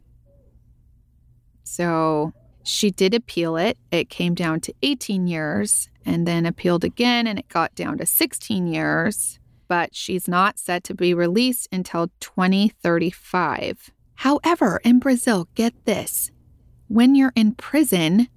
So 1.65 2.33
she 2.65 2.91
did 2.91 3.15
appeal 3.15 3.57
it. 3.57 3.79
It 3.91 4.09
came 4.09 4.35
down 4.35 4.61
to 4.61 4.75
18 4.83 5.27
years 5.27 5.89
and 6.05 6.27
then 6.27 6.47
appealed 6.47 6.85
again, 6.85 7.27
and 7.27 7.39
it 7.39 7.49
got 7.49 7.75
down 7.75 7.99
to 7.99 8.07
16 8.07 8.67
years. 8.67 9.39
But 9.69 9.95
she's 9.95 10.29
not 10.29 10.59
set 10.59 10.85
to 10.85 10.95
be 10.95 11.15
released 11.15 11.69
until 11.73 12.11
2035. 12.21 13.91
However, 14.17 14.81
in 14.85 14.99
Brazil, 14.99 15.49
get 15.55 15.73
this 15.85 16.31
when 16.93 17.15
you're 17.15 17.33
in 17.35 17.53
prison, 17.53 18.29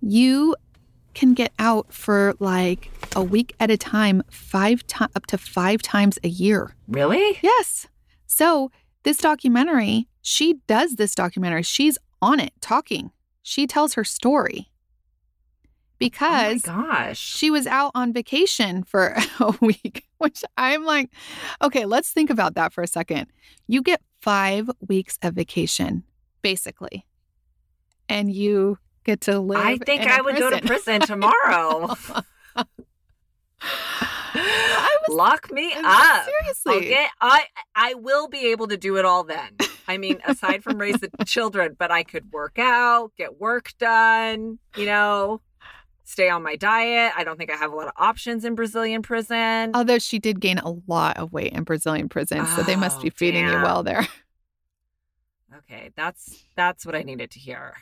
you 0.00 0.56
can 1.12 1.34
get 1.34 1.52
out 1.58 1.92
for 1.92 2.34
like 2.38 2.90
a 3.14 3.22
week 3.22 3.54
at 3.60 3.70
a 3.70 3.76
time, 3.76 4.22
five 4.30 4.86
to- 4.86 5.10
up 5.14 5.26
to 5.26 5.36
five 5.36 5.82
times 5.82 6.18
a 6.24 6.28
year. 6.28 6.74
Really? 6.86 7.38
Yes. 7.42 7.86
So 8.26 8.70
this 9.02 9.18
documentary, 9.18 10.08
she 10.22 10.60
does 10.66 10.96
this 10.96 11.14
documentary. 11.14 11.62
She's 11.62 11.98
on 12.22 12.40
it 12.40 12.52
talking. 12.60 13.10
She 13.48 13.66
tells 13.66 13.94
her 13.94 14.04
story 14.04 14.68
oh 14.68 14.74
because 15.98 16.68
oh 16.68 16.82
gosh. 16.82 17.18
she 17.18 17.50
was 17.50 17.66
out 17.66 17.92
on 17.94 18.12
vacation 18.12 18.84
for 18.84 19.16
a 19.40 19.54
week, 19.62 20.04
which 20.18 20.44
I'm 20.58 20.84
like, 20.84 21.08
okay, 21.62 21.86
let's 21.86 22.10
think 22.12 22.28
about 22.28 22.56
that 22.56 22.74
for 22.74 22.82
a 22.82 22.86
second. 22.86 23.28
You 23.66 23.80
get 23.80 24.02
five 24.20 24.70
weeks 24.86 25.18
of 25.22 25.32
vacation, 25.32 26.04
basically, 26.42 27.06
and 28.06 28.30
you 28.30 28.76
get 29.04 29.22
to 29.22 29.40
live. 29.40 29.64
I 29.64 29.78
think 29.78 30.02
I 30.02 30.20
would 30.20 30.36
go 30.36 30.50
to 30.50 30.60
prison 30.60 31.00
tomorrow. 31.00 31.94
Lock 35.10 35.50
me 35.52 35.72
up. 35.74 36.24
seriously. 36.26 36.86
Okay, 36.88 37.06
I 37.20 37.44
I 37.74 37.94
will 37.94 38.28
be 38.28 38.46
able 38.52 38.68
to 38.68 38.76
do 38.76 38.96
it 38.96 39.04
all 39.04 39.24
then. 39.24 39.56
I 39.86 39.96
mean, 39.98 40.20
aside 40.26 40.62
from 40.62 40.78
raise 40.78 41.00
the 41.00 41.10
children, 41.26 41.76
but 41.78 41.90
I 41.90 42.02
could 42.02 42.30
work 42.32 42.58
out, 42.58 43.12
get 43.16 43.40
work 43.40 43.72
done, 43.78 44.58
you 44.76 44.84
know, 44.86 45.40
stay 46.04 46.28
on 46.28 46.42
my 46.42 46.56
diet. 46.56 47.12
I 47.16 47.24
don't 47.24 47.38
think 47.38 47.50
I 47.50 47.56
have 47.56 47.72
a 47.72 47.76
lot 47.76 47.86
of 47.86 47.94
options 47.96 48.44
in 48.44 48.54
Brazilian 48.54 49.02
prison. 49.02 49.72
Although 49.74 49.98
she 49.98 50.18
did 50.18 50.40
gain 50.40 50.58
a 50.58 50.74
lot 50.86 51.16
of 51.16 51.32
weight 51.32 51.52
in 51.52 51.64
Brazilian 51.64 52.08
prison, 52.08 52.46
so 52.48 52.62
they 52.62 52.76
must 52.76 52.98
Oh, 52.98 53.02
be 53.02 53.10
feeding 53.10 53.46
you 53.46 53.54
well 53.62 53.82
there. 53.82 54.06
Okay, 55.56 55.90
that's 55.96 56.44
that's 56.56 56.84
what 56.84 56.94
I 56.94 57.02
needed 57.02 57.30
to 57.32 57.38
hear. 57.38 57.74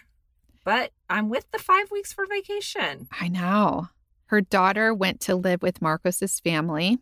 But 0.64 0.92
I'm 1.08 1.28
with 1.28 1.50
the 1.52 1.58
5 1.58 1.90
weeks 1.90 2.12
for 2.12 2.24
vacation. 2.26 3.08
I 3.20 3.28
know. 3.28 3.88
Her 4.26 4.40
daughter 4.40 4.92
went 4.94 5.20
to 5.22 5.34
live 5.36 5.62
with 5.62 5.82
Marcos's 5.82 6.40
family, 6.40 6.98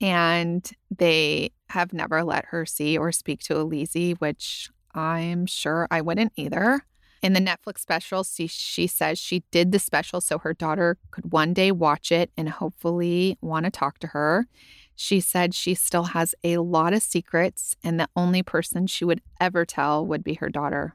and 0.00 0.70
they 0.96 1.50
have 1.70 1.92
never 1.92 2.22
let 2.24 2.46
her 2.46 2.64
see 2.64 2.96
or 2.96 3.12
speak 3.12 3.40
to 3.40 3.58
Elise, 3.58 4.16
which 4.18 4.70
I'm 4.94 5.46
sure 5.46 5.86
I 5.90 6.00
wouldn't 6.00 6.32
either. 6.36 6.82
In 7.20 7.32
the 7.32 7.40
Netflix 7.40 7.80
special, 7.80 8.22
she, 8.22 8.46
she 8.46 8.86
says 8.86 9.18
she 9.18 9.42
did 9.50 9.72
the 9.72 9.78
special 9.78 10.20
so 10.20 10.38
her 10.38 10.54
daughter 10.54 10.98
could 11.10 11.32
one 11.32 11.52
day 11.52 11.72
watch 11.72 12.12
it 12.12 12.30
and 12.36 12.48
hopefully 12.48 13.36
want 13.40 13.64
to 13.64 13.70
talk 13.70 13.98
to 13.98 14.08
her. 14.08 14.46
She 14.94 15.20
said 15.20 15.54
she 15.54 15.74
still 15.74 16.04
has 16.04 16.34
a 16.42 16.58
lot 16.58 16.92
of 16.92 17.02
secrets, 17.02 17.76
and 17.84 17.98
the 17.98 18.08
only 18.16 18.42
person 18.42 18.86
she 18.86 19.04
would 19.04 19.20
ever 19.40 19.64
tell 19.64 20.04
would 20.06 20.24
be 20.24 20.34
her 20.34 20.48
daughter 20.48 20.94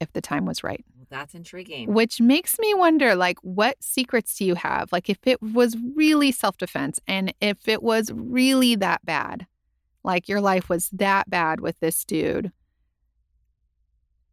if 0.00 0.12
the 0.12 0.20
time 0.20 0.44
was 0.44 0.64
right 0.64 0.84
that's 1.14 1.34
intriguing. 1.34 1.92
which 1.92 2.20
makes 2.20 2.58
me 2.58 2.74
wonder 2.74 3.14
like 3.14 3.38
what 3.42 3.76
secrets 3.82 4.36
do 4.36 4.44
you 4.44 4.54
have 4.54 4.90
like 4.92 5.08
if 5.08 5.18
it 5.24 5.40
was 5.40 5.76
really 5.94 6.32
self-defense 6.32 6.98
and 7.06 7.32
if 7.40 7.68
it 7.68 7.82
was 7.82 8.10
really 8.12 8.74
that 8.74 9.04
bad 9.04 9.46
like 10.02 10.28
your 10.28 10.40
life 10.40 10.68
was 10.68 10.88
that 10.90 11.30
bad 11.30 11.60
with 11.60 11.78
this 11.80 12.04
dude 12.04 12.50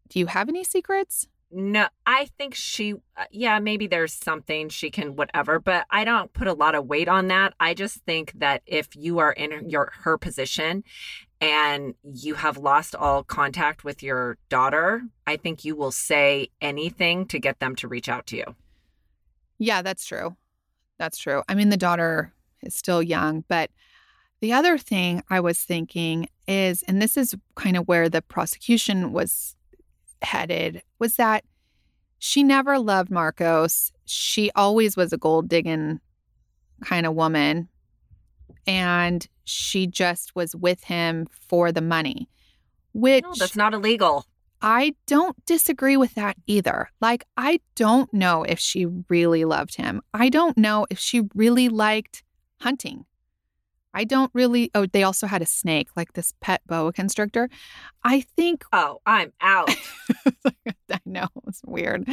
do 0.10 0.20
you 0.20 0.26
have 0.26 0.50
any 0.50 0.64
secrets 0.64 1.28
No, 1.54 1.88
I 2.06 2.30
think 2.38 2.56
she, 2.56 2.94
uh, 3.18 3.26
yeah, 3.30 3.60
maybe 3.60 3.86
there's 3.88 4.14
something 4.14 4.70
she 4.70 4.90
can 4.90 5.16
whatever, 5.18 5.60
but 5.60 5.86
I 5.90 6.06
don't 6.06 6.32
put 6.32 6.48
a 6.48 6.54
lot 6.54 6.76
of 6.76 6.86
weight 6.88 7.10
on 7.10 7.28
that. 7.28 7.54
I 7.60 7.74
just 7.74 7.98
think 8.06 8.32
that 8.40 8.62
if 8.66 8.96
you 8.96 9.20
are 9.20 9.34
in 9.34 9.70
your 9.70 9.92
her 10.04 10.18
position 10.18 10.84
and 11.42 11.96
you 12.04 12.36
have 12.36 12.58
lost 12.58 12.96
all 12.96 13.24
contact 13.24 13.84
with 13.84 14.02
your 14.02 14.38
daughter, 14.48 15.02
I 15.28 15.36
think 15.38 15.66
you 15.66 15.76
will 15.76 15.92
say 15.92 16.48
anything 16.62 17.26
to 17.28 17.40
get 17.40 17.60
them 17.60 17.76
to 17.78 17.88
reach 17.88 18.08
out 18.08 18.28
to 18.28 18.38
you. 18.38 18.56
yeah 19.60 19.82
that's 19.82 20.06
true 20.06 20.36
that's 20.98 21.18
true 21.18 21.44
i 21.50 21.56
mean 21.56 21.70
the 21.70 21.78
daughter 21.78 22.32
is 22.64 22.74
still 22.76 23.02
young 23.02 23.44
but 23.48 23.70
the 24.40 24.54
other 24.54 24.78
thing 24.78 25.22
i 25.30 25.40
was 25.40 25.60
thinking 25.60 26.28
is 26.48 26.84
and 26.88 27.02
this 27.02 27.16
is 27.18 27.36
kind 27.56 27.76
of 27.78 27.88
where 27.88 28.10
the 28.10 28.22
prosecution 28.22 29.12
was 29.14 29.56
headed 30.22 30.82
was 31.00 31.16
that 31.16 31.44
she 32.24 32.44
never 32.44 32.78
loved 32.78 33.10
Marcos. 33.10 33.92
She 34.06 34.52
always 34.56 34.96
was 34.96 35.12
a 35.12 35.18
gold 35.18 35.50
digging 35.50 36.00
kind 36.86 37.08
of 37.08 37.16
woman. 37.16 37.68
And 38.68 39.28
she 39.44 39.88
just 39.88 40.36
was 40.36 40.56
with 40.56 40.84
him 40.84 41.28
for 41.48 41.72
the 41.72 41.82
money, 41.82 42.30
which 42.94 43.24
No, 43.24 43.34
that's 43.38 43.56
not 43.56 43.74
illegal. 43.74 44.26
I 44.62 44.94
don't 45.08 45.44
disagree 45.46 45.98
with 45.98 46.14
that 46.14 46.38
either. 46.46 46.90
Like, 47.02 47.26
I 47.36 47.62
don't 47.76 48.14
know 48.14 48.44
if 48.44 48.60
she 48.60 48.86
really 49.10 49.44
loved 49.44 49.76
him. 49.76 50.02
I 50.14 50.30
don't 50.30 50.56
know 50.58 50.86
if 50.92 51.00
she 51.00 51.24
really 51.34 51.68
liked 51.68 52.24
hunting. 52.60 53.06
I 53.94 54.04
don't 54.06 54.32
really. 54.34 54.72
Oh, 54.74 54.86
they 54.86 55.04
also 55.04 55.28
had 55.28 55.42
a 55.42 55.46
snake, 55.46 55.90
like 55.98 56.14
this 56.14 56.34
pet 56.40 56.62
boa 56.66 56.94
constrictor. 56.94 57.50
I 58.04 58.22
think 58.22 58.64
Oh, 58.72 59.02
I'm 59.06 59.34
out. 59.42 59.70
I 60.46 61.00
know 61.06 61.28
it's 61.48 61.62
weird. 61.66 62.08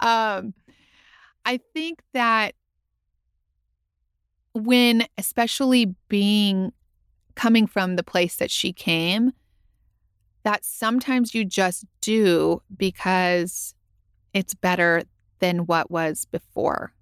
Um, 0.00 0.52
I 1.46 1.60
think 1.72 2.00
that 2.12 2.54
when, 4.54 5.06
especially 5.18 5.94
being 6.08 6.72
coming 7.34 7.66
from 7.66 7.96
the 7.96 8.02
place 8.02 8.36
that 8.36 8.50
she 8.50 8.72
came, 8.72 9.32
that 10.44 10.64
sometimes 10.64 11.34
you 11.34 11.44
just 11.44 11.84
do 12.00 12.62
because 12.76 13.74
it's 14.32 14.54
better 14.54 15.02
than 15.40 15.66
what 15.66 15.90
was 15.90 16.26
before. 16.26 16.92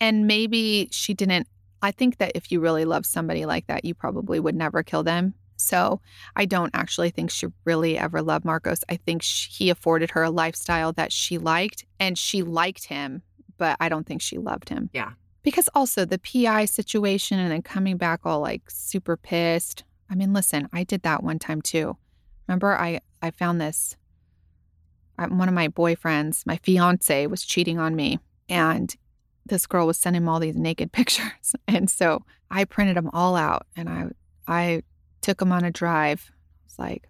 And 0.00 0.26
maybe 0.26 0.88
she 0.90 1.14
didn't. 1.14 1.46
I 1.82 1.90
think 1.92 2.18
that 2.18 2.32
if 2.34 2.50
you 2.50 2.60
really 2.60 2.84
love 2.84 3.06
somebody 3.06 3.46
like 3.46 3.66
that, 3.68 3.84
you 3.84 3.94
probably 3.94 4.40
would 4.40 4.54
never 4.54 4.82
kill 4.82 5.02
them. 5.02 5.34
So 5.56 6.00
I 6.34 6.44
don't 6.44 6.70
actually 6.74 7.10
think 7.10 7.30
she 7.30 7.46
really 7.64 7.96
ever 7.96 8.20
loved 8.22 8.44
Marcos. 8.44 8.80
I 8.88 8.96
think 8.96 9.22
sh 9.22 9.48
he 9.56 9.70
afforded 9.70 10.10
her 10.10 10.22
a 10.22 10.30
lifestyle 10.30 10.92
that 10.94 11.12
she 11.12 11.38
liked 11.38 11.84
and 11.98 12.18
she 12.18 12.42
liked 12.42 12.86
him, 12.86 13.22
but 13.56 13.76
I 13.80 13.88
don't 13.88 14.06
think 14.06 14.20
she 14.20 14.38
loved 14.38 14.68
him. 14.68 14.90
Yeah. 14.92 15.12
Because 15.46 15.68
also 15.76 16.04
the 16.04 16.18
PI 16.18 16.64
situation 16.64 17.38
and 17.38 17.52
then 17.52 17.62
coming 17.62 17.96
back 17.96 18.20
all 18.24 18.40
like 18.40 18.68
super 18.68 19.16
pissed. 19.16 19.84
I 20.10 20.16
mean, 20.16 20.32
listen, 20.32 20.68
I 20.72 20.82
did 20.82 21.02
that 21.02 21.22
one 21.22 21.38
time 21.38 21.62
too. 21.62 21.96
Remember, 22.48 22.76
I, 22.76 23.00
I 23.22 23.30
found 23.30 23.60
this. 23.60 23.96
One 25.16 25.48
of 25.48 25.54
my 25.54 25.68
boyfriends, 25.68 26.44
my 26.46 26.56
fiance, 26.56 27.28
was 27.28 27.44
cheating 27.44 27.78
on 27.78 27.94
me. 27.94 28.18
And 28.48 28.92
this 29.46 29.66
girl 29.66 29.86
was 29.86 29.98
sending 29.98 30.22
him 30.22 30.28
all 30.28 30.40
these 30.40 30.56
naked 30.56 30.90
pictures. 30.98 31.54
And 31.68 31.88
so 31.88 32.24
I 32.50 32.64
printed 32.64 32.96
them 32.96 33.10
all 33.12 33.36
out 33.36 33.66
and 33.76 33.88
I, 33.88 34.06
I 34.48 34.82
took 35.20 35.38
them 35.38 35.52
on 35.52 35.64
a 35.64 35.70
drive. 35.70 36.32
It's 36.66 36.76
like 36.78 37.08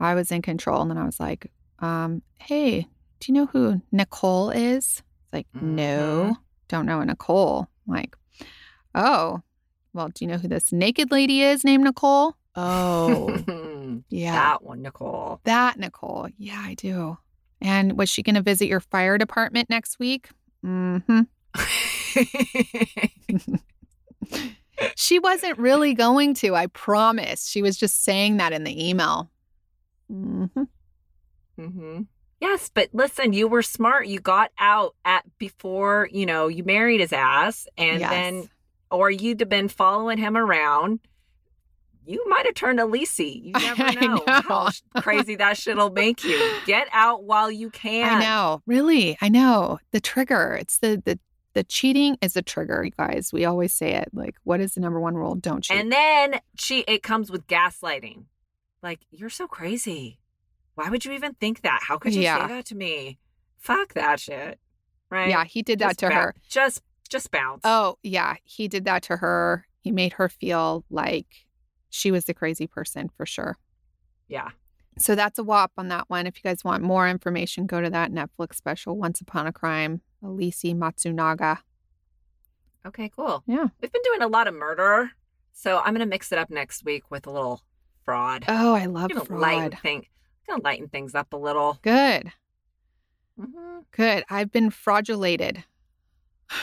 I 0.00 0.14
was 0.14 0.32
in 0.32 0.42
control, 0.42 0.82
and 0.82 0.90
then 0.90 0.98
I 0.98 1.04
was 1.04 1.20
like, 1.20 1.50
um, 1.78 2.22
"Hey, 2.38 2.86
do 3.20 3.32
you 3.32 3.34
know 3.34 3.46
who 3.46 3.80
Nicole 3.92 4.50
is?" 4.50 5.02
It's 5.24 5.32
like, 5.32 5.46
"No, 5.54 6.36
don't 6.68 6.86
know 6.86 7.00
a 7.00 7.06
Nicole." 7.06 7.68
I'm 7.86 7.94
like, 7.94 8.16
"Oh, 8.94 9.42
well, 9.92 10.08
do 10.08 10.24
you 10.24 10.30
know 10.30 10.38
who 10.38 10.48
this 10.48 10.72
naked 10.72 11.10
lady 11.10 11.42
is 11.42 11.64
named 11.64 11.84
Nicole?" 11.84 12.34
Oh, 12.56 13.44
yeah, 14.10 14.32
That 14.32 14.62
one, 14.62 14.82
Nicole. 14.82 15.40
that 15.44 15.78
Nicole. 15.78 16.28
Yeah, 16.38 16.62
I 16.64 16.74
do. 16.74 17.18
And 17.60 17.98
was 17.98 18.08
she 18.08 18.22
going 18.22 18.36
to 18.36 18.42
visit 18.42 18.68
your 18.68 18.80
fire 18.80 19.18
department 19.18 19.68
next 19.70 19.98
week? 19.98 20.28
Mm-hmm. 20.64 21.22
She 24.96 25.20
wasn't 25.20 25.56
really 25.58 25.94
going 25.94 26.34
to, 26.34 26.56
I 26.56 26.66
promise. 26.66 27.46
She 27.46 27.62
was 27.62 27.76
just 27.76 28.02
saying 28.02 28.38
that 28.38 28.52
in 28.52 28.64
the 28.64 28.88
email. 28.88 29.30
hmm 30.08 30.46
hmm 31.56 32.00
Yes, 32.44 32.70
but 32.72 32.90
listen, 32.92 33.32
you 33.32 33.48
were 33.48 33.62
smart. 33.62 34.06
You 34.06 34.20
got 34.20 34.50
out 34.58 34.94
at 35.04 35.24
before, 35.38 36.08
you 36.12 36.26
know, 36.26 36.46
you 36.48 36.62
married 36.62 37.00
his 37.00 37.12
ass 37.12 37.66
and 37.78 38.00
Yes. 38.00 38.10
then 38.10 38.48
or 38.90 39.10
you'd 39.10 39.40
have 39.40 39.48
been 39.48 39.68
following 39.68 40.18
him 40.18 40.36
around. 40.36 41.00
You 42.06 42.22
might 42.28 42.44
have 42.44 42.54
turned 42.54 42.80
Elise. 42.80 43.18
You 43.18 43.52
never 43.58 43.82
I 43.82 43.94
know, 43.94 44.22
how 44.26 44.68
crazy 45.00 45.36
that 45.36 45.56
shit'll 45.56 45.90
make 45.90 46.22
you. 46.22 46.38
Get 46.66 46.86
out 46.92 47.24
while 47.24 47.50
you 47.50 47.70
can. 47.70 48.16
I 48.18 48.20
know. 48.20 48.62
Really, 48.66 49.16
I 49.22 49.30
know. 49.30 49.78
The 49.92 50.00
trigger. 50.00 50.58
It's 50.60 50.78
the 50.80 51.02
the 51.02 51.18
the 51.54 51.64
cheating 51.64 52.18
is 52.20 52.36
a 52.36 52.42
trigger, 52.42 52.84
you 52.84 52.90
guys. 52.90 53.32
We 53.32 53.44
always 53.46 53.72
say 53.72 53.94
it. 53.94 54.08
Like, 54.12 54.34
what 54.44 54.60
is 54.60 54.74
the 54.74 54.80
number 54.80 55.00
one 55.00 55.14
rule? 55.14 55.34
Don't 55.36 55.62
cheat. 55.64 55.78
And 55.78 55.90
then 55.90 56.40
she 56.56 56.80
it 56.80 57.02
comes 57.02 57.30
with 57.30 57.46
gaslighting. 57.46 58.24
Like, 58.82 59.00
you're 59.10 59.30
so 59.30 59.46
crazy. 59.46 60.18
Why 60.74 60.90
would 60.90 61.04
you 61.04 61.12
even 61.12 61.34
think 61.34 61.62
that? 61.62 61.80
How 61.82 61.98
could 61.98 62.14
you 62.14 62.22
Yeah. 62.22 62.46
say 62.46 62.54
that 62.54 62.64
to 62.66 62.74
me? 62.74 63.18
Fuck 63.58 63.94
that 63.94 64.20
shit. 64.20 64.58
Right? 65.10 65.28
yeah, 65.30 65.44
he 65.44 65.62
did 65.62 65.78
that 65.78 65.90
Just 65.90 65.98
to 66.00 66.10
her. 66.10 66.34
Just 66.48 66.82
just 67.08 67.30
bounce. 67.30 67.60
Oh, 67.64 67.98
yeah, 68.02 68.34
he 68.42 68.66
did 68.66 68.84
that 68.86 69.02
to 69.04 69.18
her. 69.18 69.66
He 69.82 69.92
made 69.92 70.14
her 70.14 70.28
feel 70.28 70.84
like 70.90 71.26
she 71.90 72.10
was 72.10 72.24
the 72.24 72.34
crazy 72.34 72.66
person 72.66 73.08
for 73.16 73.24
sure. 73.26 73.56
yeah. 74.28 74.50
So 74.96 75.14
that's 75.16 75.38
a 75.40 75.44
whop 75.44 75.72
on 75.76 75.88
that 75.88 76.04
one. 76.08 76.24
If 76.26 76.36
you 76.36 76.42
guys 76.48 76.62
want 76.64 76.82
more 76.84 77.08
information, 77.08 77.66
go 77.66 77.80
to 77.80 77.90
that 77.90 78.12
Netflix 78.12 78.54
special, 78.54 78.96
Once 78.96 79.20
Upon 79.20 79.46
a 79.48 79.52
Crime, 79.52 80.02
Elise 80.22 80.62
Matsunaga. 80.62 81.58
Okay, 82.86 83.10
cool. 83.14 83.42
Yeah. 83.46 83.66
We've 83.80 83.92
been 83.92 84.02
doing 84.04 84.22
a 84.22 84.28
lot 84.28 84.46
of 84.46 84.54
murder, 84.54 85.10
so 85.52 85.80
I'm 85.84 85.94
gonna 85.94 86.06
mix 86.06 86.30
it 86.32 86.38
up 86.38 86.48
next 86.50 86.84
week 86.84 87.10
with 87.10 87.26
a 87.26 87.30
little 87.30 87.62
fraud. 88.04 88.44
Oh, 88.46 88.74
I 88.74 88.86
love 88.86 89.10
fraud. 89.26 89.78
thing, 89.82 90.06
gonna 90.46 90.62
lighten 90.62 90.88
things 90.88 91.14
up 91.14 91.32
a 91.32 91.36
little. 91.36 91.78
Good. 91.82 92.32
Mm-hmm. 93.40 93.78
Good. 93.90 94.24
I've 94.28 94.52
been 94.52 94.70
fraudulated. 94.70 95.64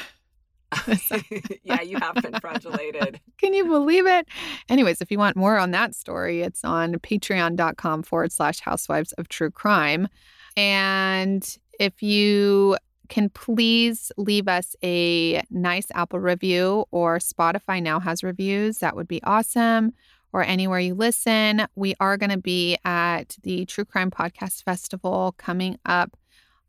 yeah, 1.63 1.81
you 1.81 1.97
have 1.97 2.15
been 2.15 2.33
fraudulated. 2.33 3.19
Can 3.37 3.53
you 3.53 3.65
believe 3.65 4.07
it? 4.07 4.27
Anyways, 4.69 5.01
if 5.01 5.11
you 5.11 5.17
want 5.17 5.35
more 5.35 5.57
on 5.57 5.71
that 5.71 5.95
story, 5.95 6.41
it's 6.41 6.63
on 6.63 6.93
patreon.com 6.95 8.03
forward 8.03 8.31
slash 8.31 8.59
housewives 8.61 9.11
of 9.13 9.27
true 9.27 9.51
crime. 9.51 10.07
And 10.55 11.57
if 11.79 12.01
you 12.01 12.77
can 13.09 13.29
please 13.29 14.11
leave 14.15 14.47
us 14.47 14.75
a 14.83 15.43
nice 15.49 15.87
Apple 15.93 16.19
review 16.19 16.85
or 16.91 17.17
Spotify 17.19 17.83
now 17.83 17.99
has 17.99 18.23
reviews, 18.23 18.77
that 18.77 18.95
would 18.95 19.07
be 19.07 19.21
awesome. 19.23 19.93
Or 20.33 20.43
anywhere 20.43 20.79
you 20.79 20.93
listen, 20.93 21.67
we 21.75 21.95
are 21.99 22.17
going 22.17 22.29
to 22.29 22.37
be 22.37 22.77
at 22.85 23.35
the 23.43 23.65
True 23.65 23.85
Crime 23.85 24.11
Podcast 24.11 24.63
Festival 24.63 25.35
coming 25.37 25.77
up 25.85 26.15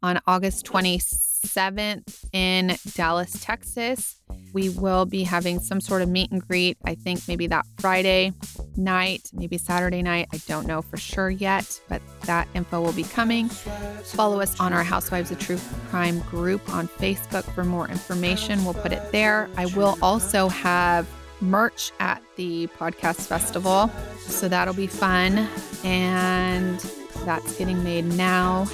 on 0.02 0.20
August 0.26 0.66
27th 0.66 2.24
in 2.32 2.76
Dallas, 2.94 3.36
Texas. 3.40 4.16
We 4.52 4.68
will 4.68 5.06
be 5.06 5.22
having 5.22 5.60
some 5.60 5.80
sort 5.80 6.02
of 6.02 6.08
meet 6.08 6.32
and 6.32 6.46
greet, 6.46 6.76
I 6.84 6.96
think 6.96 7.20
maybe 7.28 7.46
that 7.48 7.64
Friday 7.78 8.32
night, 8.76 9.30
maybe 9.32 9.58
Saturday 9.58 10.02
night. 10.02 10.26
I 10.32 10.38
don't 10.48 10.66
know 10.66 10.82
for 10.82 10.96
sure 10.96 11.30
yet, 11.30 11.80
but 11.88 12.02
that 12.22 12.48
info 12.54 12.80
will 12.80 12.92
be 12.92 13.04
coming. 13.04 13.48
Follow 13.48 14.40
us 14.40 14.58
on 14.58 14.72
our 14.72 14.82
Housewives 14.82 15.30
of 15.30 15.38
True 15.38 15.58
Crime 15.88 16.18
group 16.22 16.68
on 16.74 16.88
Facebook 16.88 17.44
for 17.54 17.62
more 17.62 17.88
information. 17.88 18.64
We'll 18.64 18.74
put 18.74 18.92
it 18.92 19.12
there. 19.12 19.48
I 19.56 19.66
will 19.66 19.96
also 20.02 20.48
have 20.48 21.06
merch 21.42 21.92
at 22.00 22.22
the 22.36 22.68
podcast 22.68 23.26
festival, 23.26 23.90
so 24.18 24.48
that'll 24.48 24.74
be 24.74 24.86
fun. 24.86 25.48
And 25.84 26.78
that's 27.24 27.56
getting 27.58 27.82
made 27.84 28.04
now. 28.04 28.66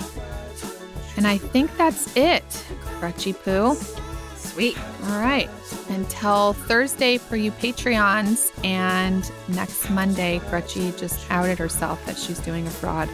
And 1.17 1.27
I 1.27 1.39
think 1.39 1.77
that's 1.77 2.15
it, 2.17 2.65
Gretchy 3.01 3.33
Poo. 3.33 3.77
Sweet. 4.37 4.79
All 5.05 5.21
right. 5.21 5.49
Until 5.89 6.53
Thursday 6.53 7.19
for 7.19 7.37
you 7.37 7.51
Patreons. 7.53 8.53
And 8.65 9.31
next 9.49 9.91
Monday, 9.91 10.41
Gretchy 10.51 10.93
just 10.93 11.29
outed 11.31 11.59
herself 11.59 12.05
that 12.07 12.17
she's 12.17 12.39
doing 12.41 12.67
a 12.67 12.71
fraud. 12.71 13.09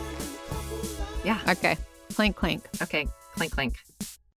Yeah. 1.24 1.40
Okay. 1.48 1.76
Clink, 2.14 2.36
clink. 2.36 2.68
Okay. 2.82 3.06
Clink, 3.34 3.52
clink. 3.52 3.74